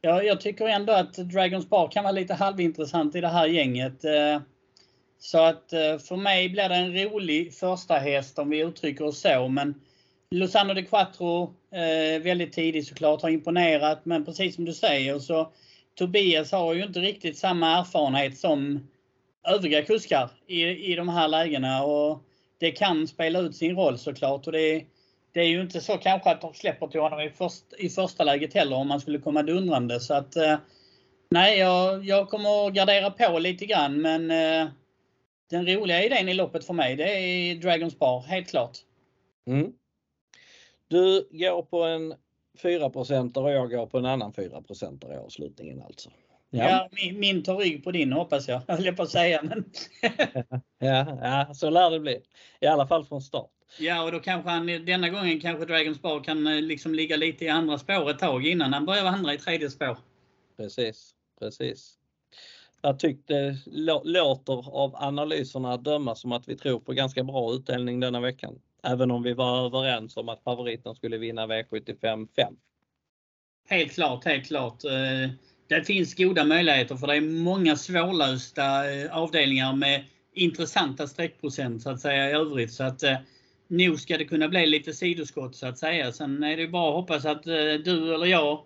jag, 0.00 0.24
jag 0.24 0.40
tycker 0.40 0.68
ändå 0.68 0.92
att 0.92 1.14
Dragons 1.14 1.68
Bar 1.68 1.88
kan 1.88 2.04
vara 2.04 2.12
lite 2.12 2.34
halvintressant 2.34 3.14
i 3.14 3.20
det 3.20 3.28
här 3.28 3.46
gänget. 3.46 4.04
Eh, 4.04 4.40
så 5.18 5.38
att 5.38 5.72
eh, 5.72 5.98
för 5.98 6.16
mig 6.16 6.48
blir 6.48 6.68
det 6.68 6.74
en 6.74 6.94
rolig 6.94 7.54
första 7.54 7.94
häst 7.94 8.38
om 8.38 8.50
vi 8.50 8.58
uttrycker 8.58 9.04
oss 9.04 9.20
så. 9.20 9.48
Men 9.48 9.74
Lozano 10.30 10.74
de 10.74 10.82
Quattro 10.82 11.54
eh, 11.72 12.22
väldigt 12.22 12.52
tidigt 12.52 12.88
såklart 12.88 13.22
har 13.22 13.30
imponerat. 13.30 14.04
Men 14.04 14.24
precis 14.24 14.54
som 14.54 14.64
du 14.64 14.72
säger 14.72 15.18
så 15.18 15.52
Tobias 15.94 16.52
har 16.52 16.74
ju 16.74 16.84
inte 16.84 17.00
riktigt 17.00 17.38
samma 17.38 17.78
erfarenhet 17.78 18.38
som 18.38 18.88
övriga 19.48 19.82
kuskar 19.82 20.30
i, 20.46 20.62
i 20.92 20.94
de 20.94 21.08
här 21.08 21.28
lägena. 21.28 21.84
Och 21.84 22.18
det 22.58 22.70
kan 22.70 23.08
spela 23.08 23.38
ut 23.38 23.56
sin 23.56 23.76
roll 23.76 23.98
såklart. 23.98 24.46
Och 24.46 24.52
det, 24.52 24.84
det 25.32 25.40
är 25.40 25.46
ju 25.46 25.60
inte 25.60 25.80
så 25.80 25.98
kanske 25.98 26.30
att 26.30 26.40
de 26.40 26.54
släpper 26.54 26.86
till 26.86 27.00
honom 27.00 27.20
i, 27.20 27.30
först, 27.30 27.64
i 27.78 27.88
första 27.88 28.24
läget 28.24 28.54
heller 28.54 28.76
om 28.76 28.88
man 28.88 29.00
skulle 29.00 29.18
komma 29.18 29.42
dundrande. 29.42 30.00
Så 30.00 30.14
att, 30.14 30.36
eh, 30.36 30.58
nej, 31.30 31.58
jag, 31.58 32.04
jag 32.04 32.28
kommer 32.28 32.66
att 32.66 32.74
gardera 32.74 33.10
på 33.10 33.38
lite 33.38 33.66
grann. 33.66 34.02
Men 34.02 34.30
eh, 34.30 34.68
den 35.50 35.66
roliga 35.66 36.04
idén 36.04 36.28
i 36.28 36.34
loppet 36.34 36.64
för 36.64 36.74
mig, 36.74 36.96
det 36.96 37.04
är 37.04 37.54
Dragons 37.54 37.98
Bar, 37.98 38.20
helt 38.20 38.48
klart. 38.48 38.78
Mm. 39.46 39.72
Du 40.88 41.28
går 41.30 41.62
på 41.62 41.82
en 41.82 42.14
4% 42.62 43.38
och 43.38 43.50
jag 43.50 43.70
går 43.70 43.86
på 43.86 43.98
en 43.98 44.06
annan 44.06 44.32
4 44.32 44.62
i 45.12 45.16
avslutningen 45.16 45.82
alltså. 45.82 46.10
Ja. 46.50 46.68
ja 46.68 46.88
min, 46.92 47.20
min 47.20 47.42
tar 47.42 47.56
rygg 47.56 47.84
på 47.84 47.90
din 47.90 48.12
hoppas 48.12 48.48
jag, 48.48 48.62
höll 48.68 48.96
på 48.96 49.02
att 49.02 49.10
säga. 49.10 49.40
Men... 49.42 49.64
ja, 50.78 51.18
ja, 51.22 51.54
så 51.54 51.70
lär 51.70 51.90
det 51.90 52.00
bli. 52.00 52.20
I 52.60 52.66
alla 52.66 52.86
fall 52.86 53.04
från 53.04 53.22
start. 53.22 53.50
Ja, 53.78 54.02
och 54.02 54.12
då 54.12 54.20
kanske 54.20 54.50
han 54.50 54.66
denna 54.66 55.08
gången 55.08 55.40
kanske 55.40 55.64
Dragons 55.64 56.02
Bar 56.02 56.24
kan 56.24 56.46
eh, 56.46 56.62
liksom 56.62 56.94
ligga 56.94 57.16
lite 57.16 57.44
i 57.44 57.48
andra 57.48 57.78
spår 57.78 58.10
ett 58.10 58.18
tag 58.18 58.46
innan 58.46 58.72
han 58.72 58.86
börjar 58.86 59.04
vandra 59.04 59.34
i 59.34 59.38
tredje 59.38 59.70
spår. 59.70 59.98
Precis, 60.56 61.14
precis. 61.38 61.96
Jag 62.82 62.98
tyckte 62.98 63.56
låter 64.04 64.70
av 64.70 64.96
analyserna 64.96 65.72
att 65.72 65.84
döma 65.84 66.14
som 66.14 66.32
att 66.32 66.48
vi 66.48 66.56
tror 66.56 66.80
på 66.80 66.92
ganska 66.92 67.24
bra 67.24 67.52
utdelning 67.52 68.00
denna 68.00 68.20
veckan. 68.20 68.60
Även 68.82 69.10
om 69.10 69.22
vi 69.22 69.32
var 69.34 69.66
överens 69.66 70.16
om 70.16 70.28
att 70.28 70.42
favoriten 70.42 70.94
skulle 70.94 71.18
vinna 71.18 71.46
V75 71.46 72.28
5. 72.36 72.56
Helt 73.68 73.92
klart, 73.92 74.24
helt 74.24 74.46
klart. 74.46 74.84
Det 75.70 75.84
finns 75.84 76.14
goda 76.14 76.44
möjligheter 76.44 76.96
för 76.96 77.06
det 77.06 77.16
är 77.16 77.20
många 77.20 77.76
svårlösta 77.76 78.92
eh, 78.92 79.16
avdelningar 79.16 79.76
med 79.76 80.04
intressanta 80.34 81.06
streckprocent 81.06 81.82
så 81.82 81.90
att 81.90 82.00
säga 82.00 82.30
i 82.30 82.32
övrigt. 82.32 82.72
Så 82.72 82.84
att, 82.84 83.02
eh, 83.02 83.16
nog 83.68 84.00
ska 84.00 84.18
det 84.18 84.24
kunna 84.24 84.48
bli 84.48 84.66
lite 84.66 84.92
sidoskott 84.92 85.56
så 85.56 85.66
att 85.66 85.78
säga. 85.78 86.12
Sen 86.12 86.42
är 86.42 86.56
det 86.56 86.68
bara 86.68 86.88
att 86.88 86.94
hoppas 86.94 87.24
att 87.24 87.46
eh, 87.46 87.52
du 87.84 88.14
eller 88.14 88.26
jag 88.26 88.62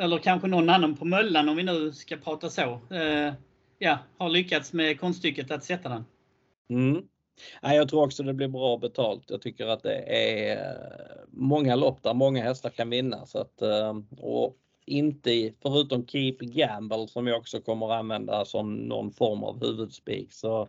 eller 0.00 0.18
kanske 0.18 0.48
någon 0.48 0.68
annan 0.68 0.96
på 0.96 1.04
Möllan 1.04 1.48
om 1.48 1.56
vi 1.56 1.62
nu 1.62 1.92
ska 1.92 2.16
prata 2.16 2.50
så. 2.50 2.80
Eh, 2.90 3.32
ja, 3.78 3.98
har 4.18 4.28
lyckats 4.28 4.72
med 4.72 5.00
konststycket 5.00 5.50
att 5.50 5.64
sätta 5.64 5.88
den. 5.88 6.04
Mm. 6.70 7.02
Nej, 7.62 7.76
jag 7.76 7.88
tror 7.88 8.04
också 8.04 8.22
det 8.22 8.34
blir 8.34 8.48
bra 8.48 8.76
betalt. 8.76 9.24
Jag 9.28 9.42
tycker 9.42 9.66
att 9.66 9.82
det 9.82 9.96
är 9.96 10.56
eh, 10.56 11.24
många 11.30 11.76
lopp 11.76 12.02
där 12.02 12.14
många 12.14 12.42
hästar 12.42 12.70
kan 12.70 12.90
vinna. 12.90 13.26
Så 13.26 13.38
att, 13.38 13.62
eh, 13.62 13.96
och 14.18 14.56
inte, 14.86 15.52
förutom 15.62 16.06
Keep 16.06 16.36
Gamble 16.40 17.08
som 17.08 17.26
jag 17.26 17.38
också 17.38 17.60
kommer 17.60 17.92
att 17.92 17.98
använda 17.98 18.44
som 18.44 18.74
någon 18.74 19.12
form 19.12 19.44
av 19.44 19.60
huvudspik, 19.60 20.32
så, 20.32 20.68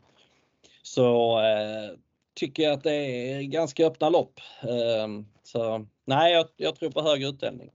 så 0.82 1.40
eh, 1.40 1.98
tycker 2.34 2.64
jag 2.64 2.74
att 2.74 2.84
det 2.84 2.96
är 2.96 3.42
ganska 3.42 3.86
öppna 3.88 4.10
lopp. 4.10 4.40
Eh, 4.62 5.08
så 5.44 5.86
nej, 6.06 6.34
jag, 6.34 6.46
jag 6.58 6.76
tror 6.76 6.92
på 6.92 7.02
hög 7.02 7.24
utdelning. 7.24 7.72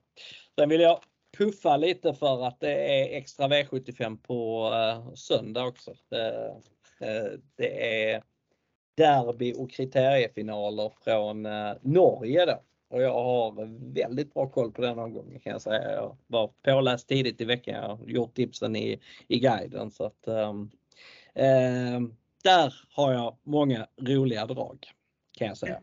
Sen 0.59 0.69
vill 0.69 0.81
jag 0.81 1.01
puffa 1.39 1.77
lite 1.77 2.15
för 2.15 2.47
att 2.47 2.61
det 2.61 2.73
är 2.73 3.19
extra 3.19 3.49
V75 3.49 4.19
på 4.23 4.71
eh, 4.75 5.15
söndag 5.15 5.67
också. 5.67 5.95
Det, 6.09 6.55
eh, 7.01 7.39
det 7.57 8.05
är 8.05 8.23
derby 8.97 9.55
och 9.57 9.71
kriteriefinaler 9.71 10.93
från 11.05 11.47
eh, 11.47 11.73
Norge 11.83 12.47
då. 12.47 12.63
Och 12.91 13.03
jag 13.03 13.13
har 13.13 13.69
väldigt 13.95 14.35
bra 14.35 14.49
koll 14.49 14.73
på 14.73 14.83
den 14.83 14.99
omgången 14.99 15.41
kan 15.41 15.53
jag 15.53 15.63
säga. 15.63 15.93
Jag 15.93 16.17
var 16.27 16.51
påläst 16.63 17.09
tidigt 17.09 17.41
i 17.41 17.45
veckan. 17.45 17.75
Jag 17.75 17.97
har 17.97 18.07
gjort 18.07 18.35
tipsen 18.35 18.77
i, 18.77 19.01
i 19.29 19.39
guiden 19.39 19.91
så 19.91 20.05
att 20.05 20.25
um, 20.27 20.71
um, 21.35 22.17
där 22.45 22.75
har 22.93 23.13
jag 23.13 23.37
många 23.43 23.87
roliga 24.01 24.47
drag 24.47 24.79
kan 25.39 25.49
jag 25.49 25.57
säga. 25.57 25.81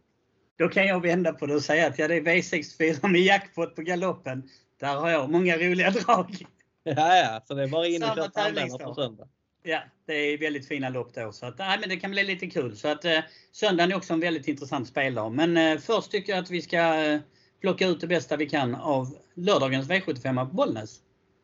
Då 0.58 0.70
kan 0.70 0.88
jag 0.88 1.02
vända 1.02 1.34
på 1.34 1.46
det 1.46 1.56
och 1.56 1.62
säga 1.62 1.88
att 1.88 2.00
ja, 2.00 2.08
det 2.08 2.16
är 2.16 2.22
V64 2.22 3.08
med 3.08 3.22
jackpot 3.22 3.76
på 3.76 3.82
galoppen. 3.82 4.50
Där 4.80 4.96
har 4.96 5.10
jag 5.10 5.30
många 5.30 5.58
roliga 5.58 5.90
drag. 5.90 6.46
Ja, 6.84 7.18
ja, 7.18 7.42
så 7.46 7.54
det 7.54 7.64
är 7.64 7.68
bara 7.68 7.88
in 7.88 8.04
och 8.04 8.16
köpa 8.16 8.88
på 8.88 8.94
söndag. 8.94 9.28
Ja, 9.68 9.82
det 10.06 10.14
är 10.14 10.38
väldigt 10.38 10.68
fina 10.68 10.90
lopp 10.90 11.14
då. 11.14 11.32
Så 11.32 11.46
att, 11.46 11.58
nej, 11.58 11.78
men 11.80 11.90
det 11.90 11.98
kan 11.98 12.12
bli 12.12 12.24
lite 12.24 12.48
kul. 12.48 12.78
Så 12.78 12.88
att, 12.88 13.06
eh, 13.06 13.20
söndagen 13.52 13.92
är 13.92 13.96
också 13.96 14.14
en 14.14 14.20
väldigt 14.20 14.48
intressant 14.48 14.88
speldag. 14.88 15.32
Men 15.32 15.58
eh, 15.58 15.78
först 15.78 16.12
tycker 16.12 16.34
jag 16.34 16.44
att 16.44 16.50
vi 16.50 16.62
ska 16.62 17.04
eh, 17.04 17.20
plocka 17.62 17.88
ut 17.88 18.02
det 18.02 18.08
bästa 18.08 18.38
vi 18.38 18.50
kan 18.50 18.76
av 18.76 19.18
lördagens 19.34 19.90
V75 19.90 20.50
på 20.50 20.56
Bollnäs. 20.56 21.00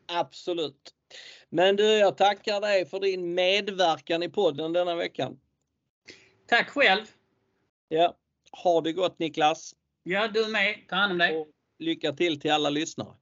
Absolut. 0.06 0.94
Men 1.50 1.76
du, 1.76 1.84
jag 1.84 2.16
tackar 2.16 2.60
dig 2.60 2.86
för 2.86 3.00
din 3.00 3.34
medverkan 3.34 4.22
i 4.22 4.28
podden 4.28 4.72
denna 4.72 4.94
veckan. 4.94 5.38
Tack 6.46 6.68
själv! 6.68 7.04
Ja, 7.88 8.16
ha 8.52 8.80
det 8.80 8.92
gott 8.92 9.18
Niklas! 9.18 9.74
Ja, 10.02 10.28
du 10.28 10.46
med. 10.46 10.74
Ta 10.88 10.96
hand 10.96 11.12
om 11.12 11.18
dig! 11.18 11.36
Och 11.36 11.48
lycka 11.78 12.12
till 12.12 12.40
till 12.40 12.50
alla 12.52 12.70
lyssnare! 12.70 13.21